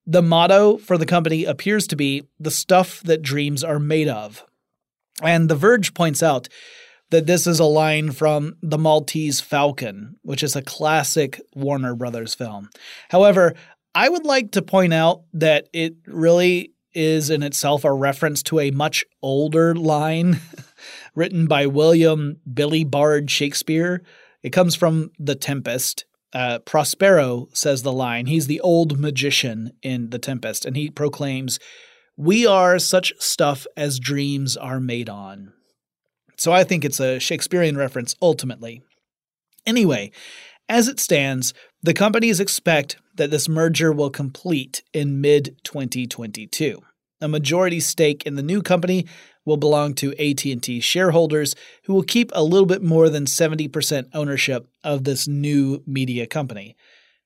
The 0.10 0.24
motto 0.24 0.78
for 0.78 0.98
the 0.98 1.06
company 1.06 1.46
appears 1.46 1.86
to 1.86 1.96
be 1.96 2.24
the 2.40 2.50
stuff 2.50 3.00
that 3.04 3.22
dreams 3.22 3.64
are 3.64 3.78
made 3.78 4.08
of. 4.08 4.44
And 5.22 5.48
The 5.48 5.56
Verge 5.56 5.94
points 5.94 6.24
out 6.24 6.50
that 7.12 7.28
this 7.28 7.46
is 7.46 7.60
a 7.60 7.66
line 7.66 8.10
from 8.10 8.56
The 8.64 8.80
Maltese 8.80 9.40
Falcon, 9.40 10.16
which 10.24 10.42
is 10.42 10.56
a 10.56 10.64
classic 10.64 11.40
Warner 11.54 11.94
Brothers 11.94 12.34
film. 12.34 12.72
However, 13.10 13.54
I 13.94 14.10
would 14.10 14.26
like 14.26 14.50
to 14.54 14.64
point 14.64 14.96
out 14.96 15.26
that 15.34 15.70
it 15.74 15.94
really 16.08 16.74
is 16.96 17.30
in 17.30 17.44
itself 17.44 17.84
a 17.84 17.94
reference 17.94 18.42
to 18.42 18.60
a 18.60 18.72
much 18.72 19.06
older 19.22 19.76
line 19.76 20.40
written 21.14 21.46
by 21.46 21.68
William 21.68 22.38
Billy 22.52 22.84
Bard 22.84 23.30
Shakespeare. 23.30 24.02
It 24.42 24.50
comes 24.50 24.74
from 24.74 25.12
The 25.20 25.36
Tempest. 25.36 26.06
Uh, 26.34 26.60
Prospero 26.60 27.48
says 27.54 27.82
the 27.82 27.92
line. 27.92 28.28
He's 28.28 28.48
the 28.48 28.62
old 28.62 29.00
magician 29.00 29.74
in 29.82 30.12
The 30.12 30.20
Tempest, 30.20 30.66
and 30.66 30.76
he 30.76 30.90
proclaims, 30.90 31.60
We 32.16 32.46
are 32.46 32.78
such 32.80 33.14
stuff 33.20 33.66
as 33.76 34.00
dreams 34.00 34.56
are 34.56 34.80
made 34.80 35.10
on. 35.10 35.54
So 36.38 36.54
I 36.54 36.64
think 36.64 36.86
it's 36.86 37.00
a 37.00 37.20
Shakespearean 37.20 37.78
reference 37.78 38.16
ultimately. 38.22 38.82
Anyway, 39.66 40.12
as 40.70 40.88
it 40.88 41.00
stands, 41.00 41.54
the 41.82 41.94
companies 41.94 42.40
expect 42.40 42.98
that 43.16 43.32
this 43.32 43.50
merger 43.50 43.92
will 43.92 44.10
complete 44.10 44.84
in 44.94 45.20
mid 45.20 45.58
2022. 45.64 46.80
A 47.22 47.28
majority 47.28 47.80
stake 47.80 48.26
in 48.26 48.36
the 48.36 48.44
new 48.44 48.62
company 48.62 49.06
will 49.46 49.58
belong 49.58 49.94
to 49.96 50.12
AT&T 50.20 50.80
shareholders 50.82 51.56
who 51.84 51.94
will 51.94 52.04
keep 52.04 52.32
a 52.34 52.44
little 52.44 52.66
bit 52.66 52.84
more 52.84 53.10
than 53.10 53.26
70% 53.26 54.08
ownership 54.14 54.68
of 54.84 55.04
this 55.04 55.28
new 55.28 55.84
media 55.86 56.28
company. 56.28 56.76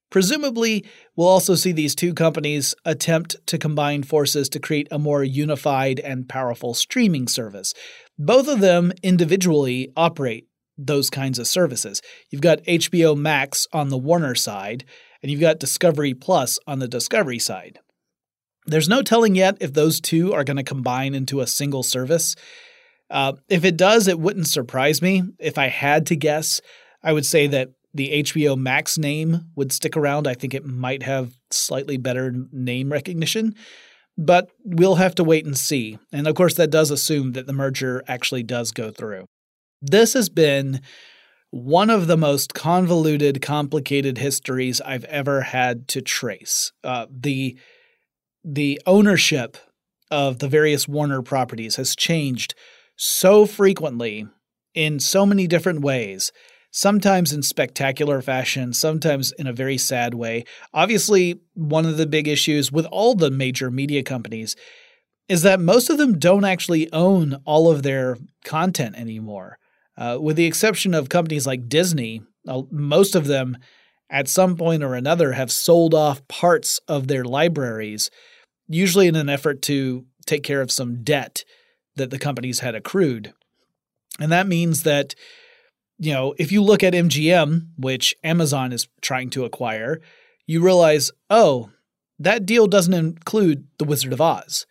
Presumably, 0.10 0.86
we'll 1.16 1.28
also 1.28 1.56
see 1.56 1.72
these 1.72 1.96
two 1.96 2.14
companies 2.14 2.76
attempt 2.86 3.36
to 3.48 3.58
combine 3.58 4.04
forces 4.04 4.48
to 4.50 4.60
create 4.60 4.88
a 4.92 5.00
more 5.00 5.24
unified 5.24 6.00
and 6.00 6.30
powerful 6.30 6.76
streaming 6.76 7.28
service. 7.28 7.74
Both 8.20 8.48
of 8.48 8.60
them 8.60 8.94
individually 9.02 9.92
operate 9.98 10.48
those 10.78 11.10
kinds 11.10 11.40
of 11.40 11.48
services. 11.48 12.00
You've 12.30 12.42
got 12.42 12.64
HBO 12.64 13.18
Max 13.18 13.68
on 13.74 13.90
the 13.90 13.98
Warner 13.98 14.36
side, 14.36 14.86
and 15.24 15.32
you've 15.32 15.42
got 15.42 15.60
Discovery 15.60 16.14
Plus 16.14 16.60
on 16.68 16.78
the 16.78 16.88
Discovery 16.88 17.40
side. 17.40 17.80
There's 18.66 18.90
no 18.90 19.02
telling 19.02 19.36
yet 19.36 19.58
if 19.60 19.74
those 19.74 20.00
two 20.00 20.34
are 20.34 20.44
going 20.44 20.58
to 20.58 20.64
combine 20.64 21.14
into 21.14 21.42
a 21.42 21.48
single 21.48 21.84
service. 21.84 22.36
Uh, 23.10 23.34
if 23.50 23.66
it 23.66 23.78
does, 23.78 24.08
it 24.08 24.20
wouldn't 24.20 24.48
surprise 24.48 25.02
me. 25.02 25.24
If 25.40 25.58
I 25.58 25.68
had 25.68 26.08
to 26.08 26.16
guess, 26.16 26.62
I 27.04 27.14
would 27.14 27.26
say 27.26 27.48
that 27.48 27.70
the 27.94 28.24
HBO 28.24 28.58
Max 28.58 28.98
name 28.98 29.52
would 29.56 29.72
stick 29.72 29.96
around. 29.96 30.28
I 30.28 30.34
think 30.34 30.54
it 30.54 30.66
might 30.66 31.04
have 31.04 31.34
slightly 31.52 31.98
better 31.98 32.34
name 32.52 32.92
recognition, 32.92 33.54
but 34.18 34.50
we'll 34.64 34.96
have 34.96 35.16
to 35.16 35.24
wait 35.24 35.46
and 35.46 35.58
see. 35.58 36.00
And 36.12 36.28
of 36.28 36.36
course, 36.36 36.56
that 36.56 36.72
does 36.72 36.90
assume 36.90 37.34
that 37.34 37.46
the 37.46 37.54
merger 37.54 38.04
actually 38.08 38.44
does 38.44 38.72
go 38.72 38.90
through. 38.90 39.26
This 39.82 40.14
has 40.14 40.30
been 40.30 40.82
one 41.52 41.92
of 41.92 42.08
the 42.08 42.18
most 42.18 42.56
convoluted, 42.56 43.42
complicated 43.42 44.18
histories 44.18 44.82
I've 44.82 45.06
ever 45.06 45.42
had 45.42 45.88
to 45.90 46.02
trace. 46.02 46.72
Uh, 46.84 47.06
the 47.12 47.58
the 48.44 48.82
ownership 48.86 49.58
of 50.12 50.40
the 50.40 50.48
various 50.48 50.88
Warner 50.88 51.22
properties 51.22 51.78
has 51.78 51.96
changed 51.96 52.54
so 52.96 53.46
frequently 53.46 54.28
in 54.74 55.00
so 55.00 55.26
many 55.26 55.48
different 55.48 55.82
ways, 55.82 56.32
sometimes 56.72 57.32
in 57.32 57.42
spectacular 57.42 58.22
fashion, 58.22 58.74
sometimes 58.74 59.32
in 59.34 59.48
a 59.48 59.54
very 59.54 59.78
sad 59.78 60.14
way. 60.14 60.44
Obviously, 60.74 61.42
one 61.54 61.86
of 61.86 61.98
the 61.98 62.06
big 62.06 62.28
issues 62.28 62.72
with 62.72 62.86
all 62.88 63.16
the 63.16 63.32
major 63.32 63.72
media 63.72 64.04
companies 64.04 64.56
is 65.30 65.42
that 65.44 65.60
most 65.60 65.90
of 65.90 65.98
them 65.98 66.20
don't 66.20 66.46
actually 66.46 66.92
own 66.92 67.42
all 67.46 67.72
of 67.72 67.84
their 67.84 68.18
content 68.44 68.96
anymore. 68.96 69.58
Uh, 69.98 70.18
with 70.20 70.36
the 70.36 70.46
exception 70.46 70.94
of 70.94 71.08
companies 71.10 71.48
like 71.48 71.70
Disney, 71.70 72.22
uh, 72.48 72.64
most 72.72 73.16
of 73.16 73.28
them 73.28 73.58
at 74.10 74.28
some 74.28 74.56
point 74.58 74.84
or 74.84 74.96
another 74.96 75.34
have 75.34 75.52
sold 75.52 75.94
off 75.94 76.28
parts 76.28 76.80
of 76.88 77.08
their 77.08 77.24
libraries 77.24 78.12
usually 78.68 79.08
in 79.08 79.16
an 79.16 79.30
effort 79.30 79.62
to 79.64 80.06
take 80.26 80.44
care 80.44 80.62
of 80.62 80.72
some 80.72 81.04
debt 81.04 81.44
that 81.96 82.10
the 82.10 82.20
companies 82.20 82.60
had 82.60 82.76
accrued. 82.76 83.34
And 84.20 84.32
that 84.32 84.48
means 84.48 84.84
that, 84.84 85.16
you 85.98 86.14
know, 86.14 86.34
if 86.38 86.52
you 86.52 86.62
look 86.62 86.84
at 86.84 86.94
MGM, 86.94 87.68
which 87.78 88.16
Amazon 88.24 88.72
is 88.72 88.88
trying 89.02 89.30
to 89.32 89.46
acquire, 89.46 90.02
you 90.46 90.62
realize, 90.62 91.12
oh, 91.30 91.70
that 92.20 92.46
deal 92.46 92.68
doesn't 92.68 92.94
include 92.94 93.68
The 93.80 93.86
Wizard 93.86 94.14
of 94.14 94.22
Oz. 94.22 94.66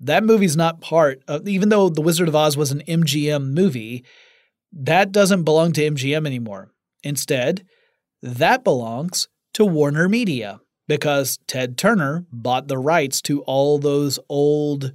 That 0.00 0.24
movie's 0.24 0.56
not 0.56 0.80
part 0.80 1.22
of, 1.26 1.48
even 1.48 1.68
though 1.68 1.88
The 1.88 2.02
Wizard 2.02 2.28
of 2.28 2.36
Oz 2.36 2.56
was 2.56 2.72
an 2.72 2.82
MGM 2.86 3.52
movie, 3.52 4.04
that 4.72 5.12
doesn't 5.12 5.44
belong 5.44 5.72
to 5.72 5.90
MGM 5.90 6.26
anymore. 6.26 6.72
Instead, 7.02 7.64
that 8.22 8.64
belongs 8.64 9.28
to 9.54 9.64
Warner 9.64 10.08
Media 10.08 10.60
because 10.88 11.38
Ted 11.46 11.76
Turner 11.76 12.26
bought 12.32 12.68
the 12.68 12.78
rights 12.78 13.20
to 13.22 13.42
all 13.42 13.78
those 13.78 14.18
old 14.28 14.92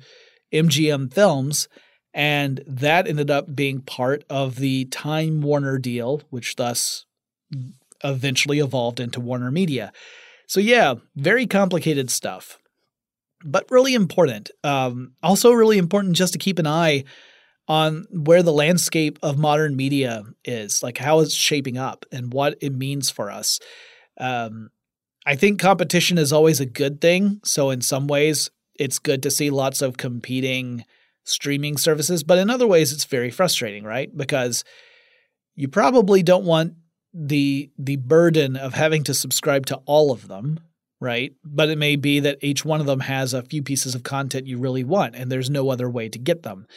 MGM 0.53 1.13
films. 1.13 1.67
And 2.13 2.61
that 2.67 3.07
ended 3.07 3.31
up 3.31 3.55
being 3.55 3.81
part 3.81 4.23
of 4.29 4.57
the 4.57 4.85
Time 4.85 5.41
Warner 5.41 5.77
deal, 5.77 6.21
which 6.29 6.57
thus 6.57 7.05
eventually 8.03 8.59
evolved 8.59 8.99
into 8.99 9.21
Warner 9.21 9.51
Media. 9.51 9.93
So, 10.47 10.59
yeah, 10.59 10.95
very 11.15 11.47
complicated 11.47 12.11
stuff, 12.11 12.59
but 13.45 13.69
really 13.71 13.93
important. 13.93 14.51
Um, 14.63 15.13
also, 15.23 15.53
really 15.53 15.77
important 15.77 16.17
just 16.17 16.33
to 16.33 16.39
keep 16.39 16.59
an 16.59 16.67
eye 16.67 17.05
on 17.69 18.05
where 18.11 18.43
the 18.43 18.51
landscape 18.51 19.17
of 19.23 19.37
modern 19.37 19.77
media 19.77 20.23
is, 20.43 20.83
like 20.83 20.97
how 20.97 21.21
it's 21.21 21.33
shaping 21.33 21.77
up 21.77 22.05
and 22.11 22.33
what 22.33 22.57
it 22.59 22.73
means 22.73 23.09
for 23.09 23.31
us. 23.31 23.61
Um, 24.19 24.71
I 25.25 25.35
think 25.35 25.59
competition 25.59 26.17
is 26.17 26.33
always 26.33 26.59
a 26.59 26.65
good 26.65 26.99
thing. 26.99 27.41
So, 27.43 27.69
in 27.69 27.81
some 27.81 28.07
ways, 28.07 28.49
it's 28.75 28.99
good 28.99 29.23
to 29.23 29.31
see 29.31 29.49
lots 29.49 29.81
of 29.81 29.97
competing 29.97 30.85
streaming 31.23 31.77
services. 31.77 32.23
But 32.23 32.39
in 32.39 32.49
other 32.49 32.67
ways, 32.67 32.91
it's 32.91 33.05
very 33.05 33.29
frustrating, 33.29 33.83
right? 33.83 34.15
Because 34.15 34.63
you 35.55 35.67
probably 35.67 36.23
don't 36.23 36.45
want 36.45 36.73
the 37.13 37.69
the 37.77 37.97
burden 37.97 38.55
of 38.55 38.73
having 38.73 39.03
to 39.03 39.13
subscribe 39.13 39.65
to 39.67 39.75
all 39.85 40.11
of 40.11 40.27
them, 40.27 40.59
right? 40.99 41.33
But 41.43 41.69
it 41.69 41.77
may 41.77 41.95
be 41.95 42.19
that 42.21 42.39
each 42.41 42.65
one 42.65 42.79
of 42.79 42.87
them 42.87 43.01
has 43.01 43.33
a 43.33 43.43
few 43.43 43.61
pieces 43.61 43.95
of 43.95 44.03
content 44.03 44.47
you 44.47 44.57
really 44.57 44.83
want, 44.83 45.15
and 45.15 45.31
there's 45.31 45.49
no 45.49 45.69
other 45.69 45.89
way 45.89 46.09
to 46.09 46.19
get 46.19 46.43
them. 46.43 46.67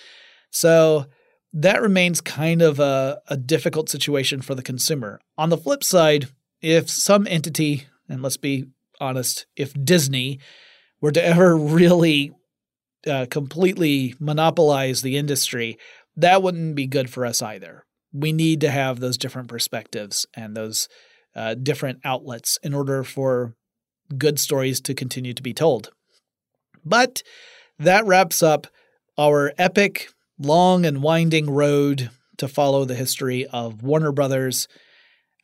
So 0.50 1.06
that 1.52 1.82
remains 1.82 2.20
kind 2.20 2.62
of 2.62 2.80
a, 2.80 3.20
a 3.28 3.36
difficult 3.36 3.88
situation 3.88 4.42
for 4.42 4.54
the 4.54 4.62
consumer. 4.62 5.20
On 5.38 5.50
the 5.50 5.56
flip 5.56 5.84
side, 5.84 6.28
if 6.60 6.90
some 6.90 7.26
entity 7.28 7.86
and 8.14 8.22
let's 8.22 8.36
be 8.36 8.66
honest, 9.00 9.46
if 9.56 9.74
Disney 9.74 10.38
were 11.00 11.10
to 11.10 11.22
ever 11.22 11.56
really 11.56 12.32
uh, 13.06 13.26
completely 13.28 14.14
monopolize 14.18 15.02
the 15.02 15.16
industry, 15.16 15.76
that 16.16 16.42
wouldn't 16.42 16.76
be 16.76 16.86
good 16.86 17.10
for 17.10 17.26
us 17.26 17.42
either. 17.42 17.84
We 18.12 18.32
need 18.32 18.60
to 18.60 18.70
have 18.70 19.00
those 19.00 19.18
different 19.18 19.48
perspectives 19.48 20.26
and 20.34 20.56
those 20.56 20.88
uh, 21.34 21.54
different 21.54 21.98
outlets 22.04 22.58
in 22.62 22.72
order 22.72 23.02
for 23.02 23.54
good 24.16 24.38
stories 24.38 24.80
to 24.82 24.94
continue 24.94 25.34
to 25.34 25.42
be 25.42 25.52
told. 25.52 25.90
But 26.84 27.22
that 27.78 28.06
wraps 28.06 28.42
up 28.42 28.68
our 29.18 29.52
epic, 29.58 30.08
long, 30.38 30.86
and 30.86 31.02
winding 31.02 31.50
road 31.50 32.10
to 32.36 32.46
follow 32.46 32.84
the 32.84 32.94
history 32.94 33.46
of 33.46 33.82
Warner 33.82 34.12
Brothers 34.12 34.68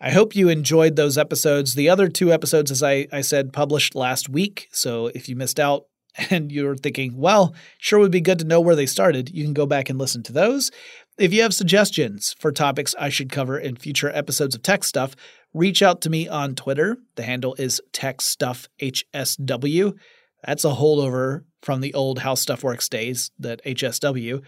I 0.00 0.10
hope 0.10 0.34
you 0.34 0.48
enjoyed 0.48 0.96
those 0.96 1.16
episodes. 1.18 1.74
The 1.74 1.90
other 1.90 2.08
two 2.08 2.32
episodes, 2.32 2.70
as 2.70 2.82
I, 2.82 3.06
I 3.12 3.20
said, 3.20 3.52
published 3.52 3.94
last 3.94 4.30
week. 4.30 4.68
So 4.72 5.08
if 5.08 5.28
you 5.28 5.36
missed 5.36 5.60
out 5.60 5.84
and 6.30 6.50
you're 6.50 6.76
thinking, 6.76 7.18
well, 7.18 7.54
sure 7.78 7.98
would 7.98 8.10
be 8.10 8.22
good 8.22 8.38
to 8.38 8.46
know 8.46 8.60
where 8.60 8.76
they 8.76 8.86
started, 8.86 9.28
you 9.30 9.44
can 9.44 9.52
go 9.52 9.66
back 9.66 9.90
and 9.90 9.98
listen 9.98 10.22
to 10.24 10.32
those. 10.32 10.70
If 11.18 11.34
you 11.34 11.42
have 11.42 11.52
suggestions 11.52 12.34
for 12.38 12.50
topics 12.50 12.94
I 12.98 13.10
should 13.10 13.30
cover 13.30 13.58
in 13.58 13.76
future 13.76 14.08
episodes 14.08 14.54
of 14.54 14.62
Tech 14.62 14.84
Stuff, 14.84 15.14
reach 15.52 15.82
out 15.82 16.00
to 16.02 16.10
me 16.10 16.28
on 16.28 16.54
Twitter. 16.54 16.98
The 17.16 17.24
handle 17.24 17.54
is 17.58 17.82
TechStuffHSW. 17.92 19.98
That's 20.42 20.64
a 20.64 20.68
holdover 20.68 21.44
from 21.60 21.82
the 21.82 21.92
old 21.92 22.20
How 22.20 22.34
Stuff 22.34 22.64
Works 22.64 22.88
days, 22.88 23.30
that 23.38 23.62
HSW. 23.64 24.42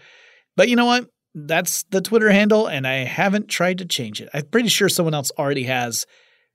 But 0.55 0.69
you 0.69 0.75
know 0.75 0.85
what? 0.85 1.07
That's 1.35 1.83
the 1.83 2.01
Twitter 2.01 2.31
handle, 2.31 2.67
and 2.67 2.87
I 2.87 3.05
haven't 3.05 3.47
tried 3.47 3.79
to 3.79 3.85
change 3.85 4.21
it. 4.21 4.29
I'm 4.33 4.45
pretty 4.45 4.69
sure 4.69 4.89
someone 4.89 5.13
else 5.13 5.31
already 5.37 5.63
has 5.63 6.05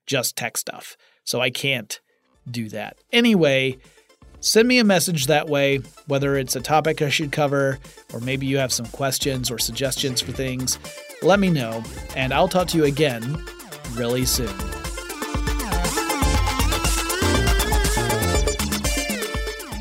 just 0.06 0.36
tech 0.36 0.56
stuff, 0.56 0.96
so 1.24 1.40
I 1.40 1.50
can't 1.50 2.00
do 2.50 2.68
that. 2.70 2.96
Anyway, 3.12 3.78
send 4.40 4.68
me 4.68 4.78
a 4.78 4.84
message 4.84 5.26
that 5.26 5.48
way, 5.48 5.80
whether 6.06 6.36
it's 6.36 6.56
a 6.56 6.60
topic 6.60 7.02
I 7.02 7.08
should 7.08 7.32
cover, 7.32 7.78
or 8.12 8.20
maybe 8.20 8.46
you 8.46 8.58
have 8.58 8.72
some 8.72 8.86
questions 8.86 9.50
or 9.50 9.58
suggestions 9.58 10.20
for 10.20 10.32
things. 10.32 10.78
Let 11.22 11.40
me 11.40 11.50
know, 11.50 11.82
and 12.16 12.32
I'll 12.32 12.48
talk 12.48 12.68
to 12.68 12.78
you 12.78 12.84
again 12.84 13.44
really 13.94 14.24
soon. 14.24 14.54